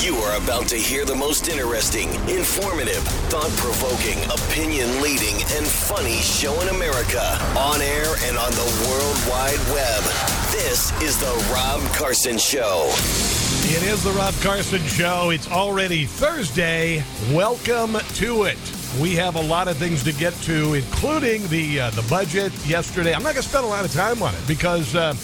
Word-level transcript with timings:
You 0.00 0.14
are 0.14 0.38
about 0.38 0.68
to 0.68 0.76
hear 0.76 1.04
the 1.04 1.16
most 1.16 1.48
interesting, 1.48 2.08
informative, 2.30 3.02
thought 3.28 3.50
provoking, 3.56 4.22
opinion 4.30 5.02
leading, 5.02 5.34
and 5.56 5.66
funny 5.66 6.18
show 6.18 6.54
in 6.60 6.68
America 6.68 7.36
on 7.58 7.82
air 7.82 8.06
and 8.22 8.38
on 8.38 8.52
the 8.52 8.86
World 8.86 9.18
Wide 9.28 9.58
Web. 9.74 10.02
This 10.52 10.92
is 11.02 11.18
The 11.18 11.52
Rob 11.52 11.80
Carson 11.96 12.38
Show. 12.38 12.88
It 13.64 13.82
is 13.82 14.04
The 14.04 14.12
Rob 14.12 14.34
Carson 14.34 14.82
Show. 14.86 15.30
It's 15.30 15.50
already 15.50 16.04
Thursday. 16.04 17.02
Welcome 17.32 17.94
to 17.94 18.44
it. 18.44 18.58
We 19.02 19.16
have 19.16 19.34
a 19.34 19.42
lot 19.42 19.66
of 19.66 19.78
things 19.78 20.04
to 20.04 20.12
get 20.12 20.32
to, 20.42 20.74
including 20.74 21.44
the 21.48 21.80
uh, 21.80 21.90
the 21.90 22.02
budget 22.08 22.52
yesterday. 22.64 23.14
I'm 23.14 23.24
not 23.24 23.34
going 23.34 23.42
to 23.42 23.48
spend 23.48 23.64
a 23.64 23.68
lot 23.68 23.84
of 23.84 23.92
time 23.92 24.22
on 24.22 24.32
it 24.32 24.46
because. 24.46 24.94
Uh, 24.94 25.14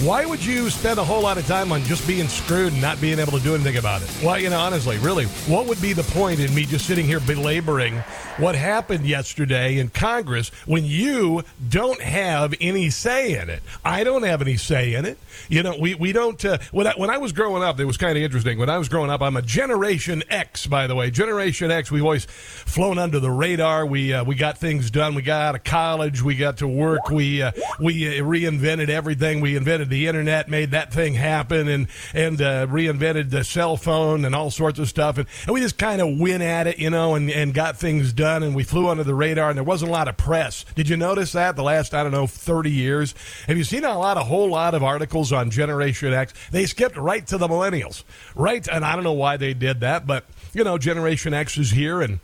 why 0.00 0.26
would 0.26 0.44
you 0.44 0.68
spend 0.68 0.98
a 0.98 1.04
whole 1.04 1.22
lot 1.22 1.38
of 1.38 1.46
time 1.46 1.72
on 1.72 1.82
just 1.84 2.06
being 2.06 2.28
screwed 2.28 2.70
and 2.74 2.82
not 2.82 3.00
being 3.00 3.18
able 3.18 3.32
to 3.32 3.40
do 3.40 3.54
anything 3.54 3.78
about 3.78 4.02
it? 4.02 4.10
Well, 4.22 4.38
you 4.38 4.50
know, 4.50 4.58
honestly, 4.58 4.98
really, 4.98 5.24
what 5.46 5.66
would 5.66 5.80
be 5.80 5.94
the 5.94 6.02
point 6.02 6.38
in 6.38 6.54
me 6.54 6.66
just 6.66 6.86
sitting 6.86 7.06
here 7.06 7.18
belaboring 7.18 7.94
what 8.36 8.54
happened 8.54 9.06
yesterday 9.06 9.78
in 9.78 9.88
Congress 9.88 10.50
when 10.66 10.84
you 10.84 11.44
don't 11.70 12.00
have 12.02 12.54
any 12.60 12.90
say 12.90 13.38
in 13.40 13.48
it? 13.48 13.62
I 13.86 14.04
don't 14.04 14.24
have 14.24 14.42
any 14.42 14.58
say 14.58 14.92
in 14.92 15.06
it. 15.06 15.16
You 15.48 15.62
know, 15.62 15.76
we, 15.80 15.94
we 15.94 16.12
don't. 16.12 16.44
Uh, 16.44 16.58
when, 16.72 16.86
I, 16.86 16.92
when 16.96 17.08
I 17.08 17.16
was 17.16 17.32
growing 17.32 17.62
up, 17.62 17.80
it 17.80 17.86
was 17.86 17.96
kind 17.96 18.18
of 18.18 18.22
interesting. 18.22 18.58
When 18.58 18.68
I 18.68 18.76
was 18.76 18.90
growing 18.90 19.10
up, 19.10 19.22
I'm 19.22 19.36
a 19.36 19.42
Generation 19.42 20.22
X, 20.28 20.66
by 20.66 20.86
the 20.86 20.94
way. 20.94 21.10
Generation 21.10 21.70
X, 21.70 21.90
we've 21.90 22.04
always 22.04 22.26
flown 22.26 22.98
under 22.98 23.18
the 23.18 23.30
radar. 23.30 23.86
We 23.86 24.12
uh, 24.12 24.24
we 24.24 24.34
got 24.34 24.58
things 24.58 24.90
done. 24.90 25.14
We 25.14 25.22
got 25.22 25.40
out 25.40 25.54
of 25.54 25.64
college. 25.64 26.22
We 26.22 26.36
got 26.36 26.58
to 26.58 26.68
work. 26.68 27.08
We 27.08 27.40
uh, 27.40 27.52
we 27.80 28.18
uh, 28.18 28.22
reinvented 28.22 28.90
everything. 28.90 29.40
We 29.40 29.56
invented 29.56 29.85
the 29.88 30.06
internet, 30.06 30.48
made 30.48 30.70
that 30.72 30.92
thing 30.92 31.14
happen, 31.14 31.68
and 31.68 31.88
and 32.14 32.40
uh, 32.40 32.66
reinvented 32.66 33.30
the 33.30 33.44
cell 33.44 33.76
phone 33.76 34.24
and 34.24 34.34
all 34.34 34.50
sorts 34.50 34.78
of 34.78 34.88
stuff. 34.88 35.18
And, 35.18 35.26
and 35.46 35.54
we 35.54 35.60
just 35.60 35.78
kind 35.78 36.00
of 36.00 36.18
went 36.18 36.42
at 36.42 36.66
it, 36.66 36.78
you 36.78 36.90
know, 36.90 37.14
and, 37.14 37.30
and 37.30 37.54
got 37.54 37.76
things 37.76 38.12
done. 38.12 38.42
And 38.42 38.54
we 38.54 38.62
flew 38.62 38.88
under 38.88 39.04
the 39.04 39.14
radar, 39.14 39.48
and 39.48 39.56
there 39.56 39.64
wasn't 39.64 39.90
a 39.90 39.92
lot 39.92 40.08
of 40.08 40.16
press. 40.16 40.64
Did 40.74 40.88
you 40.88 40.96
notice 40.96 41.32
that 41.32 41.56
the 41.56 41.62
last 41.62 41.94
I 41.94 42.02
don't 42.02 42.12
know 42.12 42.26
thirty 42.26 42.70
years? 42.70 43.14
Have 43.46 43.56
you 43.56 43.64
seen 43.64 43.84
a 43.84 43.98
lot, 43.98 44.16
a 44.16 44.24
whole 44.24 44.50
lot 44.50 44.74
of 44.74 44.82
articles 44.82 45.32
on 45.32 45.50
Generation 45.50 46.12
X? 46.12 46.32
They 46.50 46.66
skipped 46.66 46.96
right 46.96 47.26
to 47.28 47.38
the 47.38 47.48
millennials, 47.48 48.04
right? 48.34 48.66
And 48.68 48.84
I 48.84 48.94
don't 48.94 49.04
know 49.04 49.12
why 49.12 49.36
they 49.36 49.54
did 49.54 49.80
that, 49.80 50.06
but 50.06 50.24
you 50.52 50.64
know, 50.64 50.78
Generation 50.78 51.34
X 51.34 51.58
is 51.58 51.70
here 51.70 52.00
and 52.00 52.20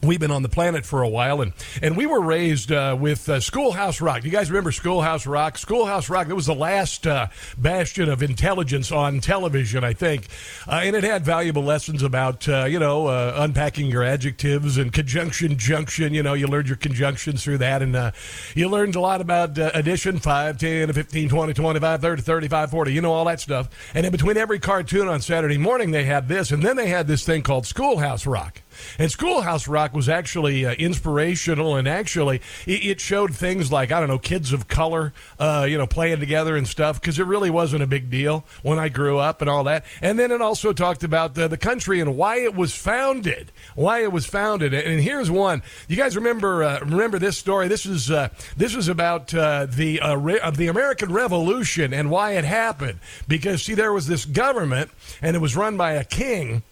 We've 0.00 0.20
been 0.20 0.30
on 0.30 0.44
the 0.44 0.48
planet 0.48 0.86
for 0.86 1.02
a 1.02 1.08
while, 1.08 1.40
and, 1.40 1.52
and 1.82 1.96
we 1.96 2.06
were 2.06 2.20
raised 2.20 2.70
uh, 2.70 2.96
with 2.98 3.28
uh, 3.28 3.40
Schoolhouse 3.40 4.00
Rock. 4.00 4.22
You 4.22 4.30
guys 4.30 4.48
remember 4.48 4.70
Schoolhouse 4.70 5.26
Rock? 5.26 5.58
Schoolhouse 5.58 6.08
Rock, 6.08 6.28
that 6.28 6.36
was 6.36 6.46
the 6.46 6.54
last 6.54 7.04
uh, 7.04 7.26
bastion 7.56 8.08
of 8.08 8.22
intelligence 8.22 8.92
on 8.92 9.18
television, 9.18 9.82
I 9.82 9.94
think. 9.94 10.28
Uh, 10.68 10.82
and 10.84 10.94
it 10.94 11.02
had 11.02 11.24
valuable 11.24 11.64
lessons 11.64 12.04
about, 12.04 12.48
uh, 12.48 12.66
you 12.66 12.78
know, 12.78 13.08
uh, 13.08 13.34
unpacking 13.38 13.86
your 13.86 14.04
adjectives 14.04 14.78
and 14.78 14.92
conjunction 14.92 15.58
junction. 15.58 16.14
You 16.14 16.22
know, 16.22 16.34
you 16.34 16.46
learned 16.46 16.68
your 16.68 16.76
conjunctions 16.76 17.42
through 17.42 17.58
that, 17.58 17.82
and 17.82 18.12
you 18.54 18.68
learned 18.68 18.94
a 18.94 19.00
lot 19.00 19.20
about 19.20 19.58
addition 19.58 20.20
5, 20.20 20.58
10, 20.58 20.92
15, 20.92 21.28
20, 21.28 21.54
25, 21.54 22.00
30, 22.00 22.22
35, 22.22 22.70
40, 22.70 22.92
you 22.92 23.00
know, 23.00 23.12
all 23.12 23.24
that 23.24 23.40
stuff. 23.40 23.68
And 23.94 24.06
in 24.06 24.12
between 24.12 24.36
every 24.36 24.60
cartoon 24.60 25.08
on 25.08 25.20
Saturday 25.22 25.58
morning, 25.58 25.90
they 25.90 26.04
had 26.04 26.28
this, 26.28 26.52
and 26.52 26.62
then 26.62 26.76
they 26.76 26.86
had 26.86 27.08
this 27.08 27.26
thing 27.26 27.42
called 27.42 27.66
Schoolhouse 27.66 28.24
Rock. 28.24 28.62
And 28.98 29.10
Schoolhouse 29.10 29.68
Rock 29.68 29.94
was 29.94 30.08
actually 30.08 30.66
uh, 30.66 30.72
inspirational, 30.74 31.76
and 31.76 31.88
actually 31.88 32.40
it, 32.66 32.84
it, 32.84 33.00
showed 33.00 33.34
things 33.34 33.70
like 33.70 33.92
I 33.92 34.00
don't 34.00 34.08
know, 34.08 34.18
kids 34.18 34.52
of 34.52 34.68
color, 34.68 35.12
uh, 35.38 35.66
you 35.68 35.78
know, 35.78 35.86
playing 35.86 36.20
together 36.20 36.56
and 36.56 36.66
stuff, 36.66 37.00
because 37.00 37.18
it 37.18 37.24
really 37.24 37.50
wasn't 37.50 37.82
a 37.82 37.86
big 37.86 38.10
deal 38.10 38.44
when 38.62 38.78
I 38.78 38.88
grew 38.88 39.18
up 39.18 39.40
and 39.40 39.48
all 39.48 39.64
that. 39.64 39.84
And 40.02 40.18
then 40.18 40.30
it 40.30 40.42
also 40.42 40.72
talked 40.72 41.04
about 41.04 41.34
the, 41.34 41.48
the 41.48 41.56
country 41.56 42.00
and 42.00 42.16
why 42.16 42.38
it 42.38 42.54
was 42.54 42.74
founded, 42.74 43.52
why 43.74 44.02
it 44.02 44.12
was 44.12 44.26
founded. 44.26 44.74
And 44.74 45.00
here's 45.00 45.30
one. 45.30 45.62
You 45.86 45.96
guys 45.96 46.16
remember 46.16 46.62
uh, 46.64 46.80
remember 46.80 47.18
this 47.18 47.38
story? 47.38 47.68
This 47.68 47.86
is 47.86 48.10
uh, 48.10 48.28
this 48.56 48.74
was 48.74 48.88
about 48.88 49.32
uh, 49.34 49.66
the 49.66 50.00
uh, 50.00 50.16
re- 50.16 50.40
the 50.54 50.68
American 50.68 51.12
Revolution 51.12 51.94
and 51.94 52.10
why 52.10 52.32
it 52.32 52.44
happened. 52.44 53.00
Because 53.26 53.62
see, 53.62 53.74
there 53.74 53.92
was 53.92 54.06
this 54.06 54.24
government, 54.24 54.90
and 55.22 55.36
it 55.36 55.40
was 55.40 55.56
run 55.56 55.76
by 55.76 55.92
a 55.92 56.04
king 56.04 56.62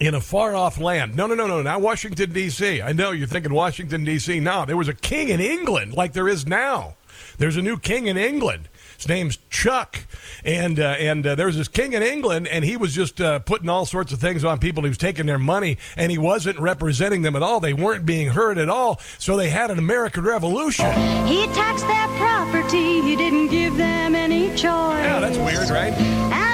in 0.00 0.14
a 0.14 0.20
far 0.20 0.54
off 0.54 0.78
land. 0.78 1.16
No, 1.16 1.26
no, 1.26 1.34
no, 1.34 1.46
no, 1.46 1.62
not 1.62 1.80
Washington, 1.80 2.32
D.C. 2.32 2.82
I 2.82 2.92
know 2.92 3.10
you're 3.10 3.26
thinking 3.26 3.52
Washington, 3.52 4.04
D.C. 4.04 4.40
No, 4.40 4.64
there 4.64 4.76
was 4.76 4.88
a 4.88 4.94
king 4.94 5.28
in 5.28 5.40
England 5.40 5.94
like 5.94 6.12
there 6.12 6.28
is 6.28 6.46
now. 6.46 6.94
There's 7.38 7.56
a 7.56 7.62
new 7.62 7.78
king 7.78 8.06
in 8.06 8.16
England. 8.16 8.68
His 8.96 9.08
name's 9.08 9.38
Chuck, 9.50 10.00
and 10.44 10.78
uh, 10.78 10.94
and 10.98 11.26
uh, 11.26 11.34
there 11.34 11.46
was 11.46 11.56
this 11.56 11.68
king 11.68 11.92
in 11.94 12.02
England, 12.02 12.46
and 12.46 12.64
he 12.64 12.76
was 12.76 12.94
just 12.94 13.20
uh, 13.20 13.40
putting 13.40 13.68
all 13.68 13.86
sorts 13.86 14.12
of 14.12 14.20
things 14.20 14.44
on 14.44 14.58
people. 14.58 14.84
He 14.84 14.88
was 14.88 14.98
taking 14.98 15.26
their 15.26 15.38
money, 15.38 15.78
and 15.96 16.12
he 16.12 16.18
wasn't 16.18 16.58
representing 16.60 17.22
them 17.22 17.34
at 17.34 17.42
all. 17.42 17.60
They 17.60 17.72
weren't 17.74 18.06
being 18.06 18.28
heard 18.28 18.56
at 18.56 18.68
all. 18.68 19.00
So 19.18 19.36
they 19.36 19.50
had 19.50 19.70
an 19.70 19.78
American 19.78 20.24
Revolution. 20.24 20.86
He 21.26 21.46
taxed 21.48 21.86
their 21.86 22.08
property. 22.18 23.00
He 23.00 23.16
didn't 23.16 23.48
give 23.48 23.76
them 23.76 24.14
any 24.14 24.50
choice. 24.50 24.60
Yeah, 24.60 25.18
that's 25.20 25.38
weird, 25.38 25.70
right? 25.70 25.92
And 25.92 26.53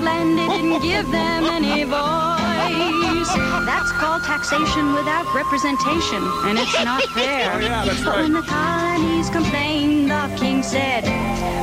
England, 0.00 0.38
he 0.40 0.48
didn't 0.48 0.82
give 0.82 1.10
them 1.10 1.44
any 1.44 1.84
voice. 1.84 3.28
That's 3.66 3.92
called 3.92 4.22
taxation 4.22 4.94
without 4.94 5.32
representation, 5.34 6.22
and 6.44 6.58
it's 6.58 6.72
not 6.84 7.02
fair. 7.14 7.52
Oh, 7.52 7.58
yeah, 7.58 7.84
that's 7.84 8.02
but 8.02 8.16
right. 8.16 8.22
when 8.22 8.32
the 8.32 8.42
colonies 8.42 9.28
complained, 9.30 10.10
the 10.10 10.36
king 10.38 10.62
said, 10.62 11.04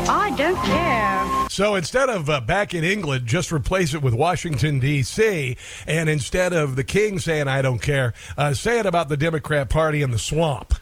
I 0.08 0.30
don't 0.38 0.58
care. 0.66 1.50
So 1.50 1.76
instead 1.76 2.10
of 2.10 2.30
uh, 2.30 2.42
back 2.42 2.74
in 2.74 2.84
England, 2.84 3.26
just 3.26 3.52
replace 3.52 3.94
it 3.94 4.02
with 4.04 4.14
Washington, 4.14 4.80
D.C., 4.80 5.58
and 5.88 6.10
instead 6.10 6.54
of 6.54 6.76
the 6.76 6.84
king 6.84 7.18
saying, 7.20 7.48
I 7.48 7.62
don't 7.64 7.82
care, 7.82 8.14
uh, 8.38 8.54
say 8.54 8.80
it 8.80 8.86
about 8.86 9.10
the 9.10 9.18
Democrat 9.18 9.70
Party 9.70 10.04
in 10.04 10.12
the 10.12 10.20
swamp. 10.20 10.76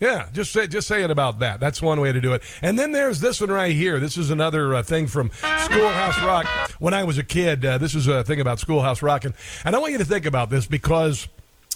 Yeah, 0.00 0.28
just 0.32 0.50
say 0.52 0.66
just 0.66 0.88
say 0.88 1.02
it 1.02 1.10
about 1.10 1.40
that. 1.40 1.60
That's 1.60 1.82
one 1.82 2.00
way 2.00 2.10
to 2.10 2.20
do 2.22 2.32
it. 2.32 2.42
And 2.62 2.78
then 2.78 2.92
there's 2.92 3.20
this 3.20 3.38
one 3.38 3.50
right 3.50 3.74
here. 3.74 4.00
This 4.00 4.16
is 4.16 4.30
another 4.30 4.74
uh, 4.74 4.82
thing 4.82 5.06
from 5.06 5.30
Schoolhouse 5.58 6.18
Rock. 6.22 6.46
When 6.78 6.94
I 6.94 7.04
was 7.04 7.18
a 7.18 7.22
kid, 7.22 7.64
uh, 7.64 7.76
this 7.76 7.94
is 7.94 8.08
a 8.08 8.24
thing 8.24 8.40
about 8.40 8.58
Schoolhouse 8.58 9.02
Rock, 9.02 9.26
and, 9.26 9.34
and 9.62 9.76
I 9.76 9.78
want 9.78 9.92
you 9.92 9.98
to 9.98 10.04
think 10.06 10.24
about 10.24 10.48
this 10.48 10.66
because 10.66 11.28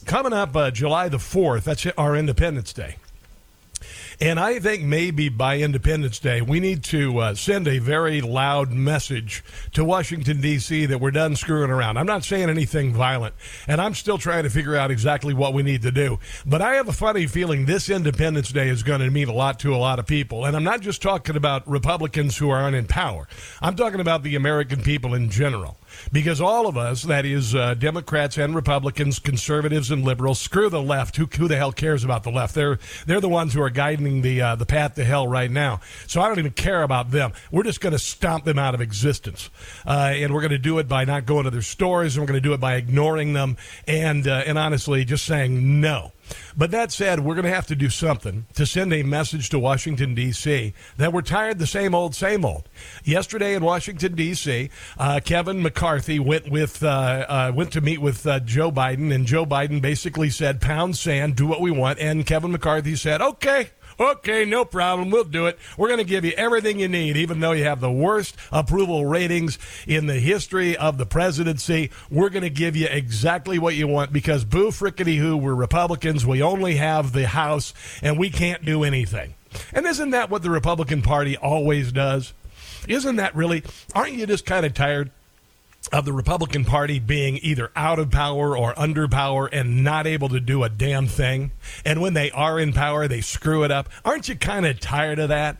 coming 0.07 0.33
up 0.33 0.57
uh, 0.57 0.71
July 0.71 1.11
the 1.11 1.19
fourth, 1.19 1.65
that's 1.65 1.87
our 1.99 2.17
Independence 2.17 2.73
Day. 2.73 2.97
And 4.21 4.39
I 4.39 4.61
think 4.61 4.83
maybe 4.83 5.29
by 5.29 5.59
Independence 5.59 6.19
Day, 6.19 6.41
we 6.41 6.61
need 6.61 6.85
to 6.85 7.19
uh, 7.19 7.35
send 7.35 7.67
a 7.67 7.79
very 7.79 8.21
loud 8.21 8.73
message 8.73 9.43
to 9.73 9.85
Washington, 9.85 10.41
D.C. 10.41 10.87
that 10.87 11.01
we're 11.01 11.11
done 11.11 11.35
screwing 11.35 11.71
around. 11.71 11.97
I'm 11.97 12.07
not 12.07 12.25
saying 12.25 12.49
anything 12.49 12.93
violent, 12.93 13.35
and 13.67 13.81
I'm 13.81 13.95
still 13.95 14.19
trying 14.19 14.45
to 14.45 14.51
figure 14.51 14.77
out 14.77 14.91
exactly 14.91 15.35
what 15.35 15.53
we 15.53 15.63
need 15.63 15.83
to 15.83 15.91
do. 15.91 16.19
But 16.47 16.63
I 16.63 16.75
have 16.75 16.89
a 16.89 16.93
funny 16.93 17.27
feeling 17.27 17.67
this 17.67 17.91
Independence 17.91 18.53
Day 18.53 18.69
is 18.69 18.83
going 18.83 19.01
to 19.01 19.11
mean 19.11 19.29
a 19.29 19.35
lot 19.35 19.59
to 19.61 19.75
a 19.75 19.79
lot 19.79 19.99
of 19.99 20.07
people. 20.07 20.45
And 20.45 20.57
I'm 20.57 20.65
not 20.65 20.81
just 20.81 21.03
talking 21.03 21.37
about 21.37 21.69
Republicans 21.69 22.37
who 22.37 22.51
aren't 22.51 22.77
in 22.77 22.87
power, 22.87 23.27
I'm 23.61 23.77
talking 23.77 24.01
about 24.01 24.23
the 24.23 24.37
American 24.37 24.83
people 24.83 25.15
in 25.15 25.31
general 25.31 25.77
because 26.13 26.41
all 26.41 26.67
of 26.67 26.77
us, 26.77 27.03
that 27.03 27.25
is 27.25 27.55
uh, 27.55 27.75
Democrats 27.75 28.39
and 28.39 28.55
Republicans, 28.55 29.19
conservatives 29.19 29.91
and 29.91 30.05
liberals, 30.05 30.41
screw 30.41 30.69
the 30.69 30.83
left. 30.83 31.17
Who, 31.17 31.27
who 31.27 31.49
the 31.49 31.57
hell 31.57 31.73
cares 31.73 32.05
about 32.05 32.23
the 32.23 32.31
left? 32.31 32.55
They're 32.55 32.79
they're 33.07 33.21
the 33.21 33.29
ones 33.29 33.55
who 33.55 33.63
are 33.63 33.71
guiding 33.71 34.23
the 34.23 34.41
uh, 34.41 34.57
the 34.57 34.67
path 34.67 34.95
to 34.95 35.05
hell 35.05 35.27
right 35.27 35.51
now. 35.51 35.81
So 36.07 36.21
I 36.21 36.29
don't 36.29 36.39
even 36.39 36.53
care 36.53 36.83
about 36.83 37.11
them. 37.11 37.33
We're 37.51 37.63
just 37.63 37.81
going 37.81 37.93
to 37.93 37.99
stomp 37.99 38.45
them 38.45 38.59
out 38.59 38.75
of 38.75 38.81
existence, 38.81 39.51
uh, 39.87 40.13
and 40.15 40.33
we're 40.33 40.41
going 40.41 40.51
to 40.51 40.59
do 40.59 40.79
it 40.79 40.89
by 40.89 41.05
not 41.05 41.27
going 41.27 41.45
to 41.45 41.51
their 41.51 41.63
stores, 41.63 42.17
and 42.17 42.23
we're 42.23 42.29
going 42.29 42.43
to 42.43 42.49
do 42.49 42.55
it 42.55 42.61
by 42.61 42.75
ignoring 42.77 43.33
them, 43.33 43.57
and 43.87 44.27
uh, 44.27 44.43
and 44.47 44.59
honestly, 44.59 45.05
just 45.05 45.25
saying 45.25 45.81
no. 45.81 46.13
But 46.57 46.71
that 46.71 46.93
said, 46.93 47.21
we're 47.21 47.35
going 47.35 47.45
to 47.47 47.55
have 47.55 47.67
to 47.69 47.77
do 47.77 47.91
something 47.91 48.47
to 48.55 48.67
send 48.67 48.93
a 48.93 49.03
message 49.03 49.49
to 49.51 49.59
Washington, 49.59 50.15
D.C. 50.15 50.73
that 50.97 51.13
we're 51.13 51.23
tired 51.23 51.59
the 51.59 51.67
same 51.67 51.95
old, 51.95 52.15
same 52.15 52.45
old. 52.45 52.69
Yesterday 53.05 53.55
in 53.55 53.65
Washington, 53.65 54.15
D.C., 54.15 54.71
uh, 54.99 55.21
Kevin 55.25 55.63
McCarthy 55.63 56.19
went 56.19 56.51
with 56.51 56.83
uh, 56.83 57.27
uh, 57.29 57.53
went 57.55 57.73
to 57.73 57.81
meet 57.81 58.01
with 58.01 58.27
uh, 58.27 58.41
Joe 58.41 58.71
Biden, 58.71 59.15
and 59.15 59.27
Joe 59.27 59.45
Biden 59.45 59.81
basically 59.83 60.31
said, 60.31 60.61
"Pound 60.61 60.97
sand, 60.97 61.37
do 61.37 61.47
what 61.47 61.61
we 61.61 61.71
want." 61.71 61.99
And 61.99 62.25
Kevin 62.25 62.53
McCarthy 62.53 62.97
said, 62.97 63.21
"Okay." 63.21 63.71
Okay, 63.99 64.45
no 64.45 64.65
problem. 64.65 65.11
We'll 65.11 65.25
do 65.25 65.47
it. 65.47 65.59
We're 65.77 65.89
going 65.89 65.99
to 65.99 66.05
give 66.05 66.25
you 66.25 66.33
everything 66.37 66.79
you 66.79 66.89
need, 66.89 67.17
even 67.17 67.41
though 67.41 67.53
you 67.53 67.65
have 67.65 67.81
the 67.81 67.93
worst 67.93 68.37
approval 68.51 69.07
ratings 69.07 69.59
in 69.87 70.07
the 70.07 70.19
history 70.19 70.77
of 70.77 70.99
the 70.99 71.07
presidency. 71.07 71.91
We're 72.11 72.31
going 72.31 72.43
to 72.43 72.51
give 72.51 72.77
you 72.77 72.87
exactly 72.91 73.59
what 73.59 73.75
you 73.75 73.87
want 73.87 74.13
because 74.13 74.45
boo 74.45 74.69
frickety 74.69 75.19
who, 75.19 75.37
we're 75.37 75.55
Republicans. 75.55 76.27
We 76.27 76.43
only 76.43 76.77
have 76.77 77.13
the 77.13 77.29
House 77.29 77.75
and 78.03 78.19
we 78.19 78.31
can't 78.31 78.65
do 78.65 78.85
anything. 78.85 79.35
And 79.73 79.87
isn't 79.87 80.11
that 80.11 80.31
what 80.31 80.43
the 80.43 80.51
Republican 80.51 81.03
Party 81.03 81.37
always 81.37 81.93
does? 81.93 82.33
Isn't 82.89 83.17
that 83.17 83.35
really, 83.35 83.63
aren't 83.95 84.15
you 84.15 84.27
just 84.27 84.45
kind 84.45 84.67
of 84.67 84.75
tired 84.75 85.11
of 85.93 86.05
the 86.05 86.13
Republican 86.13 86.65
Party 86.65 86.99
being 86.99 87.39
either 87.43 87.71
out 87.77 87.99
of 87.99 88.11
power 88.11 88.57
or 88.57 88.79
under 88.79 89.09
power 89.09 89.47
and 89.47 89.85
not 89.85 90.07
able 90.07 90.29
to 90.31 90.41
do 90.41 90.63
a 90.63 90.69
damn 90.69 91.07
thing? 91.07 91.53
And 91.85 92.01
when 92.01 92.15
they 92.15 92.31
are 92.31 92.59
in 92.59 92.73
power, 92.73 93.07
they 93.09 93.21
screw 93.21 93.65
it 93.65 93.71
up. 93.71 93.89
Aren't 94.05 94.29
you 94.29 94.37
kind 94.37 94.67
of 94.67 94.81
tired 94.81 95.19
of 95.19 95.29
that? 95.29 95.57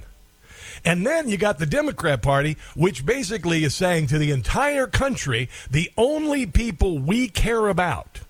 And 0.85 1.07
then 1.07 1.29
you 1.29 1.37
got 1.37 1.59
the 1.59 1.67
Democrat 1.67 2.21
Party, 2.21 2.57
which 2.75 3.07
basically 3.07 3.65
is 3.65 3.75
saying 3.75 4.09
to 4.09 4.19
the 4.19 4.33
entire 4.33 4.87
country 4.87 5.49
the 5.71 5.91
only 5.97 6.45
people 6.47 6.99
we 6.99 7.29
care 7.29 7.69
about 7.69 8.21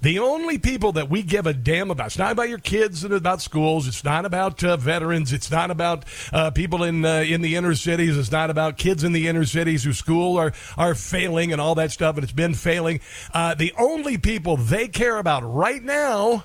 the 0.00 0.18
only 0.18 0.58
people 0.58 0.92
that 0.92 1.08
we 1.08 1.22
give 1.22 1.46
a 1.46 1.52
damn 1.52 1.90
about, 1.90 2.08
it's 2.08 2.18
not 2.18 2.32
about 2.32 2.48
your 2.48 2.58
kids 2.58 3.04
and 3.04 3.14
about 3.14 3.40
schools. 3.42 3.86
It's 3.88 4.04
not 4.04 4.24
about 4.24 4.62
uh, 4.62 4.76
veterans. 4.76 5.32
It's 5.32 5.50
not 5.50 5.70
about 5.70 6.04
uh, 6.32 6.50
people 6.50 6.82
in 6.82 7.04
uh, 7.04 7.24
in 7.26 7.42
the 7.42 7.56
inner 7.56 7.74
cities. 7.74 8.16
It's 8.16 8.32
not 8.32 8.50
about 8.50 8.76
kids 8.76 9.04
in 9.04 9.12
the 9.12 9.28
inner 9.28 9.44
cities 9.44 9.84
whose 9.84 9.98
school 9.98 10.38
are, 10.38 10.52
are 10.76 10.94
failing 10.94 11.52
and 11.52 11.60
all 11.60 11.74
that 11.76 11.92
stuff, 11.92 12.16
and 12.16 12.24
it's 12.24 12.32
been 12.32 12.54
failing. 12.54 13.00
Uh, 13.32 13.54
the 13.54 13.72
only 13.78 14.18
people 14.18 14.56
they 14.56 14.88
care 14.88 15.18
about 15.18 15.42
right 15.42 15.82
now 15.82 16.44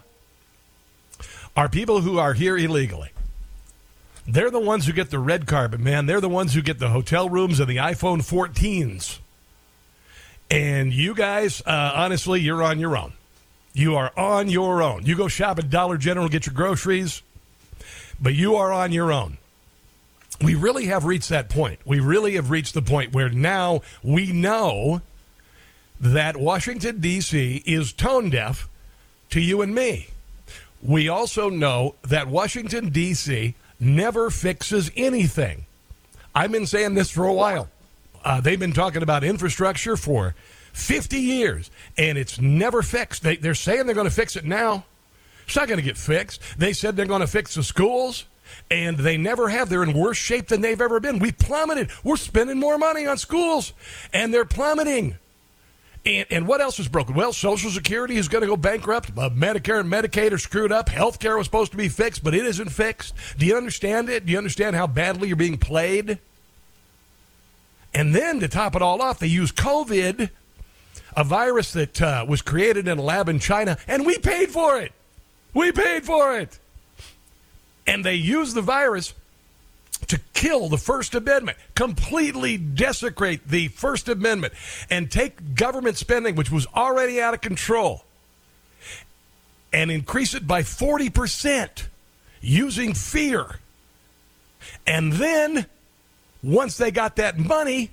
are 1.56 1.70
people 1.70 2.02
who 2.02 2.20
are 2.20 2.34
here 2.34 2.58
illegally. 2.58 3.12
They're 4.28 4.52
the 4.52 4.60
ones 4.60 4.86
who 4.86 4.94
get 4.94 5.10
the 5.10 5.20
red 5.20 5.48
carpet, 5.48 5.80
man. 5.80 6.06
They're 6.06 6.22
the 6.22 6.30
ones 6.30 6.54
who 6.54 6.62
get 6.62 6.78
the 6.78 6.90
hotel 6.90 7.30
rooms 7.30 7.60
and 7.60 7.68
the 7.68 7.78
iPhone 7.78 8.20
14s. 8.20 9.20
And 10.52 10.94
you 10.94 11.16
guys, 11.16 11.62
uh, 11.66 11.92
honestly, 11.96 12.40
you're 12.40 12.62
on 12.62 12.80
your 12.80 12.96
own. 12.96 13.14
You 13.80 13.96
are 13.96 14.12
on 14.20 14.50
your 14.50 14.84
own. 14.84 15.06
You 15.06 15.16
go 15.16 15.30
shop 15.30 15.58
at 15.58 15.70
Dollar 15.70 15.96
General, 15.96 16.28
get 16.28 16.46
your 16.46 16.54
groceries, 16.54 17.22
but 18.22 18.36
you 18.36 18.58
are 18.58 18.74
on 18.74 18.92
your 18.92 19.10
own. 19.10 19.38
We 20.42 20.54
really 20.54 20.88
have 20.88 21.06
reached 21.06 21.30
that 21.30 21.48
point. 21.48 21.80
We 21.86 22.02
really 22.02 22.36
have 22.36 22.50
reached 22.50 22.74
the 22.74 22.82
point 22.82 23.14
where 23.14 23.30
now 23.30 23.80
we 24.04 24.34
know 24.34 25.02
that 25.98 26.36
Washington, 26.36 27.00
D.C. 27.00 27.64
is 27.66 27.94
tone 27.94 28.30
deaf 28.30 28.68
to 29.30 29.40
you 29.40 29.62
and 29.62 29.74
me. 29.74 30.10
We 30.84 31.08
also 31.08 31.50
know 31.50 31.96
that 32.02 32.28
Washington, 32.28 32.90
D.C. 32.90 33.56
never 33.80 34.30
fixes 34.30 34.92
anything. 34.98 35.68
I've 36.36 36.52
been 36.52 36.68
saying 36.68 36.96
this 36.96 37.12
for 37.12 37.24
a 37.24 37.34
while. 37.34 37.70
Uh, 38.26 38.42
they've 38.42 38.60
been 38.60 38.74
talking 38.74 39.04
about 39.04 39.24
infrastructure 39.24 39.96
for 39.96 40.36
50 40.74 41.18
years, 41.18 41.72
and 41.98 42.18
it's 42.18 42.40
never 42.40 42.82
fixed. 42.82 43.24
They, 43.24 43.36
they're 43.36 43.56
saying 43.56 43.86
they're 43.86 43.96
going 43.96 44.08
to 44.08 44.14
fix 44.14 44.36
it 44.36 44.46
now. 44.46 44.86
It's 45.46 45.56
not 45.56 45.68
going 45.68 45.80
to 45.80 45.86
get 45.86 45.98
fixed. 45.98 46.42
They 46.58 46.74
said 46.74 46.96
they're 46.96 47.06
going 47.06 47.22
to 47.22 47.28
fix 47.28 47.56
the 47.56 47.64
schools, 47.64 48.26
and 48.70 48.98
they 48.98 49.18
never 49.18 49.50
have. 49.50 49.70
They're 49.70 49.84
in 49.84 49.94
worse 49.94 50.18
shape 50.18 50.48
than 50.48 50.62
they've 50.62 50.80
ever 50.80 51.00
been. 51.00 51.20
We 51.20 51.32
plummeted. 51.32 51.90
We're 52.04 52.18
spending 52.18 52.60
more 52.60 52.78
money 52.78 53.08
on 53.08 53.18
schools, 53.18 53.74
and 54.14 54.34
they're 54.34 54.46
plummeting. 54.46 55.18
And, 56.06 56.26
and 56.30 56.48
what 56.48 56.62
else 56.62 56.80
is 56.80 56.88
broken? 56.88 57.16
Well, 57.16 57.34
Social 57.34 57.72
Security 57.72 58.16
is 58.16 58.28
going 58.28 58.42
to 58.42 58.48
go 58.48 58.58
bankrupt. 58.58 59.10
Uh, 59.18 59.30
Medicare 59.30 59.80
and 59.80 59.92
Medicaid 59.92 60.32
are 60.32 60.38
screwed 60.38 60.72
up. 60.72 60.90
Health 60.90 61.20
care 61.20 61.38
was 61.38 61.46
supposed 61.46 61.72
to 61.72 61.78
be 61.78 61.90
fixed, 61.90 62.24
but 62.24 62.34
it 62.34 62.46
isn't 62.46 62.70
fixed. 62.70 63.14
Do 63.38 63.46
you 63.46 63.58
understand 63.58 64.10
it? 64.10 64.26
Do 64.26 64.32
you 64.32 64.38
understand 64.38 64.76
how 64.76 64.88
badly 64.88 65.28
you're 65.28 65.38
being 65.38 65.58
played? 65.58 66.20
And 67.94 68.14
then 68.14 68.40
to 68.40 68.48
top 68.48 68.76
it 68.76 68.82
all 68.82 69.02
off, 69.02 69.20
they 69.20 69.28
use 69.28 69.52
COVID 69.52 70.30
a 71.16 71.24
virus 71.24 71.74
that 71.74 72.02
uh, 72.02 72.26
was 72.28 72.42
created 72.42 72.88
in 72.88 72.98
a 72.98 73.02
lab 73.02 73.30
in 73.30 73.40
China, 73.40 73.78
and 73.88 74.06
we 74.06 74.18
paid 74.18 74.50
for 74.50 74.80
it. 74.80 74.92
We 75.54 75.72
paid 75.72 76.06
for 76.06 76.38
it. 76.38 76.60
And 77.88 78.06
they 78.06 78.16
used 78.16 78.56
the 78.56 78.62
virus 78.62 79.14
to 80.08 80.20
kill 80.34 80.70
the 80.70 80.78
First 80.78 81.16
Amendment, 81.16 81.58
completely 81.76 82.58
desecrate 82.58 83.48
the 83.48 83.68
First 83.70 84.08
Amendment, 84.08 84.54
and 84.90 85.12
take 85.12 85.56
government 85.56 85.98
spending, 85.98 86.36
which 86.36 86.52
was 86.52 86.68
already 86.76 87.22
out 87.22 87.34
of 87.34 87.42
control, 87.42 88.04
and 89.74 89.92
increase 89.92 90.34
it 90.34 90.48
by 90.48 90.62
40% 90.62 91.86
using 92.42 92.94
fear. 92.94 93.60
And 94.88 95.14
then, 95.14 95.66
once 96.42 96.78
they 96.78 96.92
got 96.92 97.18
that 97.18 97.38
money, 97.38 97.92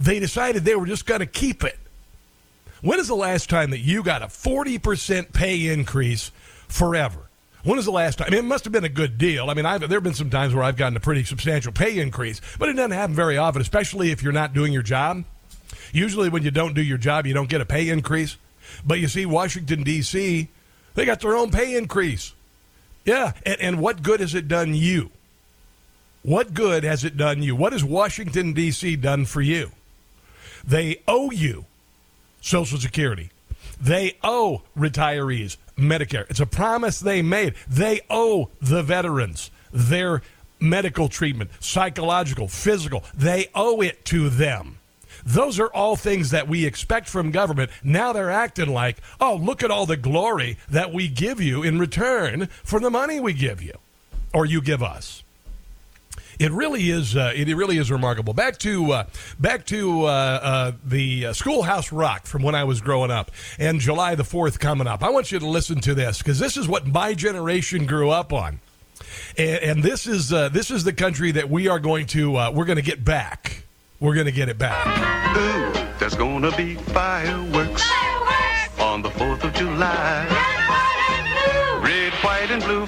they 0.00 0.18
decided 0.18 0.64
they 0.64 0.74
were 0.74 0.86
just 0.86 1.06
going 1.06 1.20
to 1.20 1.26
keep 1.26 1.62
it. 1.62 1.78
When 2.80 2.98
is 2.98 3.08
the 3.08 3.14
last 3.14 3.50
time 3.50 3.70
that 3.70 3.80
you 3.80 4.02
got 4.02 4.22
a 4.22 4.26
40% 4.26 5.32
pay 5.32 5.68
increase 5.68 6.32
forever? 6.66 7.28
When 7.62 7.78
is 7.78 7.84
the 7.84 7.90
last 7.90 8.16
time? 8.16 8.28
I 8.28 8.30
mean, 8.30 8.40
it 8.40 8.48
must 8.48 8.64
have 8.64 8.72
been 8.72 8.84
a 8.84 8.88
good 8.88 9.18
deal. 9.18 9.50
I 9.50 9.54
mean, 9.54 9.66
I've, 9.66 9.80
there 9.80 9.98
have 9.98 10.02
been 10.02 10.14
some 10.14 10.30
times 10.30 10.54
where 10.54 10.64
I've 10.64 10.78
gotten 10.78 10.96
a 10.96 11.00
pretty 11.00 11.24
substantial 11.24 11.72
pay 11.72 11.98
increase, 11.98 12.40
but 12.58 12.70
it 12.70 12.72
doesn't 12.72 12.92
happen 12.92 13.14
very 13.14 13.36
often, 13.36 13.60
especially 13.60 14.10
if 14.10 14.22
you're 14.22 14.32
not 14.32 14.54
doing 14.54 14.72
your 14.72 14.82
job. 14.82 15.24
Usually, 15.92 16.30
when 16.30 16.42
you 16.42 16.50
don't 16.50 16.74
do 16.74 16.82
your 16.82 16.96
job, 16.96 17.26
you 17.26 17.34
don't 17.34 17.50
get 17.50 17.60
a 17.60 17.66
pay 17.66 17.90
increase. 17.90 18.38
But 18.86 18.98
you 18.98 19.08
see, 19.08 19.26
Washington, 19.26 19.82
D.C., 19.82 20.48
they 20.94 21.04
got 21.04 21.20
their 21.20 21.36
own 21.36 21.50
pay 21.50 21.76
increase. 21.76 22.32
Yeah, 23.04 23.32
and, 23.44 23.60
and 23.60 23.80
what 23.80 24.02
good 24.02 24.20
has 24.20 24.34
it 24.34 24.48
done 24.48 24.74
you? 24.74 25.10
What 26.22 26.54
good 26.54 26.84
has 26.84 27.04
it 27.04 27.16
done 27.16 27.42
you? 27.42 27.54
What 27.54 27.72
has 27.72 27.84
Washington, 27.84 28.54
D.C. 28.54 28.96
done 28.96 29.26
for 29.26 29.42
you? 29.42 29.72
They 30.64 31.02
owe 31.06 31.30
you 31.30 31.66
Social 32.40 32.78
Security. 32.78 33.30
They 33.80 34.16
owe 34.22 34.62
retirees 34.76 35.56
Medicare. 35.76 36.28
It's 36.30 36.40
a 36.40 36.46
promise 36.46 37.00
they 37.00 37.22
made. 37.22 37.54
They 37.68 38.00
owe 38.10 38.50
the 38.60 38.82
veterans 38.82 39.50
their 39.72 40.22
medical 40.58 41.08
treatment, 41.08 41.50
psychological, 41.60 42.48
physical. 42.48 43.04
They 43.14 43.48
owe 43.54 43.80
it 43.80 44.04
to 44.06 44.28
them. 44.28 44.78
Those 45.24 45.60
are 45.60 45.72
all 45.72 45.96
things 45.96 46.30
that 46.30 46.48
we 46.48 46.64
expect 46.64 47.08
from 47.08 47.30
government. 47.30 47.70
Now 47.84 48.12
they're 48.12 48.30
acting 48.30 48.68
like, 48.68 48.98
oh, 49.20 49.36
look 49.36 49.62
at 49.62 49.70
all 49.70 49.86
the 49.86 49.96
glory 49.96 50.58
that 50.68 50.92
we 50.92 51.08
give 51.08 51.40
you 51.40 51.62
in 51.62 51.78
return 51.78 52.46
for 52.64 52.80
the 52.80 52.90
money 52.90 53.20
we 53.20 53.32
give 53.32 53.62
you 53.62 53.74
or 54.32 54.46
you 54.46 54.62
give 54.62 54.82
us. 54.82 55.22
It 56.40 56.52
really 56.52 56.88
is. 56.88 57.14
Uh, 57.14 57.34
it 57.36 57.54
really 57.54 57.76
is 57.76 57.90
remarkable. 57.90 58.32
Back 58.32 58.56
to 58.60 58.92
uh, 58.92 59.04
back 59.38 59.66
to 59.66 60.04
uh, 60.04 60.08
uh 60.08 60.72
the 60.82 61.26
uh, 61.26 61.32
Schoolhouse 61.34 61.92
Rock 61.92 62.24
from 62.24 62.42
when 62.42 62.54
I 62.54 62.64
was 62.64 62.80
growing 62.80 63.10
up, 63.10 63.30
and 63.58 63.78
July 63.78 64.14
the 64.14 64.24
Fourth 64.24 64.58
coming 64.58 64.86
up. 64.86 65.04
I 65.04 65.10
want 65.10 65.30
you 65.30 65.38
to 65.38 65.46
listen 65.46 65.80
to 65.82 65.94
this 65.94 66.16
because 66.16 66.38
this 66.38 66.56
is 66.56 66.66
what 66.66 66.86
my 66.86 67.12
generation 67.12 67.84
grew 67.84 68.08
up 68.08 68.32
on, 68.32 68.60
and, 69.36 69.62
and 69.62 69.82
this 69.82 70.06
is 70.06 70.32
uh, 70.32 70.48
this 70.48 70.70
is 70.70 70.82
the 70.82 70.94
country 70.94 71.30
that 71.32 71.50
we 71.50 71.68
are 71.68 71.78
going 71.78 72.06
to 72.06 72.32
we're 72.54 72.64
going 72.64 72.76
to 72.76 72.82
get 72.82 73.04
back. 73.04 73.64
We're 74.00 74.14
going 74.14 74.24
to 74.24 74.32
get 74.32 74.48
it 74.48 74.56
back. 74.56 75.36
Ooh, 75.36 75.98
there's 75.98 76.14
going 76.14 76.40
to 76.40 76.56
be 76.56 76.76
fireworks, 76.76 77.82
fireworks 77.82 78.80
on 78.80 79.02
the 79.02 79.10
Fourth 79.10 79.44
of 79.44 79.52
July 79.52 80.26
Red, 81.84 82.12
white 82.24 82.50
and 82.50 82.62
blue 82.64 82.86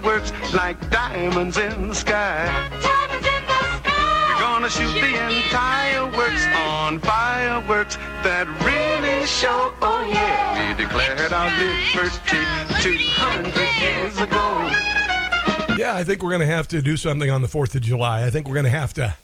fireworks 0.00 0.32
like 0.54 0.90
diamonds 0.90 1.58
in 1.58 1.88
the 1.88 1.94
sky. 1.94 2.46
Diamonds 2.82 3.26
in 3.26 3.46
the 3.46 3.78
sky. 3.78 4.34
We're 4.34 4.40
gonna 4.40 4.70
shoot 4.70 4.92
the 4.92 5.36
entire 5.36 6.04
works 6.16 6.46
on 6.56 6.98
fireworks 7.00 7.96
that 8.22 8.46
really 8.64 9.26
show. 9.26 9.72
Oh 9.82 10.08
yeah, 10.08 10.76
we 10.76 10.82
declared 10.82 11.32
our 11.32 11.50
liberty 11.58 12.40
200 12.82 13.54
years 13.80 14.18
ago. 14.18 14.70
Yeah, 15.78 15.94
I 15.94 16.04
think 16.04 16.22
we're 16.22 16.30
going 16.30 16.40
to 16.40 16.46
have 16.46 16.68
to 16.68 16.82
do 16.82 16.98
something 16.98 17.30
on 17.30 17.40
the 17.40 17.48
4th 17.48 17.74
of 17.74 17.80
July. 17.80 18.26
I 18.26 18.30
think 18.30 18.46
we're 18.46 18.52
going 18.52 18.64
to 18.64 18.70
have 18.70 18.92
to. 18.94 19.14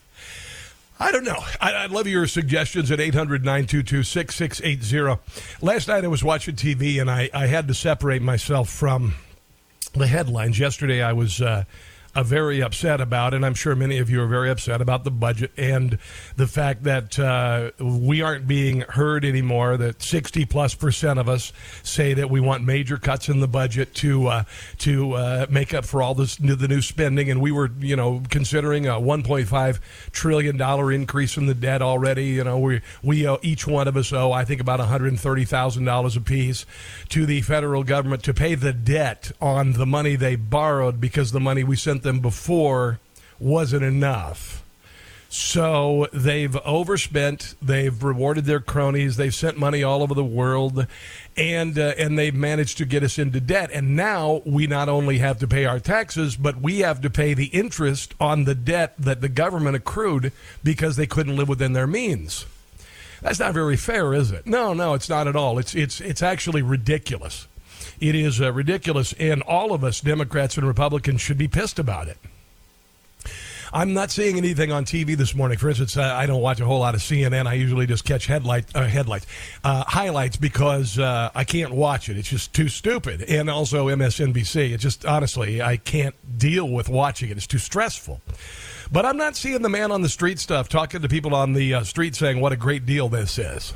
I 0.99 1.13
don't 1.13 1.25
know. 1.25 1.45
I, 1.61 1.83
would 1.83 1.91
love 1.91 2.07
your 2.07 2.27
suggestions 2.27 2.91
at 2.91 2.99
800 2.99 3.45
922 3.45 4.03
6680. 4.03 5.21
Last 5.61 5.89
night 5.89 6.05
I 6.05 6.09
was 6.09 6.25
watching 6.25 6.55
TV 6.55 6.99
and 6.99 7.11
I, 7.11 7.29
I 7.35 7.47
had 7.47 7.69
to 7.69 7.75
separate 7.75 8.23
myself 8.23 8.71
from 8.71 9.13
the 9.99 10.07
headlines. 10.07 10.59
Yesterday, 10.59 11.03
I 11.03 11.13
was 11.13 11.41
uh, 11.41 11.65
uh, 12.17 12.23
very 12.23 12.63
upset 12.63 13.01
about, 13.01 13.35
and 13.35 13.45
I'm 13.45 13.53
sure 13.53 13.77
many 13.77 13.99
of 13.99 14.09
you 14.09 14.23
are 14.23 14.27
very 14.27 14.49
upset 14.49 14.81
about 14.81 15.05
the 15.05 15.11
budget 15.11 15.53
and 15.59 15.99
the 16.37 16.47
fact 16.47 16.85
that 16.85 17.19
uh, 17.19 17.73
we 17.79 18.23
aren't 18.23 18.47
being 18.47 18.81
heard 18.81 19.23
anymore. 19.23 19.77
That 19.77 20.03
60 20.03 20.47
plus 20.47 20.75
percent 20.75 21.19
of 21.19 21.29
us 21.29 21.53
say 21.83 22.15
that 22.15 22.31
we 22.31 22.41
want 22.41 22.65
major 22.65 22.97
cuts 22.97 23.29
in 23.29 23.41
the 23.41 23.49
budget 23.49 23.95
to 23.97 24.29
uh, 24.29 24.45
to 24.79 25.13
uh, 25.13 25.47
make 25.51 25.75
up 25.75 25.85
for 25.85 26.03
all 26.03 26.15
this 26.15 26.37
the 26.37 26.69
new 26.69 26.81
spending, 26.81 27.31
and 27.31 27.43
we 27.43 27.53
were 27.53 27.71
you 27.81 27.97
know 27.97 28.23
considering 28.31 28.87
a 28.87 28.93
1.5 28.93 29.79
trillion 30.11 30.57
dollar 30.57 30.91
increase 30.91 31.37
in 31.37 31.45
the 31.45 31.55
debt 31.55 31.83
already. 31.83 32.29
You 32.29 32.45
know 32.45 32.59
we 32.59 32.81
we 33.03 33.29
owe, 33.29 33.39
each 33.43 33.67
one 33.67 33.89
of 33.89 33.97
us 33.97 34.11
owe 34.15 34.33
I 34.33 34.47
think 34.47 34.63
about 34.63 34.79
130 34.79 35.45
thousand 35.45 35.85
dollars 35.85 36.17
apiece 36.17 36.65
to 37.11 37.27
the 37.27 37.43
federal 37.43 37.85
government 37.85 38.23
to 38.23 38.33
pay 38.33 38.55
the 38.55 38.73
debt 38.73 39.33
on 39.39 39.73
the 39.73 39.87
money 39.87 40.17
they 40.17 40.37
borrowed 40.37 40.99
because 40.99 41.33
the 41.33 41.41
money 41.41 41.63
we 41.63 41.77
sent 41.77 42.06
them 42.07 42.21
before 42.21 42.99
wasn't 43.39 43.83
enough. 43.83 44.63
So 45.29 46.07
they've 46.13 46.57
overspent. 46.65 47.57
They've 47.61 48.03
rewarded 48.03 48.45
their 48.45 48.61
cronies. 48.61 49.17
They've 49.17 49.35
sent 49.35 49.59
money 49.59 49.83
all 49.83 50.03
over 50.03 50.15
the 50.15 50.25
world, 50.25 50.87
and 51.37 51.79
uh, 51.79 51.95
and 51.99 52.19
they've 52.19 52.35
managed 52.35 52.79
to 52.79 52.87
get 52.87 53.03
us 53.03 53.19
into 53.19 53.41
debt. 53.41 53.71
And 53.73 53.97
now 53.97 54.41
we 54.47 54.67
not 54.67 54.89
only 54.89 55.19
have 55.19 55.39
to 55.41 55.49
pay 55.49 55.67
our 55.67 55.81
taxes, 55.81 56.37
but 56.37 56.63
we 56.63 56.79
have 56.79 57.03
to 57.03 57.11
pay 57.11 57.35
the 57.35 57.47
interest 57.47 58.15
on 58.21 58.45
the 58.45 58.55
debt 58.55 58.95
that 58.99 59.21
the 59.21 59.29
government 59.29 59.77
accrued 59.77 60.33
because 60.65 60.97
they 60.97 61.07
couldn't 61.07 61.37
live 61.37 61.49
within 61.49 61.75
their 61.75 61.89
means. 61.89 62.47
That's 63.21 63.41
not 63.41 63.53
very 63.53 63.77
fair, 63.77 64.15
is 64.15 64.31
it? 64.31 64.47
No, 64.47 64.73
no, 64.75 64.95
it's 64.95 65.09
not 65.09 65.27
at 65.27 65.37
all. 65.37 65.59
It's 65.59 65.75
it's 65.75 66.01
it's 66.01 66.23
actually 66.23 66.63
ridiculous. 66.63 67.47
It 68.01 68.15
is 68.15 68.41
uh, 68.41 68.53
ridiculous, 68.53 69.13
and 69.15 69.43
all 69.43 69.73
of 69.73 69.85
us, 69.85 70.01
Democrats 70.01 70.57
and 70.57 70.67
Republicans, 70.67 71.21
should 71.21 71.39
be 71.39 71.49
pissed 71.49 71.79
about 71.79 72.09
it. 72.09 72.19
I'm 73.73 73.93
not 73.93 74.11
seeing 74.11 74.37
anything 74.37 74.73
on 74.73 74.85
TV 74.85 75.17
this 75.17 75.35
morning. 75.35 75.59
For 75.59 75.69
instance, 75.69 75.97
uh, 75.97 76.03
I 76.03 76.27
don't 76.27 76.41
watch 76.41 76.61
a 76.61 76.65
whole 76.65 76.79
lot 76.79 76.95
of 76.95 77.01
CNN. 77.01 77.47
I 77.47 77.55
usually 77.55 77.87
just 77.87 78.05
catch 78.05 78.27
headlight, 78.27 78.65
uh, 78.75 78.85
headlights, 78.85 79.27
uh, 79.65 79.85
highlights 79.87 80.37
because 80.37 80.99
uh, 80.99 81.31
I 81.35 81.45
can't 81.45 81.73
watch 81.73 82.09
it. 82.09 82.17
It's 82.17 82.29
just 82.29 82.55
too 82.55 82.69
stupid. 82.69 83.23
And 83.23 83.51
also 83.51 83.89
MSNBC. 83.89 84.73
It 84.73 84.79
just 84.79 85.05
honestly, 85.05 85.61
I 85.61 85.77
can't 85.77 86.15
deal 86.39 86.69
with 86.69 86.89
watching 86.89 87.31
it. 87.31 87.37
It's 87.37 87.47
too 87.47 87.59
stressful. 87.59 88.21
But 88.91 89.05
I'm 89.05 89.17
not 89.17 89.37
seeing 89.37 89.63
the 89.63 89.69
man 89.69 89.91
on 89.91 90.03
the 90.03 90.09
street 90.09 90.39
stuff 90.39 90.69
talking 90.69 91.03
to 91.03 91.09
people 91.09 91.35
on 91.35 91.53
the 91.53 91.75
uh, 91.75 91.85
street 91.85 92.15
saying 92.15 92.41
what 92.41 92.53
a 92.53 92.57
great 92.57 92.87
deal 92.87 93.09
this 93.09 93.39
is. 93.39 93.75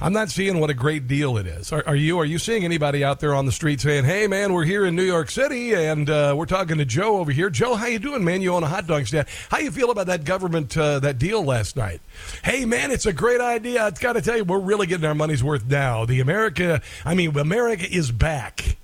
I'm 0.00 0.12
not 0.12 0.30
seeing 0.30 0.60
what 0.60 0.68
a 0.68 0.74
great 0.74 1.08
deal 1.08 1.38
it 1.38 1.46
is. 1.46 1.72
Are, 1.72 1.82
are, 1.86 1.96
you? 1.96 2.18
Are 2.18 2.24
you 2.24 2.38
seeing 2.38 2.64
anybody 2.64 3.02
out 3.02 3.20
there 3.20 3.34
on 3.34 3.46
the 3.46 3.52
street 3.52 3.80
saying, 3.80 4.04
"Hey, 4.04 4.26
man, 4.26 4.52
we're 4.52 4.64
here 4.64 4.84
in 4.84 4.94
New 4.94 5.02
York 5.02 5.30
City, 5.30 5.72
and 5.72 6.10
uh, 6.10 6.34
we're 6.36 6.46
talking 6.46 6.76
to 6.78 6.84
Joe 6.84 7.18
over 7.18 7.32
here. 7.32 7.48
Joe, 7.48 7.74
how 7.76 7.86
you 7.86 7.98
doing, 7.98 8.22
man? 8.22 8.42
You 8.42 8.52
own 8.54 8.62
a 8.62 8.68
hot 8.68 8.86
dog 8.86 9.06
stand. 9.06 9.26
How 9.50 9.58
you 9.58 9.70
feel 9.70 9.90
about 9.90 10.06
that 10.08 10.24
government 10.24 10.76
uh, 10.76 10.98
that 11.00 11.18
deal 11.18 11.42
last 11.42 11.76
night? 11.76 12.02
Hey, 12.44 12.66
man, 12.66 12.90
it's 12.90 13.06
a 13.06 13.12
great 13.12 13.40
idea. 13.40 13.84
I've 13.84 13.98
got 13.98 14.14
to 14.14 14.22
tell 14.22 14.36
you, 14.36 14.44
we're 14.44 14.58
really 14.58 14.86
getting 14.86 15.06
our 15.06 15.14
money's 15.14 15.42
worth 15.42 15.64
now. 15.66 16.04
The 16.04 16.20
America, 16.20 16.82
I 17.04 17.14
mean, 17.14 17.36
America 17.38 17.86
is 17.90 18.12
back. 18.12 18.76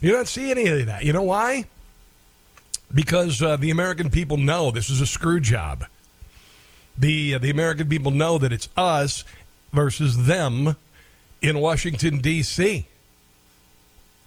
You 0.00 0.12
don't 0.12 0.28
see 0.28 0.50
any 0.50 0.66
of 0.66 0.86
that. 0.86 1.04
You 1.04 1.12
know 1.12 1.22
why? 1.22 1.66
Because 2.92 3.42
uh, 3.42 3.56
the 3.56 3.70
American 3.70 4.10
people 4.10 4.38
know 4.38 4.70
this 4.70 4.88
is 4.88 5.00
a 5.00 5.06
screw 5.06 5.40
job. 5.40 5.84
The 6.98 7.38
the 7.38 7.50
American 7.50 7.88
people 7.88 8.10
know 8.10 8.36
that 8.38 8.52
it's 8.52 8.68
us 8.76 9.24
versus 9.72 10.26
them 10.26 10.76
in 11.40 11.58
Washington, 11.58 12.18
D.C. 12.18 12.86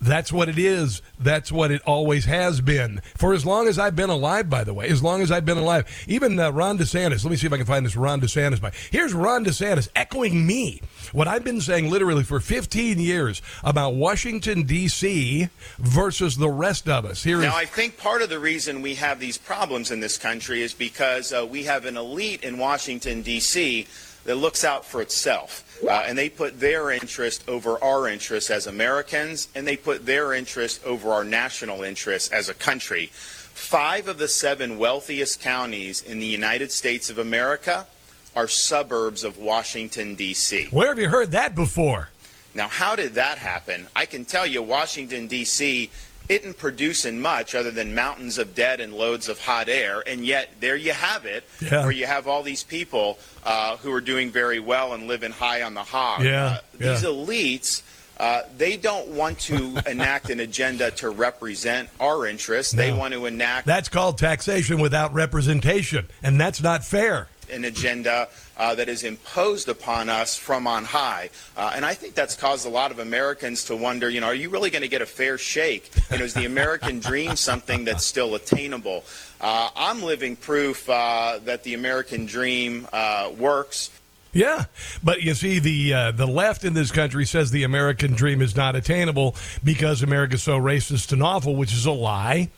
That's 0.02 0.32
what 0.32 0.50
it 0.50 0.60
is. 0.60 1.02
That's 1.20 1.52
what 1.52 1.72
it 1.72 1.82
always 1.86 2.26
has 2.26 2.60
been. 2.62 3.02
For 3.18 3.34
as 3.34 3.46
long 3.46 3.68
as 3.68 3.80
I've 3.80 3.96
been 3.96 4.10
alive, 4.10 4.50
by 4.50 4.64
the 4.64 4.74
way, 4.74 4.88
as 4.88 5.02
long 5.02 5.22
as 5.22 5.32
I've 5.32 5.46
been 5.46 5.58
alive. 5.58 5.88
Even 6.08 6.38
uh, 6.38 6.52
Ron 6.52 6.78
DeSantis, 6.78 7.24
let 7.24 7.32
me 7.32 7.38
see 7.38 7.48
if 7.48 7.54
I 7.54 7.58
can 7.58 7.66
find 7.66 7.86
this 7.86 7.96
Ron 7.96 8.20
DeSantis 8.20 8.62
by. 8.62 8.72
Here's 8.92 9.14
Ron 9.14 9.46
DeSantis 9.46 9.88
echoing 9.96 10.46
me. 10.46 10.82
What 11.14 11.28
I've 11.28 11.44
been 11.46 11.62
saying 11.62 11.90
literally 11.90 12.24
for 12.24 12.40
15 12.40 13.00
years 13.00 13.42
about 13.64 13.96
Washington, 13.96 14.64
D.C. 14.64 15.48
versus 15.80 16.36
the 16.36 16.50
rest 16.50 16.90
of 16.90 17.06
us. 17.06 17.24
Here 17.24 17.40
now, 17.40 17.48
is- 17.48 17.54
I 17.54 17.66
think 17.66 17.98
part 17.98 18.22
of 18.22 18.30
the 18.30 18.40
reason 18.40 18.82
we 18.82 18.96
have 18.96 19.20
these 19.20 19.38
problems 19.38 19.92
in 19.92 20.02
this 20.02 20.18
country 20.18 20.62
is 20.62 20.74
because 20.74 21.32
uh, 21.32 21.48
we 21.50 21.64
have 21.64 21.86
an 21.86 21.96
elite 21.96 22.44
in 22.44 22.58
Washington, 22.58 23.22
D.C 23.22 23.88
that 24.26 24.36
looks 24.36 24.64
out 24.64 24.84
for 24.86 25.02
itself. 25.02 25.62
Uh, 25.84 26.04
and 26.06 26.18
they 26.18 26.30
put 26.30 26.60
their 26.60 26.92
interest 26.92 27.48
over 27.48 27.82
our 27.84 28.08
interests 28.08 28.50
as 28.50 28.68
Americans, 28.68 29.48
and 29.56 29.68
they 29.68 29.78
put 29.78 30.06
their 30.06 30.34
interest 30.34 30.84
over 30.86 31.12
our 31.12 31.24
national 31.24 31.84
interests 31.84 32.30
as 32.32 32.50
a 32.50 32.54
country. 32.54 33.08
Five 33.12 34.08
of 34.08 34.18
the 34.18 34.28
seven 34.28 34.78
wealthiest 34.78 35.42
counties 35.42 36.02
in 36.02 36.20
the 36.20 36.26
United 36.26 36.72
States 36.72 37.10
of 37.10 37.18
America 37.18 37.88
are 38.36 38.48
suburbs 38.48 39.24
of 39.24 39.38
Washington, 39.38 40.16
D.C. 40.16 40.68
Where 40.72 40.90
have 40.90 41.00
you 41.00 41.08
heard 41.08 41.32
that 41.32 41.56
before? 41.56 42.10
Now, 42.54 42.68
how 42.68 42.96
did 42.96 43.14
that 43.16 43.38
happen? 43.38 43.88
I 43.96 44.06
can 44.06 44.26
tell 44.26 44.46
you, 44.46 44.62
Washington, 44.62 45.28
D.C 45.28 45.90
isn't 46.30 46.58
producing 46.58 47.22
much 47.22 47.56
other 47.56 47.72
than 47.72 47.94
mountains 47.96 48.38
of 48.38 48.56
debt 48.56 48.80
and 48.80 48.94
loads 48.94 49.30
of 49.30 49.40
hot 49.40 49.70
air. 49.70 50.04
And 50.06 50.26
yet, 50.26 50.50
there 50.60 50.76
you 50.76 50.94
have 50.94 51.26
it, 51.26 51.44
yeah. 51.62 51.84
where 51.84 51.92
you 51.92 52.06
have 52.06 52.28
all 52.28 52.44
these 52.44 52.64
people 52.64 53.20
uh, 53.44 53.78
who 53.78 53.92
are 53.94 54.02
doing 54.02 54.32
very 54.32 54.60
well 54.60 54.94
and 54.94 55.08
living 55.08 55.32
high 55.32 55.62
on 55.62 55.74
the 55.74 55.84
hog. 55.84 56.24
Yeah. 56.24 56.46
Uh, 56.46 56.60
yeah. 56.80 56.94
These 56.94 57.04
elites. 57.04 57.82
Uh, 58.18 58.44
they 58.58 58.78
don't 58.78 59.10
want 59.10 59.38
to 59.38 59.78
enact 59.88 60.30
an 60.30 60.40
agenda 60.40 60.90
to 60.90 61.10
represent 61.10 61.90
our 62.00 62.26
interests. 62.26 62.74
No. 62.74 62.82
They 62.82 62.94
want 62.94 63.14
to 63.14 63.26
enact. 63.26 63.68
That's 63.68 63.90
called 63.90 64.18
taxation 64.18 64.80
without 64.80 65.14
representation, 65.14 66.08
and 66.24 66.40
that's 66.40 66.62
not 66.62 66.86
fair 66.86 67.28
an 67.50 67.66
agenda 67.66 68.28
uh, 68.58 68.76
that 68.76 68.90
is 68.90 69.04
imposed 69.04 69.70
upon 69.70 70.10
us 70.10 70.38
from 70.38 70.68
on 70.68 70.84
high. 70.84 71.30
Uh, 71.58 71.74
and 71.76 71.86
I 71.86 71.94
think 71.94 72.16
that's 72.16 72.36
caused 72.36 72.66
a 72.66 72.70
lot 72.70 72.92
of 72.92 73.00
Americans 73.00 73.66
to 73.66 73.76
wonder, 73.76 74.10
you 74.10 74.22
know, 74.22 74.28
are 74.28 74.36
you 74.36 74.50
really 74.50 74.70
going 74.70 74.82
to 74.82 74.88
get 74.88 75.02
a 75.02 75.06
fair 75.06 75.38
shake? 75.38 75.92
You 76.12 76.20
know, 76.20 76.24
is 76.26 76.34
the 76.34 76.46
American 76.46 77.00
dream 77.00 77.36
something 77.36 77.86
that's 77.86 78.06
still 78.06 78.36
attainable? 78.36 79.04
Uh, 79.42 79.70
I'm 79.76 80.02
living 80.02 80.36
proof 80.36 80.90
uh, 80.90 81.40
that 81.46 81.64
the 81.64 81.74
American 81.74 82.26
dream 82.26 82.88
uh, 82.94 83.32
works. 83.38 83.90
Yeah, 84.36 84.66
but 85.02 85.22
you 85.22 85.34
see, 85.34 85.60
the 85.60 85.94
uh, 85.94 86.12
the 86.12 86.28
left 86.28 86.66
in 86.66 86.74
this 86.74 86.92
country 86.92 87.26
says 87.26 87.52
the 87.52 87.64
American 87.64 88.12
dream 88.12 88.42
is 88.42 88.54
not 88.54 88.76
attainable 88.76 89.34
because 89.64 90.04
America's 90.04 90.44
so 90.44 90.60
racist 90.60 91.14
and 91.14 91.24
awful, 91.24 91.56
which 91.56 91.72
is 91.72 91.86
a 91.86 91.92
lie. 91.94 92.50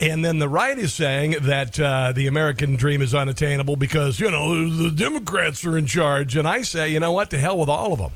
And 0.00 0.24
then 0.24 0.40
the 0.40 0.48
right 0.48 0.76
is 0.76 0.92
saying 0.92 1.36
that 1.42 1.78
uh, 1.78 2.10
the 2.10 2.26
American 2.26 2.74
dream 2.74 3.00
is 3.00 3.14
unattainable 3.14 3.76
because, 3.76 4.18
you 4.18 4.32
know, 4.32 4.68
the 4.68 4.90
Democrats 4.90 5.64
are 5.64 5.78
in 5.78 5.86
charge. 5.86 6.36
And 6.36 6.48
I 6.48 6.62
say, 6.62 6.88
you 6.88 6.98
know 6.98 7.12
what? 7.12 7.30
To 7.30 7.38
hell 7.38 7.56
with 7.56 7.68
all 7.68 7.92
of 7.92 8.00
them. 8.00 8.10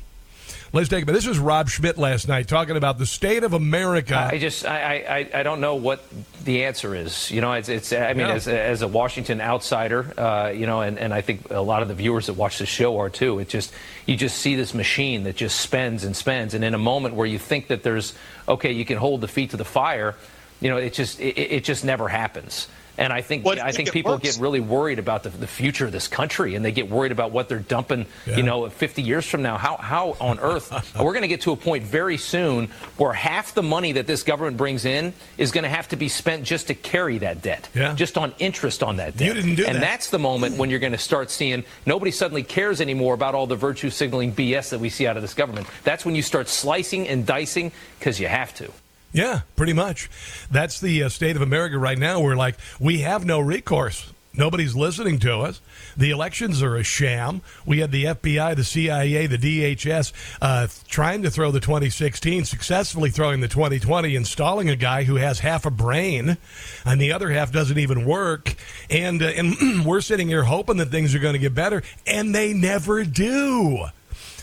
Let's 0.73 0.89
take 0.89 1.07
it. 1.07 1.11
This 1.11 1.25
was 1.25 1.39
Rob 1.39 1.69
Schmitt 1.69 1.97
last 1.97 2.27
night 2.27 2.47
talking 2.47 2.75
about 2.75 2.97
the 2.97 3.05
state 3.05 3.43
of 3.43 3.53
America. 3.53 4.17
I 4.17 4.37
just, 4.37 4.65
I, 4.65 5.29
I, 5.33 5.39
I 5.39 5.43
don't 5.43 5.61
know 5.61 5.75
what 5.75 6.03
the 6.43 6.65
answer 6.65 6.93
is. 6.93 7.31
You 7.31 7.39
know, 7.39 7.53
it's, 7.53 7.69
it's 7.69 7.93
I 7.93 8.13
mean, 8.13 8.27
yeah. 8.27 8.33
as, 8.33 8.47
as 8.47 8.81
a 8.81 8.87
Washington 8.87 9.39
outsider, 9.39 10.13
uh, 10.19 10.49
you 10.49 10.65
know, 10.65 10.81
and, 10.81 10.99
and 10.99 11.13
I 11.13 11.21
think 11.21 11.49
a 11.51 11.61
lot 11.61 11.81
of 11.81 11.87
the 11.87 11.93
viewers 11.93 12.25
that 12.27 12.33
watch 12.33 12.59
the 12.59 12.65
show 12.65 12.99
are 12.99 13.09
too. 13.09 13.39
It 13.39 13.47
just, 13.47 13.73
you 14.05 14.17
just 14.17 14.37
see 14.39 14.55
this 14.55 14.73
machine 14.73 15.23
that 15.23 15.37
just 15.37 15.59
spends 15.59 16.03
and 16.03 16.15
spends. 16.15 16.53
And 16.53 16.63
in 16.63 16.73
a 16.73 16.79
moment 16.79 17.15
where 17.15 17.27
you 17.27 17.39
think 17.39 17.67
that 17.67 17.83
there's, 17.83 18.13
okay, 18.47 18.73
you 18.73 18.83
can 18.83 18.97
hold 18.97 19.21
the 19.21 19.27
feet 19.27 19.51
to 19.51 19.57
the 19.57 19.65
fire, 19.65 20.15
you 20.59 20.69
know, 20.69 20.77
it 20.77 20.93
just 20.93 21.19
it, 21.19 21.37
it 21.37 21.63
just 21.63 21.85
never 21.85 22.07
happens. 22.07 22.67
And 22.97 23.13
I 23.13 23.21
think 23.21 23.45
I 23.45 23.71
think 23.71 23.91
people 23.91 24.13
works. 24.13 24.23
get 24.23 24.41
really 24.41 24.59
worried 24.59 24.97
about 24.97 25.23
the, 25.23 25.29
the 25.29 25.47
future 25.47 25.85
of 25.85 25.91
this 25.91 26.07
country, 26.07 26.55
and 26.55 26.65
they 26.65 26.71
get 26.71 26.89
worried 26.89 27.11
about 27.11 27.31
what 27.31 27.47
they're 27.47 27.59
dumping. 27.59 28.07
Yeah. 28.25 28.37
You 28.37 28.43
know, 28.43 28.69
50 28.69 29.03
years 29.03 29.25
from 29.25 29.43
now, 29.43 29.57
how 29.57 29.77
how 29.77 30.17
on 30.19 30.39
earth 30.39 30.71
we're 30.99 31.13
going 31.13 31.21
to 31.21 31.27
get 31.27 31.41
to 31.41 31.51
a 31.51 31.55
point 31.55 31.83
very 31.83 32.17
soon 32.17 32.67
where 32.97 33.13
half 33.13 33.53
the 33.53 33.61
money 33.61 33.91
that 33.93 34.07
this 34.07 34.23
government 34.23 34.57
brings 34.57 34.85
in 34.85 35.13
is 35.37 35.51
going 35.51 35.63
to 35.63 35.69
have 35.69 35.87
to 35.89 35.95
be 35.95 36.09
spent 36.09 36.43
just 36.43 36.67
to 36.67 36.73
carry 36.73 37.19
that 37.19 37.41
debt, 37.41 37.69
yeah. 37.75 37.93
just 37.93 38.17
on 38.17 38.33
interest 38.39 38.81
on 38.81 38.97
that 38.97 39.15
debt. 39.15 39.27
You 39.27 39.33
didn't 39.33 39.55
do 39.55 39.65
and 39.65 39.75
that. 39.75 39.81
that's 39.81 40.09
the 40.09 40.19
moment 40.19 40.57
when 40.57 40.69
you're 40.69 40.79
going 40.79 40.91
to 40.93 40.97
start 40.97 41.29
seeing 41.29 41.63
nobody 41.85 42.11
suddenly 42.11 42.43
cares 42.43 42.81
anymore 42.81 43.13
about 43.13 43.35
all 43.35 43.45
the 43.45 43.55
virtue 43.55 43.91
signaling 43.91 44.33
BS 44.33 44.69
that 44.69 44.79
we 44.79 44.89
see 44.89 45.05
out 45.05 45.17
of 45.17 45.21
this 45.21 45.35
government. 45.35 45.67
That's 45.83 46.03
when 46.03 46.15
you 46.15 46.23
start 46.23 46.47
slicing 46.47 47.07
and 47.07 47.25
dicing 47.25 47.71
because 47.99 48.19
you 48.19 48.27
have 48.27 48.53
to. 48.55 48.71
Yeah, 49.17 49.41
pretty 49.55 49.73
much. 49.73 50.11
That's 50.51 50.79
the 50.79 51.01
uh, 51.01 51.09
state 51.09 51.35
of 51.35 51.41
America 51.41 51.79
right 51.79 51.97
now. 51.97 52.19
We're 52.19 52.35
like, 52.35 52.55
we 52.79 52.99
have 52.99 53.25
no 53.25 53.39
recourse. 53.39 54.13
Nobody's 54.35 54.75
listening 54.75 55.17
to 55.19 55.39
us. 55.39 55.59
The 55.97 56.11
elections 56.11 56.61
are 56.61 56.75
a 56.75 56.83
sham. 56.83 57.41
We 57.65 57.79
had 57.79 57.91
the 57.91 58.03
FBI, 58.03 58.55
the 58.55 58.63
CIA, 58.63 59.25
the 59.25 59.39
DHS 59.39 60.13
uh, 60.39 60.67
trying 60.87 61.23
to 61.23 61.31
throw 61.31 61.49
the 61.49 61.59
2016, 61.59 62.45
successfully 62.45 63.09
throwing 63.09 63.39
the 63.39 63.47
2020, 63.47 64.15
installing 64.15 64.69
a 64.69 64.75
guy 64.75 65.05
who 65.05 65.15
has 65.15 65.39
half 65.39 65.65
a 65.65 65.71
brain, 65.71 66.37
and 66.85 67.01
the 67.01 67.11
other 67.11 67.31
half 67.31 67.51
doesn't 67.51 67.79
even 67.79 68.05
work. 68.05 68.53
And 68.91 69.23
uh, 69.23 69.29
and 69.29 69.83
we're 69.85 70.01
sitting 70.01 70.27
here 70.27 70.43
hoping 70.43 70.77
that 70.77 70.91
things 70.91 71.15
are 71.15 71.19
going 71.19 71.33
to 71.33 71.39
get 71.39 71.55
better, 71.55 71.81
and 72.05 72.35
they 72.35 72.53
never 72.53 73.03
do. 73.03 73.87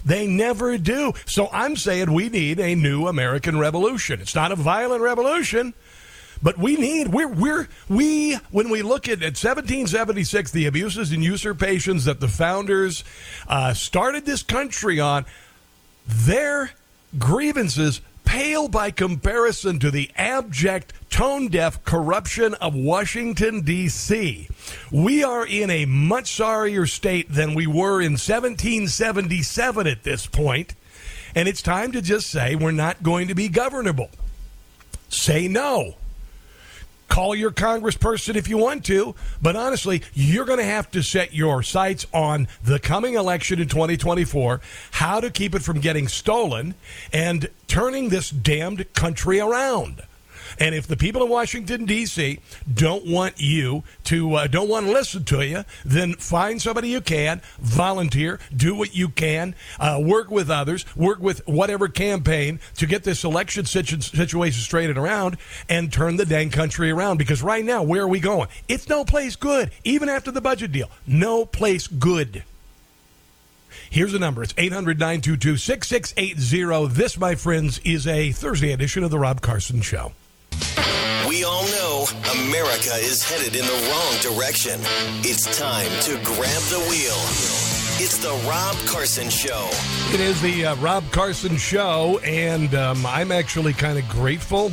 They 0.05 0.27
never 0.27 0.77
do. 0.77 1.15
So 1.25 1.49
I'm 1.53 1.77
saying 1.77 2.13
we 2.13 2.29
need 2.29 2.61
a 2.61 2.75
new 2.75 3.07
American 3.07 3.59
revolution. 3.59 4.21
It's 4.21 4.35
not 4.35 4.53
a 4.53 4.57
violent 4.57 5.01
revolution, 5.01 5.73
But 6.43 6.59
we 6.59 6.77
need 6.77 7.09
we're 7.09 7.29
we're 7.29 7.69
we 7.89 8.35
when 8.51 8.69
we 8.69 8.83
look 8.83 9.09
at 9.09 9.23
at 9.23 9.33
1776 9.41 10.51
the 10.51 10.67
abuses 10.67 11.11
and 11.11 11.25
usurpations 11.25 12.05
that 12.05 12.21
the 12.21 12.29
founders 12.29 13.03
uh, 13.49 13.73
started 13.73 14.27
this 14.27 14.43
country 14.43 15.01
on, 15.01 15.25
their 16.07 16.73
grievances 17.19 18.03
pale 18.25 18.69
by 18.69 18.91
comparison 18.91 19.79
to 19.79 19.91
the 19.91 20.11
abject, 20.17 20.93
tone 21.11 21.49
deaf 21.49 21.85
corruption 21.85 22.55
of 22.55 22.75
Washington, 22.75 23.61
D.C. 23.61 24.49
We 24.91 25.23
are 25.23 25.47
in 25.47 25.71
a 25.71 25.85
much 25.85 26.33
sorrier 26.35 26.87
state 26.87 27.33
than 27.33 27.55
we 27.55 27.67
were 27.67 28.01
in 28.01 28.13
1777 28.13 29.87
at 29.87 30.03
this 30.03 30.27
point, 30.27 30.75
and 31.35 31.49
it's 31.49 31.63
time 31.63 31.93
to 31.93 32.03
just 32.03 32.29
say 32.29 32.55
we're 32.55 32.71
not 32.73 33.03
going 33.03 33.29
to 33.29 33.35
be 33.35 33.49
governable. 33.49 34.11
Say 35.09 35.47
no. 35.49 35.95
Call 37.15 37.37
your 37.37 37.53
congressperson 37.53 38.35
if 38.35 38.49
you 38.49 38.59
want 38.59 38.85
to, 38.87 39.15
but 39.41 39.55
honestly, 39.55 40.03
you're 40.15 40.45
going 40.45 40.59
to 40.59 40.65
have 40.65 40.91
to 40.91 41.01
set 41.01 41.33
your 41.33 41.63
sights 41.63 42.09
on 42.13 42.49
the 42.65 42.81
coming 42.81 43.15
election 43.15 43.61
in 43.61 43.69
2024, 43.69 44.61
how 44.91 45.21
to 45.21 45.31
keep 45.31 45.55
it 45.55 45.63
from 45.63 45.79
getting 45.79 46.09
stolen, 46.09 46.75
and 47.13 47.49
turning 47.69 48.09
this 48.09 48.31
damned 48.31 48.93
country 48.95 49.39
around. 49.39 50.03
And 50.59 50.75
if 50.75 50.87
the 50.87 50.97
people 50.97 51.23
in 51.23 51.29
Washington 51.29 51.85
D.C. 51.85 52.41
don't 52.73 53.07
want 53.07 53.41
you 53.41 53.83
to 54.05 54.35
uh, 54.35 54.47
don't 54.47 54.69
want 54.69 54.87
to 54.87 54.93
listen 54.93 55.25
to 55.25 55.45
you, 55.45 55.65
then 55.85 56.15
find 56.15 56.61
somebody 56.61 56.89
you 56.89 57.01
can, 57.01 57.43
volunteer, 57.59 58.39
do 58.55 58.75
what 58.75 58.95
you 58.95 59.09
can, 59.09 59.55
uh, 59.79 60.01
work 60.03 60.31
with 60.31 60.51
others, 60.51 60.85
work 60.97 61.21
with 61.21 61.47
whatever 61.47 61.89
campaign 61.89 62.61
to 62.77 62.87
get 62.87 63.05
this 63.05 63.25
election 63.25 63.65
situ- 63.65 64.01
situation 64.01 64.61
straightened 64.61 64.99
around 64.99 65.37
and 65.69 65.93
turn 65.93 66.17
the 66.17 66.27
dang 66.27 66.51
country 66.51 66.91
around. 66.91 67.19
Because 67.19 67.43
right 67.43 67.65
now, 67.65 67.83
where 67.83 68.03
are 68.03 68.09
we 68.09 68.21
going? 68.21 68.49
It's 68.69 68.89
no 68.89 69.05
place 69.05 69.37
good. 69.37 69.71
Even 69.85 70.09
after 70.09 70.31
the 70.31 70.41
budget 70.41 70.73
deal, 70.73 70.91
no 71.07 71.45
place 71.45 71.87
good. 71.87 72.45
Here's 73.91 74.13
the 74.13 74.19
number. 74.19 74.43
It's 74.43 74.55
800 74.57 74.99
922 74.99 75.57
6680. 75.57 76.95
This, 76.95 77.19
my 77.19 77.35
friends, 77.35 77.79
is 77.85 78.07
a 78.07 78.33
Thursday 78.33 78.73
edition 78.73 79.05
of 79.05 79.11
The 79.11 79.19
Rob 79.19 79.41
Carson 79.41 79.83
Show. 79.83 80.13
We 81.35 81.43
all 81.43 81.65
know 81.65 82.07
America 82.47 82.95
is 82.95 83.21
headed 83.21 83.57
in 83.57 83.67
the 83.67 83.91
wrong 83.91 84.35
direction. 84.37 84.79
It's 85.25 85.59
time 85.59 85.91
to 86.03 86.13
grab 86.23 86.63
the 86.71 86.79
wheel. 86.89 87.19
It's 87.99 88.19
the 88.19 88.31
Rob 88.49 88.77
Carson 88.87 89.29
Show. 89.31 89.69
It 90.15 90.21
is 90.21 90.41
the 90.41 90.67
uh, 90.67 90.77
Rob 90.77 91.03
Carson 91.11 91.57
Show, 91.57 92.21
and 92.23 92.73
um, 92.77 93.05
I'm 93.05 93.33
actually 93.33 93.73
kind 93.73 93.99
of 93.99 94.09
grateful 94.09 94.71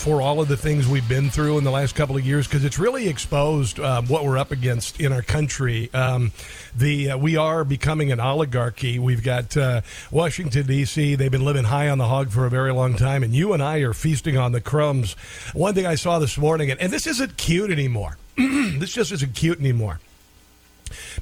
for 0.00 0.22
all 0.22 0.40
of 0.40 0.48
the 0.48 0.56
things 0.56 0.88
we've 0.88 1.06
been 1.10 1.28
through 1.28 1.58
in 1.58 1.64
the 1.64 1.70
last 1.70 1.94
couple 1.94 2.16
of 2.16 2.24
years 2.24 2.48
because 2.48 2.64
it's 2.64 2.78
really 2.78 3.06
exposed 3.06 3.78
uh, 3.78 4.00
what 4.00 4.24
we're 4.24 4.38
up 4.38 4.50
against 4.50 4.98
in 4.98 5.12
our 5.12 5.20
country. 5.20 5.92
Um, 5.92 6.32
the 6.74 7.10
uh, 7.10 7.18
we 7.18 7.36
are 7.36 7.64
becoming 7.64 8.10
an 8.10 8.18
oligarchy. 8.18 8.98
We've 8.98 9.22
got 9.22 9.54
uh, 9.58 9.82
Washington 10.10 10.66
D.C. 10.66 11.16
They've 11.16 11.30
been 11.30 11.44
living 11.44 11.64
high 11.64 11.90
on 11.90 11.98
the 11.98 12.06
hog 12.06 12.30
for 12.30 12.46
a 12.46 12.50
very 12.50 12.72
long 12.72 12.96
time, 12.96 13.22
and 13.22 13.34
you 13.34 13.52
and 13.52 13.62
I 13.62 13.80
are 13.80 13.92
feasting 13.92 14.38
on 14.38 14.52
the 14.52 14.60
crumbs. 14.62 15.12
One 15.52 15.74
thing 15.74 15.84
I 15.84 15.96
saw 15.96 16.18
this 16.18 16.38
morning, 16.38 16.70
and, 16.70 16.80
and 16.80 16.90
this 16.90 17.06
isn't 17.06 17.36
cute 17.36 17.70
anymore. 17.70 18.16
this 18.38 18.94
just 18.94 19.12
isn't 19.12 19.34
cute 19.34 19.60
anymore. 19.60 20.00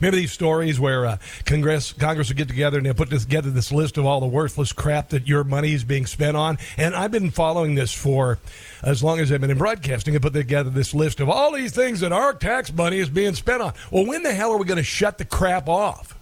Remember 0.01 0.17
these 0.17 0.33
stories 0.33 0.79
where 0.81 1.07
uh, 1.07 1.19
Congress 1.45 1.93
Congress 1.93 2.29
would 2.29 2.37
get 2.37 2.49
together 2.49 2.79
and 2.79 2.87
they 2.87 2.93
put 2.93 3.11
together 3.11 3.51
this 3.51 3.73
list 3.73 3.99
of 3.99 4.07
all 4.07 4.21
the 4.21 4.27
worthless 4.27 4.73
crap 4.73 5.11
that 5.11 5.27
your 5.27 5.45
money 5.45 5.73
is 5.73 5.85
being 5.85 6.07
spent 6.07 6.37
on. 6.37 6.59
And 6.77 6.95
I've 6.95 7.11
been 7.11 7.31
following 7.31 7.75
this 7.75 7.93
for 7.93 8.39
as 8.83 9.03
long 9.03 9.21
as 9.21 9.33
I've 9.33 9.41
been 9.41 9.51
in 9.51 9.59
broadcasting 9.59 10.15
and 10.15 10.23
put 10.23 10.33
together 10.33 10.71
this 10.71 10.95
list 10.95 11.21
of 11.21 11.29
all 11.29 11.53
these 11.53 11.73
things 11.73 12.01
that 12.01 12.13
our 12.13 12.35
tax 12.35 12.73
money 12.73 12.99
is 12.99 13.09
being 13.09 13.35
spent 13.35 13.63
on. 13.63 13.73
Well, 13.91 14.07
when 14.07 14.23
the 14.23 14.33
hell 14.33 14.53
are 14.53 14.59
we 14.59 14.65
going 14.65 14.77
to 14.79 14.83
shut 14.83 15.19
the 15.19 15.25
crap 15.25 15.69
off? 15.69 16.18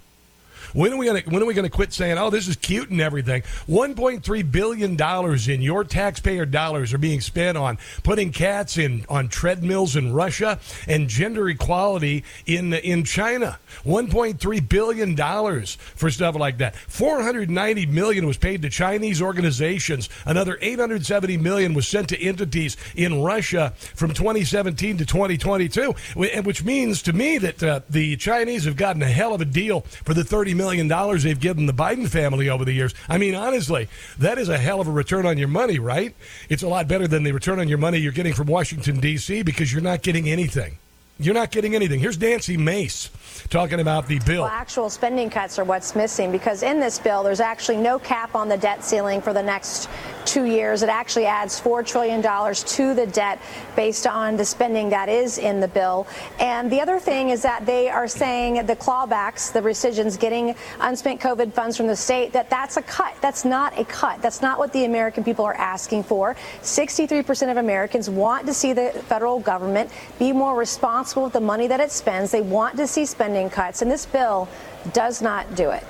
When 0.77 0.93
are 0.93 0.99
we 0.99 1.07
to 1.07 1.31
when 1.31 1.43
are 1.43 1.47
we 1.47 1.55
to 1.55 1.71
quit 1.71 1.95
saying, 1.95 2.19
"Oh, 2.19 2.29
this 2.29 2.47
is 2.49 2.57
cute 2.57 2.91
and 2.91 3.01
everything"? 3.01 3.41
1.3 3.67 4.53
billion 4.53 4.95
dollars 4.95 5.49
in 5.49 5.63
your 5.63 5.85
taxpayer 5.85 6.45
dollars 6.45 6.93
are 6.93 6.99
being 6.99 7.23
spent 7.23 7.57
on 7.57 7.79
putting 8.03 8.31
cats 8.31 8.77
in 8.77 9.07
on 9.09 9.29
treadmills 9.29 9.97
in 9.97 10.13
Russia 10.13 10.61
and 10.87 11.09
gender 11.09 11.49
equality 11.49 12.25
in 12.45 12.75
in 12.75 13.05
China. 13.05 13.59
1.3 13.87 14.69
billion 14.69 15.15
dollars 15.15 15.77
for 15.95 16.11
stuff 16.11 16.35
like 16.35 16.59
that. 16.59 16.77
490 16.77 17.87
million 17.87 18.27
was 18.27 18.37
paid 18.37 18.61
to 18.61 18.69
Chinese 18.69 19.23
organizations. 19.23 20.11
Another 20.27 20.59
870 20.61 21.39
million 21.39 21.73
was 21.73 21.89
sent 21.89 22.11
to 22.11 22.21
entities 22.21 22.77
in 22.95 23.23
Russia 23.23 23.73
from 23.95 24.13
2017 24.13 24.99
to 24.99 25.07
2022, 25.07 25.95
which 26.17 26.65
means 26.65 27.01
to 27.01 27.15
me 27.15 27.39
that 27.39 27.63
uh, 27.63 27.81
the 27.89 28.17
Chinese 28.17 28.67
have 28.67 28.77
gotten 28.77 29.01
a 29.01 29.09
hell 29.09 29.33
of 29.33 29.41
a 29.41 29.47
deal 29.47 29.81
for 29.81 30.13
the 30.13 30.23
30 30.23 30.53
million 30.53 30.66
million 30.67 30.89
dollars 30.89 31.23
they've 31.23 31.39
given 31.39 31.67
the 31.67 31.73
Biden 31.73 32.09
family 32.09 32.49
over 32.49 32.65
the 32.65 32.73
years. 32.73 32.93
I 33.09 33.19
mean, 33.19 33.37
honestly, 33.37 33.89
that 34.19 34.37
is 34.37 34.49
a 34.49 34.59
hell 34.59 34.81
of 34.81 34.89
a 34.89 34.91
return 34.91 35.25
on 35.25 35.39
your 35.39 35.47
money, 35.47 35.79
right? 35.79 36.13
It's 36.49 36.65
a 36.65 36.69
lot 36.69 36.89
better 36.89 37.07
than 37.07 37.23
the 37.23 37.31
return 37.31 37.61
on 37.61 37.69
your 37.69 37.79
money 37.79 37.99
you're 37.99 38.11
getting 38.11 38.35
from 38.35 38.49
Washington 38.49 38.99
D.C. 38.99 39.43
because 39.43 39.73
you're 39.73 39.81
not 39.81 40.03
getting 40.03 40.29
anything. 40.29 40.79
You're 41.19 41.33
not 41.33 41.51
getting 41.51 41.75
anything. 41.75 41.99
Here's 41.99 42.21
Nancy 42.21 42.59
Mace 42.59 43.09
talking 43.49 43.81
about 43.81 44.07
the 44.07 44.19
bill. 44.19 44.43
Well, 44.43 44.51
actual 44.51 44.91
spending 44.91 45.31
cuts 45.31 45.59
are 45.59 45.65
what's 45.65 45.97
missing 45.97 46.31
because 46.31 46.63
in 46.63 46.79
this 46.79 46.99
bill, 46.99 47.23
there's 47.23 47.41
actually 47.41 47.79
no 47.79 47.99
cap 47.99 48.35
on 48.35 48.51
the 48.51 48.59
debt 48.59 48.85
ceiling 48.85 49.23
for 49.23 49.33
the 49.33 49.43
next 49.43 49.89
two 50.27 50.45
years. 50.45 50.83
It 50.83 50.91
actually 50.91 51.25
adds 51.25 51.59
$4 51.59 51.87
trillion 51.87 52.21
to 52.21 52.95
the 52.95 53.07
debt 53.07 53.41
based 53.77 54.07
on 54.07 54.37
the 54.37 54.45
spending 54.45 54.91
that 54.91 55.09
is 55.09 55.39
in 55.39 55.59
the 55.59 55.69
bill. 55.69 56.07
And 56.39 56.71
the 56.71 56.83
other 56.83 56.99
thing 56.99 57.31
is 57.31 57.41
that 57.43 57.65
they 57.65 57.89
are 57.89 58.09
saying 58.09 58.67
the 58.67 58.77
clawbacks, 58.77 59.53
the 59.53 59.63
rescissions, 59.63 60.19
getting 60.19 60.55
unspent 60.81 61.21
COVID 61.23 61.55
funds 61.55 61.79
from 61.79 61.87
the 61.87 61.97
state, 61.97 62.35
that 62.35 62.51
that's 62.51 62.77
a 62.77 62.83
cut. 62.83 63.15
That's 63.23 63.45
not 63.45 63.79
a 63.79 63.85
cut. 63.87 64.21
That's 64.21 64.43
not 64.43 64.59
what 64.59 64.71
the 64.75 64.85
American 64.85 65.25
people 65.25 65.47
are 65.47 65.55
asking 65.55 66.03
for. 66.03 66.37
63% 66.61 67.51
of 67.51 67.57
Americans 67.57 68.11
want 68.11 68.47
to 68.47 68.53
see 68.53 68.75
the 68.75 68.91
federal 69.07 69.41
government 69.41 69.91
be 70.19 70.33
more 70.33 70.55
responsible 70.57 71.06
with 71.15 71.35
the 71.35 71.41
money 71.41 71.69
that 71.69 71.79
it 71.79 71.93
spends. 71.93 72.33
They 72.33 72.41
want 72.41 72.77
to 72.79 72.87
see 72.87 73.07
spending 73.07 73.51
cuts, 73.51 73.83
and 73.83 73.91
this 73.91 74.07
bill 74.07 74.49
does 74.93 75.23
not 75.23 75.55
do 75.55 75.71
it 75.71 75.85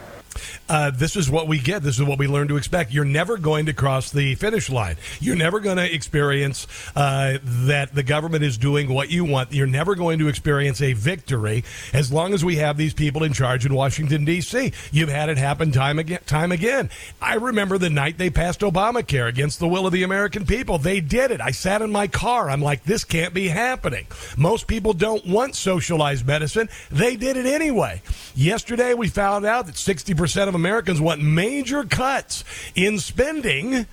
uh, 0.68 0.90
this 0.90 1.16
is 1.16 1.30
what 1.30 1.46
we 1.46 1.58
get. 1.58 1.82
This 1.82 1.98
is 1.98 2.04
what 2.04 2.18
we 2.18 2.26
learn 2.26 2.48
to 2.48 2.56
expect. 2.56 2.92
You're 2.92 3.04
never 3.04 3.36
going 3.36 3.66
to 3.66 3.72
cross 3.72 4.10
the 4.10 4.34
finish 4.34 4.68
line. 4.68 4.96
You're 5.20 5.36
never 5.36 5.60
going 5.60 5.76
to 5.76 5.94
experience 5.94 6.66
uh, 6.96 7.38
that 7.42 7.94
the 7.94 8.02
government 8.02 8.42
is 8.42 8.58
doing 8.58 8.92
what 8.92 9.10
you 9.10 9.24
want. 9.24 9.52
You're 9.52 9.66
never 9.66 9.94
going 9.94 10.18
to 10.18 10.28
experience 10.28 10.82
a 10.82 10.92
victory 10.92 11.64
as 11.92 12.12
long 12.12 12.34
as 12.34 12.44
we 12.44 12.56
have 12.56 12.76
these 12.76 12.94
people 12.94 13.22
in 13.22 13.32
charge 13.32 13.64
in 13.64 13.74
Washington 13.74 14.24
D.C. 14.24 14.72
You've 14.90 15.08
had 15.08 15.28
it 15.28 15.38
happen 15.38 15.70
time 15.70 15.98
again. 15.98 16.20
Time 16.26 16.50
again. 16.50 16.90
I 17.22 17.34
remember 17.34 17.78
the 17.78 17.90
night 17.90 18.18
they 18.18 18.30
passed 18.30 18.60
Obamacare 18.60 19.28
against 19.28 19.60
the 19.60 19.68
will 19.68 19.86
of 19.86 19.92
the 19.92 20.02
American 20.02 20.46
people. 20.46 20.78
They 20.78 21.00
did 21.00 21.30
it. 21.30 21.40
I 21.40 21.52
sat 21.52 21.82
in 21.82 21.92
my 21.92 22.08
car. 22.08 22.50
I'm 22.50 22.62
like, 22.62 22.84
this 22.84 23.04
can't 23.04 23.34
be 23.34 23.48
happening. 23.48 24.06
Most 24.36 24.66
people 24.66 24.92
don't 24.92 25.24
want 25.26 25.54
socialized 25.54 26.26
medicine. 26.26 26.68
They 26.90 27.16
did 27.16 27.36
it 27.36 27.46
anyway. 27.46 28.02
Yesterday, 28.34 28.94
we 28.94 29.08
found 29.08 29.46
out 29.46 29.66
that 29.66 29.76
60 29.76 30.14
percent 30.14 30.48
of 30.48 30.55
Americans 30.56 31.00
want 31.00 31.22
major 31.22 31.84
cuts 31.84 32.42
in 32.74 32.98
spending 32.98 33.86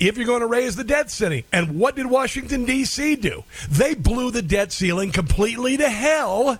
if 0.00 0.16
you're 0.16 0.26
going 0.26 0.40
to 0.40 0.46
raise 0.46 0.74
the 0.74 0.84
debt 0.84 1.10
ceiling. 1.10 1.44
And 1.52 1.78
what 1.78 1.94
did 1.94 2.06
Washington, 2.06 2.64
D.C. 2.64 3.16
do? 3.16 3.44
They 3.70 3.94
blew 3.94 4.30
the 4.30 4.42
debt 4.42 4.72
ceiling 4.72 5.12
completely 5.12 5.76
to 5.76 5.88
hell 5.88 6.58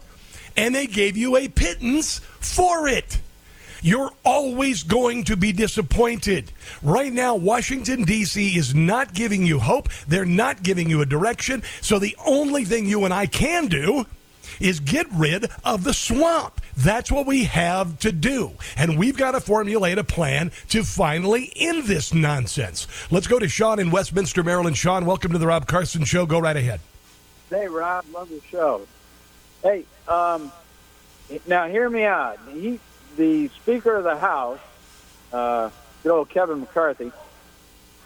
and 0.56 0.74
they 0.74 0.86
gave 0.86 1.16
you 1.16 1.36
a 1.36 1.48
pittance 1.48 2.18
for 2.40 2.86
it. 2.88 3.18
You're 3.84 4.12
always 4.24 4.84
going 4.84 5.24
to 5.24 5.36
be 5.36 5.52
disappointed. 5.52 6.52
Right 6.82 7.12
now, 7.12 7.34
Washington, 7.34 8.04
D.C. 8.04 8.56
is 8.56 8.74
not 8.74 9.12
giving 9.12 9.44
you 9.44 9.58
hope. 9.58 9.88
They're 10.06 10.24
not 10.24 10.62
giving 10.62 10.88
you 10.88 11.00
a 11.00 11.06
direction. 11.06 11.64
So 11.80 11.98
the 11.98 12.16
only 12.24 12.64
thing 12.64 12.86
you 12.86 13.04
and 13.04 13.12
I 13.12 13.26
can 13.26 13.66
do 13.66 14.06
is 14.60 14.78
get 14.78 15.06
rid 15.12 15.50
of 15.64 15.82
the 15.82 15.94
swamp. 15.94 16.60
That's 16.76 17.12
what 17.12 17.26
we 17.26 17.44
have 17.44 17.98
to 18.00 18.12
do. 18.12 18.52
And 18.76 18.98
we've 18.98 19.16
got 19.16 19.32
to 19.32 19.40
formulate 19.40 19.98
a 19.98 20.04
plan 20.04 20.52
to 20.68 20.82
finally 20.84 21.52
end 21.56 21.84
this 21.84 22.14
nonsense. 22.14 22.86
Let's 23.10 23.26
go 23.26 23.38
to 23.38 23.48
Sean 23.48 23.78
in 23.78 23.90
Westminster, 23.90 24.42
Maryland. 24.42 24.76
Sean, 24.76 25.04
welcome 25.04 25.32
to 25.32 25.38
the 25.38 25.46
Rob 25.46 25.66
Carson 25.66 26.04
Show. 26.04 26.26
Go 26.26 26.38
right 26.38 26.56
ahead. 26.56 26.80
Hey, 27.50 27.68
Rob, 27.68 28.04
love 28.12 28.30
the 28.30 28.40
show. 28.50 28.86
Hey, 29.62 29.84
um, 30.08 30.50
now 31.46 31.68
hear 31.68 31.88
me 31.88 32.04
out. 32.04 32.38
He, 32.52 32.80
the 33.16 33.48
Speaker 33.48 33.96
of 33.96 34.04
the 34.04 34.16
House, 34.16 34.58
uh, 35.32 35.70
good 36.02 36.12
old 36.12 36.30
Kevin 36.30 36.60
McCarthy, 36.60 37.12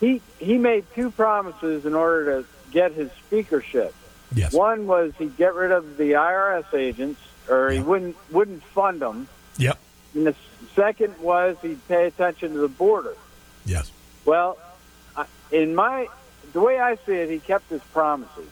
he 0.00 0.20
he 0.38 0.58
made 0.58 0.84
two 0.94 1.10
promises 1.10 1.86
in 1.86 1.94
order 1.94 2.42
to 2.42 2.48
get 2.70 2.92
his 2.92 3.10
speakership. 3.12 3.94
Yes. 4.34 4.52
One 4.52 4.86
was 4.86 5.12
he'd 5.18 5.36
get 5.36 5.54
rid 5.54 5.70
of 5.70 5.96
the 5.96 6.12
IRS 6.12 6.74
agents, 6.74 7.20
or 7.48 7.70
he 7.70 7.80
wouldn't 7.80 8.16
wouldn't 8.30 8.62
fund 8.62 9.00
them. 9.00 9.28
Yep. 9.58 9.78
And 10.14 10.26
the 10.26 10.34
second 10.74 11.18
was 11.18 11.56
he'd 11.62 11.86
pay 11.88 12.06
attention 12.06 12.52
to 12.52 12.58
the 12.58 12.68
border. 12.68 13.14
Yes. 13.64 13.90
Well, 14.24 14.58
in 15.50 15.74
my 15.74 16.08
the 16.52 16.60
way 16.60 16.78
I 16.78 16.96
see 17.06 17.12
it, 17.12 17.30
he 17.30 17.38
kept 17.38 17.68
his 17.70 17.82
promises, 17.92 18.48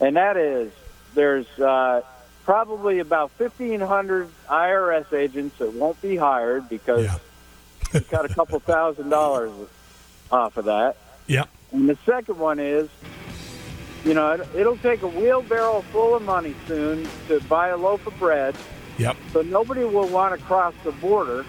and 0.00 0.16
that 0.16 0.36
is 0.36 0.72
there's 1.14 1.46
uh, 1.58 2.02
probably 2.44 2.98
about 3.00 3.30
1,500 3.38 4.28
IRS 4.48 5.12
agents 5.12 5.58
that 5.58 5.72
won't 5.72 6.00
be 6.00 6.16
hired 6.16 6.68
because 6.68 7.04
Yeah. 7.04 7.18
he 7.92 8.00
cut 8.00 8.24
a 8.30 8.34
couple 8.34 8.60
thousand 8.60 9.08
dollars 9.10 9.50
off 10.30 10.56
of 10.56 10.66
that. 10.66 10.96
Yep. 11.26 11.48
And 11.72 11.88
the 11.88 11.98
second 12.06 12.38
one 12.38 12.58
is, 12.58 12.88
you 14.04 14.14
know, 14.14 14.32
it, 14.32 14.48
it'll 14.54 14.76
take 14.78 15.02
a 15.02 15.08
wheelbarrow 15.08 15.80
full 15.92 16.14
of 16.14 16.22
money 16.22 16.54
soon 16.66 17.06
to 17.28 17.40
buy 17.48 17.68
a 17.68 17.76
loaf 17.76 18.06
of 18.06 18.18
bread, 18.18 18.54
Yep. 18.98 19.16
so 19.32 19.42
nobody 19.42 19.84
will 19.84 20.08
want 20.08 20.38
to 20.38 20.44
cross 20.46 20.74
the 20.84 20.92
border. 20.92 21.44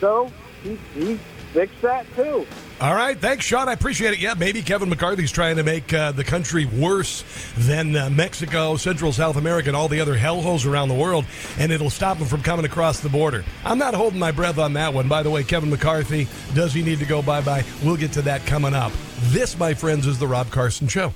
So 0.00 0.30
he, 0.62 0.76
he 0.94 1.14
fixed 1.52 1.80
that 1.82 2.06
too. 2.16 2.46
All 2.80 2.94
right, 2.94 3.18
thanks, 3.18 3.44
Sean. 3.44 3.68
I 3.68 3.72
appreciate 3.72 4.12
it. 4.12 4.20
Yeah, 4.20 4.34
maybe 4.34 4.62
Kevin 4.62 4.88
McCarthy's 4.88 5.32
trying 5.32 5.56
to 5.56 5.64
make 5.64 5.92
uh, 5.92 6.12
the 6.12 6.22
country 6.22 6.64
worse 6.66 7.24
than 7.56 7.96
uh, 7.96 8.08
Mexico, 8.08 8.76
Central 8.76 9.12
South 9.12 9.36
America, 9.36 9.68
and 9.68 9.76
all 9.76 9.88
the 9.88 9.98
other 10.00 10.14
hellholes 10.16 10.64
around 10.64 10.88
the 10.88 10.94
world, 10.94 11.24
and 11.58 11.72
it'll 11.72 11.90
stop 11.90 12.18
him 12.18 12.28
from 12.28 12.40
coming 12.40 12.64
across 12.64 13.00
the 13.00 13.08
border. 13.08 13.44
I'm 13.64 13.78
not 13.78 13.94
holding 13.94 14.20
my 14.20 14.30
breath 14.30 14.58
on 14.58 14.74
that 14.74 14.94
one. 14.94 15.08
By 15.08 15.24
the 15.24 15.30
way, 15.30 15.42
Kevin 15.42 15.70
McCarthy, 15.70 16.28
does 16.54 16.72
he 16.72 16.82
need 16.82 17.00
to 17.00 17.04
go 17.06 17.20
bye 17.20 17.40
bye? 17.40 17.64
We'll 17.82 17.96
get 17.96 18.12
to 18.12 18.22
that 18.22 18.46
coming 18.46 18.74
up. 18.74 18.92
This, 19.22 19.58
my 19.58 19.74
friends, 19.74 20.06
is 20.06 20.20
the 20.20 20.28
Rob 20.28 20.48
Carson 20.52 20.86
Show. 20.86 21.12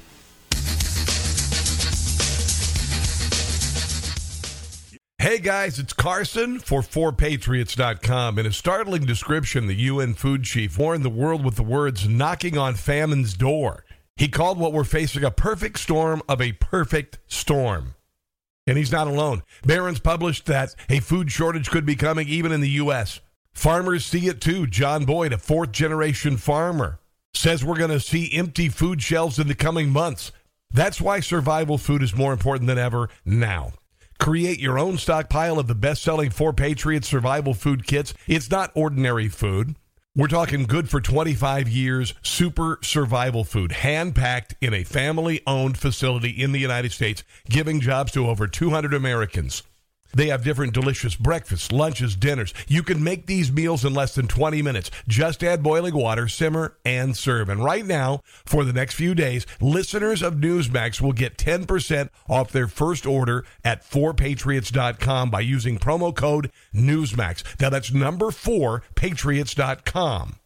Hey 5.32 5.38
guys, 5.38 5.78
it's 5.78 5.94
Carson 5.94 6.58
for 6.58 6.82
4patriots.com. 6.82 8.38
In 8.38 8.44
a 8.44 8.52
startling 8.52 9.06
description, 9.06 9.66
the 9.66 9.74
UN 9.74 10.12
food 10.12 10.44
chief 10.44 10.76
warned 10.76 11.06
the 11.06 11.08
world 11.08 11.42
with 11.42 11.56
the 11.56 11.62
words 11.62 12.06
knocking 12.06 12.58
on 12.58 12.74
famine's 12.74 13.32
door. 13.32 13.86
He 14.14 14.28
called 14.28 14.58
what 14.58 14.74
we're 14.74 14.84
facing 14.84 15.24
a 15.24 15.30
perfect 15.30 15.78
storm 15.78 16.20
of 16.28 16.42
a 16.42 16.52
perfect 16.52 17.18
storm. 17.28 17.94
And 18.66 18.76
he's 18.76 18.92
not 18.92 19.06
alone. 19.06 19.42
Barron's 19.64 20.00
published 20.00 20.44
that 20.46 20.74
a 20.90 21.00
food 21.00 21.32
shortage 21.32 21.70
could 21.70 21.86
be 21.86 21.96
coming 21.96 22.28
even 22.28 22.52
in 22.52 22.60
the 22.60 22.68
U.S. 22.68 23.22
Farmers 23.54 24.04
see 24.04 24.26
it 24.26 24.38
too. 24.38 24.66
John 24.66 25.06
Boyd, 25.06 25.32
a 25.32 25.38
fourth 25.38 25.72
generation 25.72 26.36
farmer, 26.36 27.00
says 27.32 27.64
we're 27.64 27.78
going 27.78 27.88
to 27.88 28.00
see 28.00 28.30
empty 28.34 28.68
food 28.68 29.02
shelves 29.02 29.38
in 29.38 29.48
the 29.48 29.54
coming 29.54 29.88
months. 29.88 30.30
That's 30.70 31.00
why 31.00 31.20
survival 31.20 31.78
food 31.78 32.02
is 32.02 32.14
more 32.14 32.34
important 32.34 32.66
than 32.66 32.76
ever 32.76 33.08
now. 33.24 33.72
Create 34.22 34.60
your 34.60 34.78
own 34.78 34.98
stockpile 34.98 35.58
of 35.58 35.66
the 35.66 35.74
best 35.74 36.00
selling 36.00 36.30
Four 36.30 36.52
Patriots 36.52 37.08
survival 37.08 37.54
food 37.54 37.88
kits. 37.88 38.14
It's 38.28 38.48
not 38.52 38.70
ordinary 38.76 39.26
food. 39.26 39.74
We're 40.14 40.28
talking 40.28 40.62
good 40.62 40.88
for 40.88 41.00
25 41.00 41.68
years, 41.68 42.14
super 42.22 42.78
survival 42.84 43.42
food, 43.42 43.72
hand 43.72 44.14
packed 44.14 44.54
in 44.60 44.74
a 44.74 44.84
family 44.84 45.40
owned 45.44 45.76
facility 45.76 46.30
in 46.30 46.52
the 46.52 46.60
United 46.60 46.92
States, 46.92 47.24
giving 47.48 47.80
jobs 47.80 48.12
to 48.12 48.28
over 48.28 48.46
200 48.46 48.94
Americans. 48.94 49.64
They 50.14 50.28
have 50.28 50.44
different 50.44 50.72
delicious 50.72 51.14
breakfasts, 51.14 51.72
lunches, 51.72 52.16
dinners. 52.16 52.52
You 52.68 52.82
can 52.82 53.02
make 53.02 53.26
these 53.26 53.52
meals 53.52 53.84
in 53.84 53.94
less 53.94 54.14
than 54.14 54.28
20 54.28 54.62
minutes. 54.62 54.90
Just 55.08 55.42
add 55.42 55.62
boiling 55.62 55.94
water, 55.94 56.28
simmer, 56.28 56.76
and 56.84 57.16
serve. 57.16 57.48
And 57.48 57.62
right 57.62 57.84
now, 57.84 58.22
for 58.44 58.64
the 58.64 58.72
next 58.72 58.94
few 58.94 59.14
days, 59.14 59.46
listeners 59.60 60.22
of 60.22 60.34
Newsmax 60.34 61.00
will 61.00 61.12
get 61.12 61.38
10% 61.38 62.08
off 62.28 62.52
their 62.52 62.68
first 62.68 63.06
order 63.06 63.44
at 63.64 63.88
4patriots.com 63.88 65.30
by 65.30 65.40
using 65.40 65.78
promo 65.78 66.14
code 66.14 66.50
Newsmax. 66.74 67.42
Now 67.60 67.70
that's 67.70 67.92
number 67.92 68.30
4 68.30 68.82
patriots.com. 68.94 70.36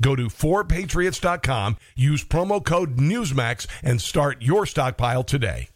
Go 0.00 0.14
to 0.14 0.26
4patriots.com, 0.26 1.76
use 1.94 2.24
promo 2.24 2.62
code 2.62 2.96
Newsmax, 2.96 3.66
and 3.82 4.00
start 4.00 4.42
your 4.42 4.66
stockpile 4.66 5.24
today. 5.24 5.68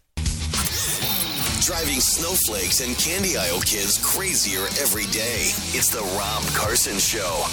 Driving 1.60 2.00
snowflakes 2.00 2.80
and 2.80 2.96
candy 2.96 3.36
aisle 3.36 3.60
kids 3.60 3.98
crazier 4.02 4.64
every 4.80 5.04
day. 5.06 5.50
It's 5.72 5.88
the 5.88 6.00
Rob 6.00 6.42
Carson 6.54 6.98
Show. 6.98 7.44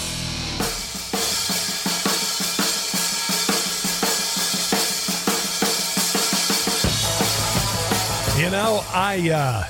You 8.42 8.50
know, 8.50 8.82
I 8.94 9.30
uh, 9.30 9.64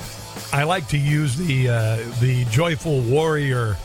I 0.53 0.63
like 0.63 0.87
to 0.89 0.97
use 0.97 1.35
the 1.35 1.69
uh, 1.69 1.97
the 2.21 2.45
joyful 2.45 3.01
warrior 3.01 3.75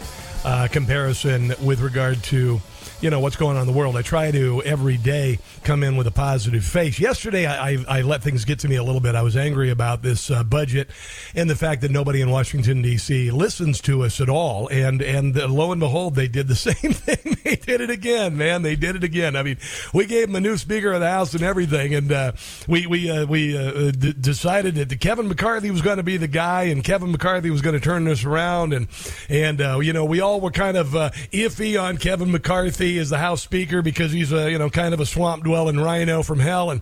uh, 0.45 0.69
comparison 0.71 1.53
with 1.65 1.81
regard 1.81 2.23
to 2.25 2.61
you 3.01 3.11
know 3.11 3.21
what's 3.21 3.37
going 3.37 3.57
on 3.57 3.63
in 3.63 3.67
the 3.67 3.79
world. 3.79 3.97
I 3.97 4.03
try 4.03 4.31
to 4.31 4.63
every 4.63 4.97
day 4.97 5.39
come 5.63 5.83
in 5.83 5.97
with 5.97 6.07
a 6.07 6.11
positive 6.11 6.65
face. 6.65 6.99
Yesterday, 6.99 7.47
I, 7.47 7.73
I, 7.73 7.85
I 7.89 8.01
let 8.03 8.23
things 8.23 8.45
get 8.45 8.61
to 8.61 8.69
me 8.69 8.77
a 8.77 8.83
little 8.83 9.01
bit. 9.01 9.15
I 9.15 9.23
was 9.23 9.37
angry 9.37 9.71
about 9.71 10.03
this 10.03 10.31
uh, 10.31 10.43
budget 10.43 10.91
and 11.35 11.49
the 11.51 11.57
fact 11.57 11.83
that 11.83 11.91
nobody 11.91 12.21
in 12.21 12.31
Washington 12.31 12.83
D.C. 12.83 13.31
listens 13.31 13.81
to 13.83 14.05
us 14.05 14.21
at 14.21 14.29
all. 14.29 14.69
And 14.69 15.03
and 15.03 15.39
uh, 15.39 15.49
lo 15.49 15.73
and 15.73 15.81
behold, 15.81 16.15
they 16.15 16.29
did 16.29 16.49
the 16.49 16.55
same 16.55 16.93
thing. 16.93 17.37
they 17.45 17.57
did 17.57 17.81
it 17.81 17.91
again, 17.91 18.37
man. 18.37 18.63
They 18.63 18.77
did 18.77 18.97
it 18.97 19.05
again. 19.05 19.37
I 19.37 19.43
mean, 19.43 19.59
we 19.93 20.07
gave 20.07 20.29
them 20.29 20.37
a 20.37 20.41
new 20.41 20.57
Speaker 20.57 20.93
of 20.93 21.01
the 21.01 21.11
House 21.11 21.35
and 21.35 21.43
everything, 21.43 21.95
and 21.95 22.11
uh, 22.11 22.33
we 22.67 22.87
we 22.87 23.11
uh, 23.11 23.27
we 23.27 23.57
uh, 23.57 23.91
d- 23.91 24.15
decided 24.19 24.77
that 24.77 25.01
Kevin 25.01 25.29
McCarthy 25.29 25.71
was 25.71 25.83
going 25.83 25.99
to 25.99 26.03
be 26.03 26.17
the 26.17 26.29
guy, 26.29 26.65
and 26.65 26.83
Kevin 26.83 27.11
McCarthy 27.13 27.51
was 27.51 27.61
going 27.61 27.75
to 27.75 27.81
turn 27.81 28.05
this 28.05 28.25
around, 28.25 28.73
and 28.73 28.89
and 29.29 29.61
uh, 29.61 29.79
you 29.81 29.93
know 29.93 30.05
we 30.05 30.21
all 30.21 30.41
were 30.41 30.51
kind 30.51 30.77
of 30.77 30.89
iffy 30.89 31.81
on 31.81 31.99
Kevin 31.99 32.31
McCarthy 32.31 32.94
as 32.99 33.11
the 33.11 33.19
House 33.19 33.43
Speaker 33.43 33.83
because 33.83 34.13
he's 34.13 34.33
a 34.33 34.51
you 34.51 34.59
know 34.59 34.71
kind 34.71 34.95
of 34.95 35.01
a 35.01 35.07
swamp 35.07 35.45
dwelling 35.45 35.79
rhino 35.79 36.23
from 36.23 36.39
hell, 36.39 36.71
and 36.71 36.81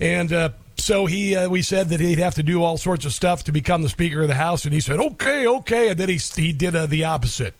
and. 0.00 0.32
Uh, 0.32 0.50
so 0.80 1.06
he, 1.06 1.34
uh, 1.34 1.48
we 1.48 1.60
said 1.60 1.88
that 1.88 1.98
he'd 1.98 2.20
have 2.20 2.36
to 2.36 2.42
do 2.44 2.62
all 2.62 2.78
sorts 2.78 3.04
of 3.04 3.12
stuff 3.12 3.42
to 3.44 3.52
become 3.52 3.82
the 3.82 3.88
Speaker 3.88 4.22
of 4.22 4.28
the 4.28 4.34
House, 4.34 4.64
and 4.64 4.72
he 4.72 4.80
said, 4.80 5.00
"Okay, 5.00 5.44
okay," 5.44 5.88
and 5.88 5.98
then 5.98 6.08
he 6.08 6.18
he 6.36 6.52
did 6.52 6.76
uh, 6.76 6.86
the 6.86 7.02
opposite 7.04 7.54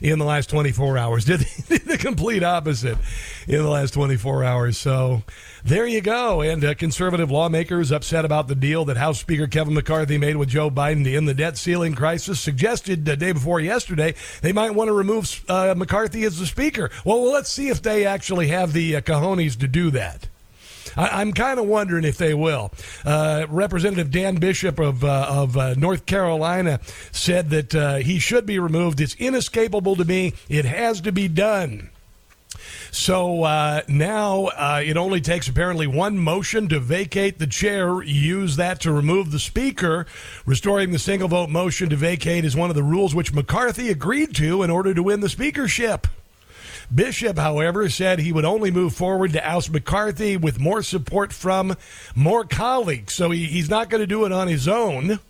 in 0.00 0.18
the 0.18 0.24
last 0.24 0.50
24 0.50 0.98
hours. 0.98 1.24
Did 1.26 1.40
the 1.40 1.98
complete 1.98 2.42
opposite 2.42 2.98
in 3.46 3.62
the 3.62 3.68
last 3.68 3.94
24 3.94 4.44
hours. 4.44 4.78
So 4.78 5.22
there 5.64 5.86
you 5.86 6.00
go. 6.00 6.40
And 6.40 6.64
uh, 6.64 6.74
conservative 6.74 7.30
lawmakers 7.30 7.92
upset 7.92 8.24
about 8.24 8.48
the 8.48 8.54
deal 8.54 8.84
that 8.86 8.96
House 8.96 9.20
Speaker 9.20 9.46
Kevin 9.46 9.74
McCarthy 9.74 10.18
made 10.18 10.36
with 10.36 10.48
Joe 10.48 10.70
Biden 10.70 11.04
to 11.04 11.14
end 11.14 11.28
the 11.28 11.34
debt 11.34 11.56
ceiling 11.56 11.94
crisis 11.94 12.40
suggested 12.40 13.04
the 13.04 13.16
day 13.16 13.32
before 13.32 13.60
yesterday 13.60 14.14
they 14.42 14.52
might 14.52 14.74
want 14.74 14.88
to 14.88 14.92
remove 14.92 15.44
uh, 15.48 15.74
McCarthy 15.76 16.24
as 16.24 16.38
the 16.38 16.46
Speaker. 16.46 16.90
Well, 17.04 17.22
well, 17.22 17.32
let's 17.32 17.50
see 17.50 17.68
if 17.68 17.82
they 17.82 18.06
actually 18.06 18.48
have 18.48 18.72
the 18.72 18.96
uh, 18.96 19.00
cojones 19.00 19.58
to 19.60 19.68
do 19.68 19.90
that. 19.90 20.28
I, 20.96 21.22
am 21.22 21.32
kind 21.32 21.58
of 21.58 21.66
wondering 21.66 22.04
if 22.04 22.18
they 22.18 22.34
will. 22.34 22.72
Uh, 23.04 23.46
Representative 23.48 24.10
Dan 24.10 24.36
Bishop 24.36 24.78
of 24.78 25.04
uh, 25.04 25.26
of 25.28 25.56
uh, 25.56 25.74
North 25.74 26.06
Carolina 26.06 26.80
said 27.12 27.50
that 27.50 27.74
uh, 27.74 27.96
he 27.96 28.18
should 28.18 28.46
be 28.46 28.58
removed. 28.58 29.00
It's 29.00 29.14
inescapable 29.16 29.96
to 29.96 30.04
me. 30.04 30.34
It 30.48 30.64
has 30.64 31.00
to 31.02 31.12
be 31.12 31.28
done. 31.28 31.90
So 32.92 33.44
uh, 33.44 33.82
now 33.88 34.46
uh, 34.46 34.82
it 34.84 34.96
only 34.96 35.20
takes 35.20 35.48
apparently 35.48 35.86
one 35.86 36.18
motion 36.18 36.68
to 36.68 36.80
vacate 36.80 37.38
the 37.38 37.46
chair. 37.46 38.02
Use 38.02 38.56
that 38.56 38.80
to 38.80 38.92
remove 38.92 39.30
the 39.30 39.38
speaker. 39.38 40.06
Restoring 40.44 40.90
the 40.90 40.98
single 40.98 41.28
vote 41.28 41.50
motion 41.50 41.88
to 41.90 41.96
vacate 41.96 42.44
is 42.44 42.56
one 42.56 42.70
of 42.70 42.76
the 42.76 42.82
rules 42.82 43.14
which 43.14 43.32
McCarthy 43.32 43.90
agreed 43.90 44.34
to 44.36 44.62
in 44.62 44.70
order 44.70 44.92
to 44.92 45.02
win 45.02 45.20
the 45.20 45.28
speakership. 45.28 46.06
Bishop, 46.92 47.38
however, 47.38 47.88
said 47.88 48.18
he 48.18 48.32
would 48.32 48.44
only 48.44 48.70
move 48.70 48.94
forward 48.94 49.32
to 49.32 49.48
oust 49.48 49.70
McCarthy 49.70 50.36
with 50.36 50.58
more 50.58 50.82
support 50.82 51.32
from 51.32 51.76
more 52.14 52.44
colleagues. 52.44 53.14
So 53.14 53.30
he, 53.30 53.46
he's 53.46 53.70
not 53.70 53.90
going 53.90 54.00
to 54.00 54.06
do 54.06 54.24
it 54.24 54.32
on 54.32 54.48
his 54.48 54.66
own. 54.66 55.20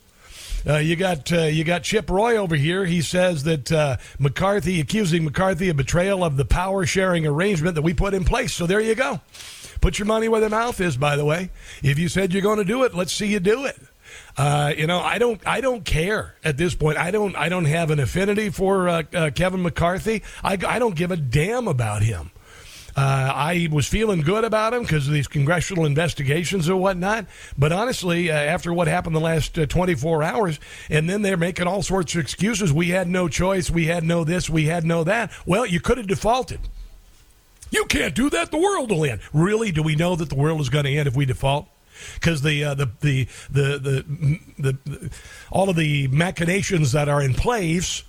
Uh, 0.67 0.77
you 0.77 0.95
got 0.95 1.33
uh, 1.33 1.43
you 1.43 1.65
got 1.65 1.83
Chip 1.83 2.11
Roy 2.11 2.37
over 2.37 2.55
here. 2.55 2.85
He 2.85 3.01
says 3.01 3.45
that 3.45 3.73
uh, 3.73 3.97
McCarthy 4.19 4.81
accusing 4.81 5.25
McCarthy 5.25 5.71
of 5.71 5.77
betrayal 5.77 6.23
of 6.23 6.37
the 6.37 6.45
power 6.45 6.85
sharing 6.85 7.27
arrangement 7.27 7.77
that 7.77 7.83
we 7.83 7.95
put 7.95 8.13
in 8.13 8.25
place. 8.25 8.53
So 8.53 8.67
there 8.67 8.81
you 8.81 8.95
go. 8.95 9.21
Put 9.81 9.99
your 9.99 10.07
money 10.07 10.29
where 10.29 10.41
the 10.41 10.51
mouth 10.51 10.79
is. 10.81 10.99
By 10.99 11.17
the 11.17 11.25
way, 11.25 11.51
if 11.83 11.99
you 11.99 12.09
said 12.09 12.33
you're 12.33 12.43
going 12.43 12.59
to 12.59 12.65
do 12.65 12.85
it, 12.85 12.95
let's 12.95 13.13
see 13.13 13.29
you 13.29 13.41
do 13.41 13.65
it. 13.65 13.79
Uh, 14.37 14.73
you 14.77 14.87
know, 14.87 15.01
I 15.01 15.19
don't, 15.19 15.41
I 15.47 15.61
don't 15.61 15.85
care 15.85 16.37
at 16.45 16.57
this 16.57 16.75
point. 16.75 16.99
I 16.99 17.11
don't, 17.11 17.37
I 17.37 17.49
don't 17.49 17.67
have 17.67 17.91
an 17.91 18.01
affinity 18.01 18.51
for 18.51 18.89
uh, 18.89 19.03
uh, 19.13 19.31
Kevin 19.31 19.63
McCarthy. 19.63 20.23
I, 20.43 20.59
I 20.67 20.79
don't 20.79 20.95
give 20.95 21.11
a 21.11 21.17
damn 21.17 21.69
about 21.69 22.03
him. 22.03 22.31
Uh, 22.97 23.33
I 23.35 23.69
was 23.71 23.87
feeling 23.87 24.21
good 24.21 24.45
about 24.45 24.75
him 24.75 24.83
because 24.83 25.07
of 25.07 25.13
these 25.13 25.29
congressional 25.29 25.87
investigations 25.87 26.69
or 26.69 26.77
whatnot. 26.77 27.27
But 27.57 27.73
honestly, 27.73 28.31
uh, 28.31 28.35
after 28.35 28.73
what 28.73 28.89
happened 28.89 29.15
the 29.15 29.21
last 29.21 29.59
uh, 29.59 29.67
24 29.67 30.23
hours, 30.23 30.61
and 30.89 31.09
then 31.09 31.23
they're 31.23 31.37
making 31.37 31.67
all 31.67 31.83
sorts 31.83 32.15
of 32.15 32.21
excuses. 32.21 32.73
We 32.73 32.89
had 32.89 33.09
no 33.09 33.29
choice. 33.29 33.71
We 33.71 33.87
had 33.87 34.05
no 34.05 34.25
this. 34.25 34.51
We 34.51 34.67
had 34.67 34.85
no 34.85 35.05
that. 35.05 35.33
Well, 35.47 35.67
you 35.67 35.81
could 35.81 35.99
have 35.99 36.09
defaulted. 36.09 36.61
You 37.71 37.85
can't 37.85 38.15
do 38.15 38.29
that. 38.31 38.51
The 38.51 38.59
world 38.59 38.91
will 38.91 39.05
end. 39.05 39.21
Really? 39.33 39.71
Do 39.71 39.83
we 39.83 39.95
know 39.95 40.17
that 40.17 40.29
the 40.29 40.35
world 40.35 40.61
is 40.61 40.69
going 40.69 40.85
to 40.85 40.91
end 40.91 41.07
if 41.07 41.15
we 41.15 41.25
default? 41.25 41.69
Because 42.15 42.43
the, 42.43 42.65
uh, 42.65 42.75
the, 42.75 42.91
the, 43.01 43.29
the, 43.51 44.05
the, 44.59 44.79
the, 44.85 45.11
all 45.51 45.69
of 45.69 45.77
the 45.77 46.09
machinations 46.09 46.93
that 46.93 47.09
are 47.09 47.23
in 47.23 47.35
place 47.35 48.05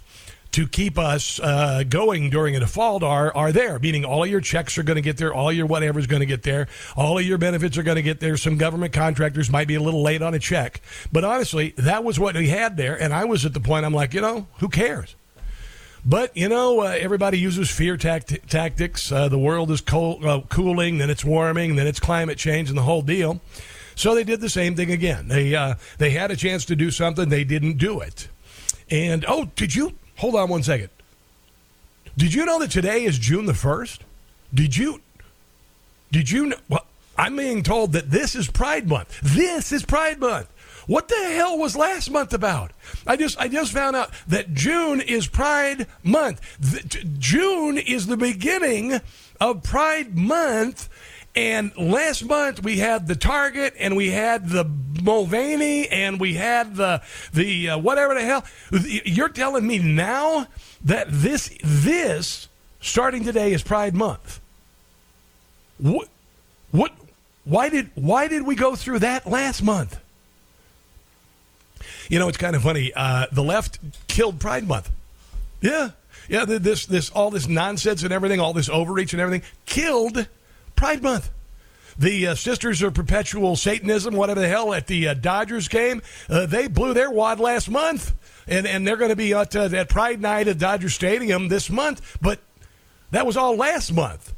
to 0.51 0.67
keep 0.67 0.97
us 0.99 1.39
uh, 1.39 1.84
going 1.88 2.30
during 2.30 2.56
a 2.56 2.60
default 2.60 3.04
are 3.04 3.36
are 3.36 3.51
there. 3.51 3.80
Meaning, 3.80 4.06
all 4.06 4.23
of 4.23 4.30
your 4.30 4.41
checks 4.41 4.77
are 4.77 4.84
going 4.84 4.95
to 4.95 5.01
get 5.01 5.17
there, 5.17 5.34
all 5.34 5.51
your 5.51 5.65
whatever 5.65 5.99
is 5.99 6.08
going 6.08 6.19
to 6.19 6.25
get 6.25 6.43
there, 6.43 6.67
all 6.95 7.17
of 7.17 7.25
your 7.25 7.38
benefits 7.38 7.77
are 7.77 7.84
going 7.84 7.95
to 7.95 8.01
get 8.01 8.19
there. 8.19 8.38
Some 8.38 8.58
government 8.58 8.93
contractors 8.93 9.49
might 9.49 9.67
be 9.67 9.75
a 9.75 9.82
little 9.82 10.01
late 10.01 10.21
on 10.21 10.34
a 10.34 10.39
check, 10.39 10.82
but 11.12 11.23
honestly, 11.23 11.73
that 11.77 12.04
was 12.04 12.19
what 12.19 12.36
we 12.36 12.49
had 12.49 12.77
there. 12.77 13.01
And 13.01 13.13
I 13.13 13.25
was 13.25 13.45
at 13.45 13.54
the 13.54 13.60
point 13.60 13.86
I'm 13.86 13.93
like, 13.93 14.13
you 14.13 14.21
know, 14.21 14.47
who 14.60 14.69
cares? 14.69 15.15
But 16.04 16.36
you 16.36 16.49
know, 16.49 16.82
uh, 16.82 16.97
everybody 16.99 17.39
uses 17.39 17.69
fear 17.69 17.95
tact- 17.95 18.49
tactics. 18.49 19.12
Uh, 19.12 19.30
the 19.30 19.39
world 19.39 19.71
is 19.71 19.82
uh, 19.88 20.41
cooling, 20.49 20.97
then 20.97 21.10
it's 21.10 21.23
warming, 21.23 21.75
then 21.75 21.88
it's 21.88 21.99
climate 21.99 22.38
change, 22.38 22.69
and 22.69 22.77
the 22.77 22.84
whole 22.84 23.01
deal. 23.01 23.39
So 23.95 24.15
they 24.15 24.23
did 24.23 24.41
the 24.41 24.49
same 24.49 24.75
thing 24.75 24.91
again. 24.91 25.27
They 25.27 25.56
uh, 25.56 25.75
they 25.97 26.12
had 26.12 26.32
a 26.32 26.36
chance 26.36 26.65
to 26.65 26.75
do 26.75 26.91
something, 26.91 27.30
they 27.30 27.43
didn't 27.43 27.77
do 27.77 27.99
it. 27.99 28.27
And 28.89 29.25
oh, 29.27 29.45
did 29.56 29.75
you 29.75 29.93
hold 30.17 30.36
on 30.36 30.49
one 30.49 30.63
second? 30.63 30.89
Did 32.17 32.34
you 32.34 32.45
know 32.45 32.60
that 32.60 32.71
today 32.71 33.04
is 33.04 33.17
June 33.17 33.45
the 33.45 33.54
first? 33.54 34.04
Did 34.54 34.75
you? 34.75 35.01
Did 36.12 36.30
you 36.30 36.47
know? 36.47 36.58
Well, 36.67 36.86
I'm 37.17 37.36
being 37.36 37.63
told 37.63 37.93
that 37.93 38.12
this 38.12 38.36
is 38.36 38.49
Pride 38.49 38.88
Month. 38.88 39.19
This 39.21 39.71
is 39.71 39.84
Pride 39.84 40.19
Month. 40.19 40.49
What 40.88 41.08
the 41.08 41.15
hell 41.15 41.58
was 41.58 41.75
last 41.75 42.10
month 42.10 42.34
about? 42.34 42.71
I 43.06 43.15
just 43.15 43.39
I 43.39 43.47
just 43.47 43.71
found 43.71 43.95
out 43.95 44.12
that 44.27 44.54
June 44.54 44.99
is 44.99 45.27
Pride 45.27 45.88
Month. 46.04 46.41
June 47.19 47.77
is 47.77 48.08
the 48.08 48.17
beginning 48.17 48.99
of 49.39 49.63
Pride 49.63 50.17
Month. 50.17 50.89
And 51.36 51.76
last 51.78 52.26
month 52.26 52.63
we 52.63 52.78
had 52.78 53.08
the 53.08 53.15
Target 53.15 53.74
and 53.80 53.96
we 53.96 54.12
had 54.12 54.50
the 54.50 54.65
Mulvaney 55.02 55.88
and 55.88 56.20
we 56.20 56.34
had 56.34 56.76
the 56.76 57.02
the 57.34 57.70
uh, 57.70 57.78
whatever 57.78 58.13
the 58.13 58.22
hell. 58.22 58.44
You're 58.72 59.30
telling 59.30 59.65
me 59.65 59.80
now 59.80 60.48
that 60.84 61.08
this 61.10 61.56
this 61.63 62.50
starting 62.82 63.24
today 63.24 63.54
is 63.54 63.63
Pride 63.63 63.96
Month. 63.96 64.41
What 65.78 66.10
what 66.72 66.91
why 67.46 67.70
did 67.70 67.91
why 67.96 68.28
did 68.28 68.44
we 68.44 68.56
go 68.56 68.76
through 68.76 69.00
that 69.00 69.26
last 69.26 69.62
month? 69.62 70.00
You 72.10 72.20
know, 72.20 72.28
it's 72.28 72.38
kind 72.38 72.56
of 72.58 72.62
funny. 72.62 72.91
Uh, 72.94 73.28
the 73.32 73.44
left 73.44 73.80
killed 74.08 74.39
Pride 74.39 74.67
Month. 74.67 74.91
Yeah, 75.62 75.91
yeah. 76.28 76.44
This, 76.46 76.86
this, 76.86 77.10
all 77.12 77.32
this 77.32 77.48
nonsense 77.48 78.04
and 78.04 78.12
everything, 78.12 78.39
all 78.39 78.54
this 78.54 78.67
overreach 78.67 79.13
and 79.13 79.22
everything, 79.22 79.48
killed 79.65 80.28
Pride 80.82 81.04
Month. 81.04 81.30
The 81.96 82.30
uh, 82.30 82.34
Sisters 82.34 82.82
of 82.82 82.96
Perpetual 82.96 83.56
Satanism, 83.56 84.15
whatever 84.15 84.39
the 84.39 84.48
hell, 84.48 84.74
at 84.74 84.88
the 84.88 85.10
uh, 85.10 85.13
Dodgers 85.13 85.67
game, 85.67 86.02
uh, 86.28 86.48
they 86.48 86.67
blew 86.67 86.96
their 86.96 87.12
wad 87.12 87.39
last 87.39 87.70
month, 87.70 88.15
and 88.48 88.65
and 88.65 88.88
they're 88.88 88.98
going 88.98 89.12
to 89.12 89.15
be 89.15 89.32
at, 89.32 89.56
uh, 89.56 89.70
at 89.72 89.89
Pride 89.89 90.20
Night 90.20 90.48
at 90.48 90.58
Dodger 90.58 90.89
Stadium 90.89 91.50
this 91.50 91.70
month. 91.70 92.17
But 92.20 92.39
that 93.12 93.28
was 93.28 93.38
all 93.38 93.56
last 93.56 93.94
month. 93.94 94.34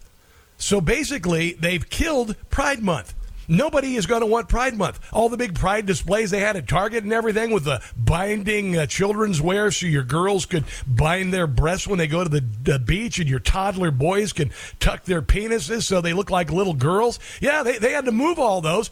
So 0.57 0.81
basically, 0.81 1.53
they've 1.53 1.89
killed 1.89 2.35
Pride 2.49 2.83
Month. 2.83 3.13
Nobody 3.47 3.95
is 3.95 4.05
going 4.05 4.21
to 4.21 4.27
want 4.27 4.49
Pride 4.49 4.75
Month. 4.75 4.99
All 5.11 5.29
the 5.29 5.37
big 5.37 5.55
Pride 5.55 5.85
displays 5.85 6.31
they 6.31 6.39
had 6.39 6.55
at 6.55 6.67
Target 6.67 7.03
and 7.03 7.13
everything 7.13 7.51
with 7.51 7.65
the 7.65 7.81
binding 7.97 8.77
uh, 8.77 8.85
children's 8.85 9.41
wear 9.41 9.71
so 9.71 9.85
your 9.85 10.03
girls 10.03 10.45
could 10.45 10.65
bind 10.87 11.33
their 11.33 11.47
breasts 11.47 11.87
when 11.87 11.97
they 11.97 12.07
go 12.07 12.23
to 12.23 12.29
the, 12.29 12.79
beach 12.83 13.19
and 13.19 13.29
your 13.29 13.39
toddler 13.39 13.91
boys 13.91 14.33
can 14.33 14.51
tuck 14.79 15.03
their 15.03 15.21
penises 15.21 15.83
so 15.83 16.01
they 16.01 16.13
look 16.13 16.29
like 16.29 16.51
little 16.51 16.73
girls. 16.73 17.19
Yeah, 17.39 17.63
they, 17.63 17.77
they 17.77 17.91
had 17.91 18.05
to 18.05 18.11
move 18.11 18.39
all 18.39 18.61
those. 18.61 18.89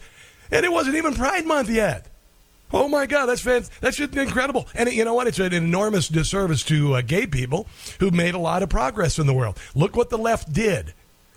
And 0.50 0.64
it 0.64 0.72
wasn't 0.72 0.96
even 0.96 1.14
Pride 1.14 1.46
Month 1.46 1.68
yet. 1.68 2.06
Oh 2.74 2.88
my 2.88 3.04
God, 3.06 3.26
that's 3.26 3.42
that's 3.42 3.96
just 3.96 4.16
incredible. 4.16 4.66
And 4.74 4.90
you 4.90 5.04
know 5.04 5.14
what? 5.14 5.26
It's 5.26 5.38
an 5.38 5.52
enormous 5.52 6.08
disservice 6.08 6.62
to 6.64 6.94
uh, 6.94 7.02
gay 7.02 7.26
people 7.26 7.66
who 8.00 8.10
made 8.10 8.34
a 8.34 8.38
lot 8.38 8.62
of 8.62 8.70
progress 8.70 9.18
in 9.18 9.26
the 9.26 9.34
world. 9.34 9.58
Look 9.74 9.94
what 9.94 10.08
the 10.08 10.18
left 10.18 10.52
did. 10.52 10.94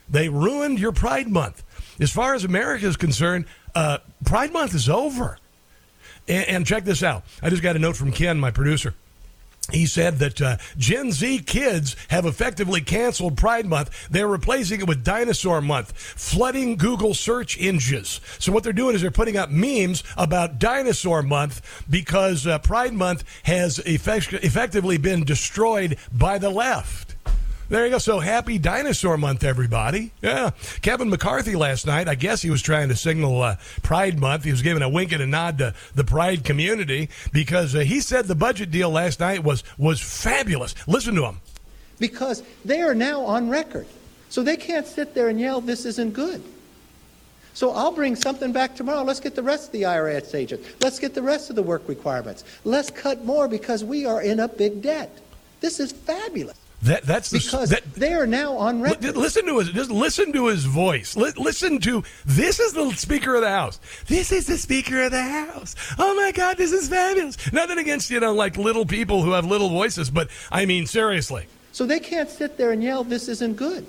They 0.08 0.30
ruined 0.30 0.80
your 0.80 0.92
Pride 0.92 1.28
Month. 1.28 1.64
As 2.00 2.12
far 2.12 2.34
as 2.34 2.44
America 2.44 2.86
is 2.86 2.98
concerned, 2.98 3.46
uh, 3.74 4.00
Pride 4.24 4.52
Month 4.52 4.74
is 4.74 4.90
over. 4.90 5.38
And, 6.28 6.48
and, 6.48 6.66
check 6.66 6.86
this 6.86 7.04
out. 7.04 7.24
I 7.42 7.50
just 7.50 7.62
got 7.62 7.76
a 7.76 7.80
note 7.80 7.96
from 7.96 8.12
Ken, 8.12 8.40
my 8.40 8.50
producer. 8.50 8.96
He 9.72 9.88
said 9.88 10.20
that 10.20 10.42
uh, 10.42 10.58
Gen 10.78 11.12
Z 11.12 11.40
kids 11.40 11.96
have 12.10 12.26
effectively 12.26 12.82
canceled 12.82 13.36
Pride 13.36 13.66
Month. 13.66 14.10
They're 14.10 14.28
replacing 14.28 14.82
it 14.82 14.88
with 14.88 15.04
Dinosaur 15.04 15.60
Month, 15.60 15.98
flooding 15.98 16.78
Google 16.78 17.16
search 17.16 17.60
engines. 17.60 18.22
So, 18.38 18.52
what 18.52 18.64
they're 18.64 18.74
doing 18.74 18.94
is 18.96 19.02
they're 19.02 19.10
putting 19.10 19.38
up 19.38 19.50
memes 19.50 20.04
about 20.18 20.60
Dinosaur 20.60 21.24
Month 21.24 21.86
because 21.90 22.46
uh, 22.46 22.60
Pride 22.60 22.94
Month 22.94 23.24
has 23.44 23.80
effect- 23.80 24.34
effectively 24.34 24.98
been 24.98 25.24
destroyed 25.24 25.98
by 26.12 26.38
the 26.38 26.52
left. 26.52 27.05
There 27.68 27.84
you 27.86 27.92
go. 27.92 27.98
So 27.98 28.20
happy 28.20 28.60
Dinosaur 28.60 29.18
Month, 29.18 29.44
everybody. 29.44 30.12
Yeah. 30.22 30.52
Kevin 30.84 31.10
McCarthy 31.10 31.56
last 31.56 31.88
night, 31.88 32.08
I 32.08 32.14
guess 32.14 32.44
he 32.44 32.52
was 32.52 32.62
trying 32.62 32.90
to 32.90 32.96
signal 32.96 33.42
uh, 33.42 33.56
Pride 33.82 34.20
Month. 34.20 34.44
He 34.44 34.52
was 34.52 34.62
giving 34.62 34.84
a 34.84 34.90
wink 34.90 35.12
and 35.12 35.22
a 35.22 35.26
nod 35.26 35.58
to 35.58 35.74
the 35.96 36.04
Pride 36.04 36.44
community 36.44 37.10
because 37.34 37.74
uh, 37.74 37.80
he 37.80 38.02
said 38.02 38.26
the 38.26 38.36
budget 38.36 38.70
deal 38.70 38.92
last 38.92 39.20
night 39.20 39.44
was, 39.44 39.64
was 39.80 40.00
fabulous. 40.00 40.76
Listen 40.88 41.16
to 41.16 41.26
him. 41.26 41.42
Because 41.98 42.44
they 42.64 42.82
are 42.82 42.94
now 42.94 43.22
on 43.22 43.50
record. 43.50 43.88
So 44.30 44.44
they 44.44 44.58
can't 44.58 44.86
sit 44.86 45.16
there 45.16 45.30
and 45.30 45.40
yell, 45.40 45.60
this 45.60 45.86
isn't 45.86 46.14
good. 46.14 46.44
So 47.56 47.72
I'll 47.72 47.94
bring 47.94 48.16
something 48.16 48.52
back 48.52 48.76
tomorrow. 48.76 49.02
Let's 49.04 49.22
get 49.22 49.34
the 49.34 49.42
rest 49.42 49.68
of 49.68 49.72
the 49.72 49.84
IRS 49.84 50.36
agents. 50.36 50.68
Let's 50.82 51.00
get 51.00 51.16
the 51.16 51.22
rest 51.22 51.50
of 51.50 51.56
the 51.56 51.64
work 51.64 51.88
requirements. 51.88 52.44
Let's 52.64 52.92
cut 52.92 53.24
more 53.24 53.48
because 53.48 53.84
we 53.84 54.06
are 54.06 54.22
in 54.22 54.42
a 54.42 54.48
big 54.48 54.82
debt. 54.82 55.18
This 55.62 55.80
is 55.80 55.94
fabulous. 55.94 56.60
That, 56.86 57.02
that's 57.02 57.32
the, 57.32 57.40
because 57.40 57.72
that, 57.72 57.94
they 57.96 58.14
are 58.14 58.28
now 58.28 58.56
on 58.58 58.80
record. 58.80 59.18
Listen 59.18 59.48
to 59.48 59.58
his 59.58 59.70
just 59.72 59.90
listen 59.90 60.32
to 60.34 60.48
his 60.48 60.66
voice. 60.66 61.16
listen 61.18 61.80
to 61.80 62.04
this 62.28 62.60
is 62.60 62.74
the 62.74 62.92
Speaker 62.92 63.34
of 63.34 63.42
the 63.42 63.50
House. 63.50 63.80
This 64.06 64.32
is 64.32 64.46
the 64.46 64.58
Speaker 64.58 65.02
of 65.02 65.12
the 65.12 65.24
House. 65.24 65.76
Oh 65.98 66.16
my 66.16 66.32
God, 66.32 66.58
this 66.58 66.72
is 66.72 66.88
fabulous. 66.88 67.52
Nothing 67.52 67.80
against 67.80 68.12
you 68.12 68.20
know 68.20 68.34
like 68.34 68.58
little 68.58 68.86
people 68.86 69.24
who 69.24 69.32
have 69.32 69.46
little 69.46 69.70
voices, 69.70 70.12
but 70.12 70.30
I 70.52 70.68
mean 70.68 70.86
seriously. 70.86 71.48
So 71.72 71.88
they 71.88 72.00
can't 72.00 72.30
sit 72.30 72.56
there 72.56 72.72
and 72.72 72.84
yell, 72.84 73.04
"This 73.04 73.30
isn't 73.30 73.56
good." 73.56 73.88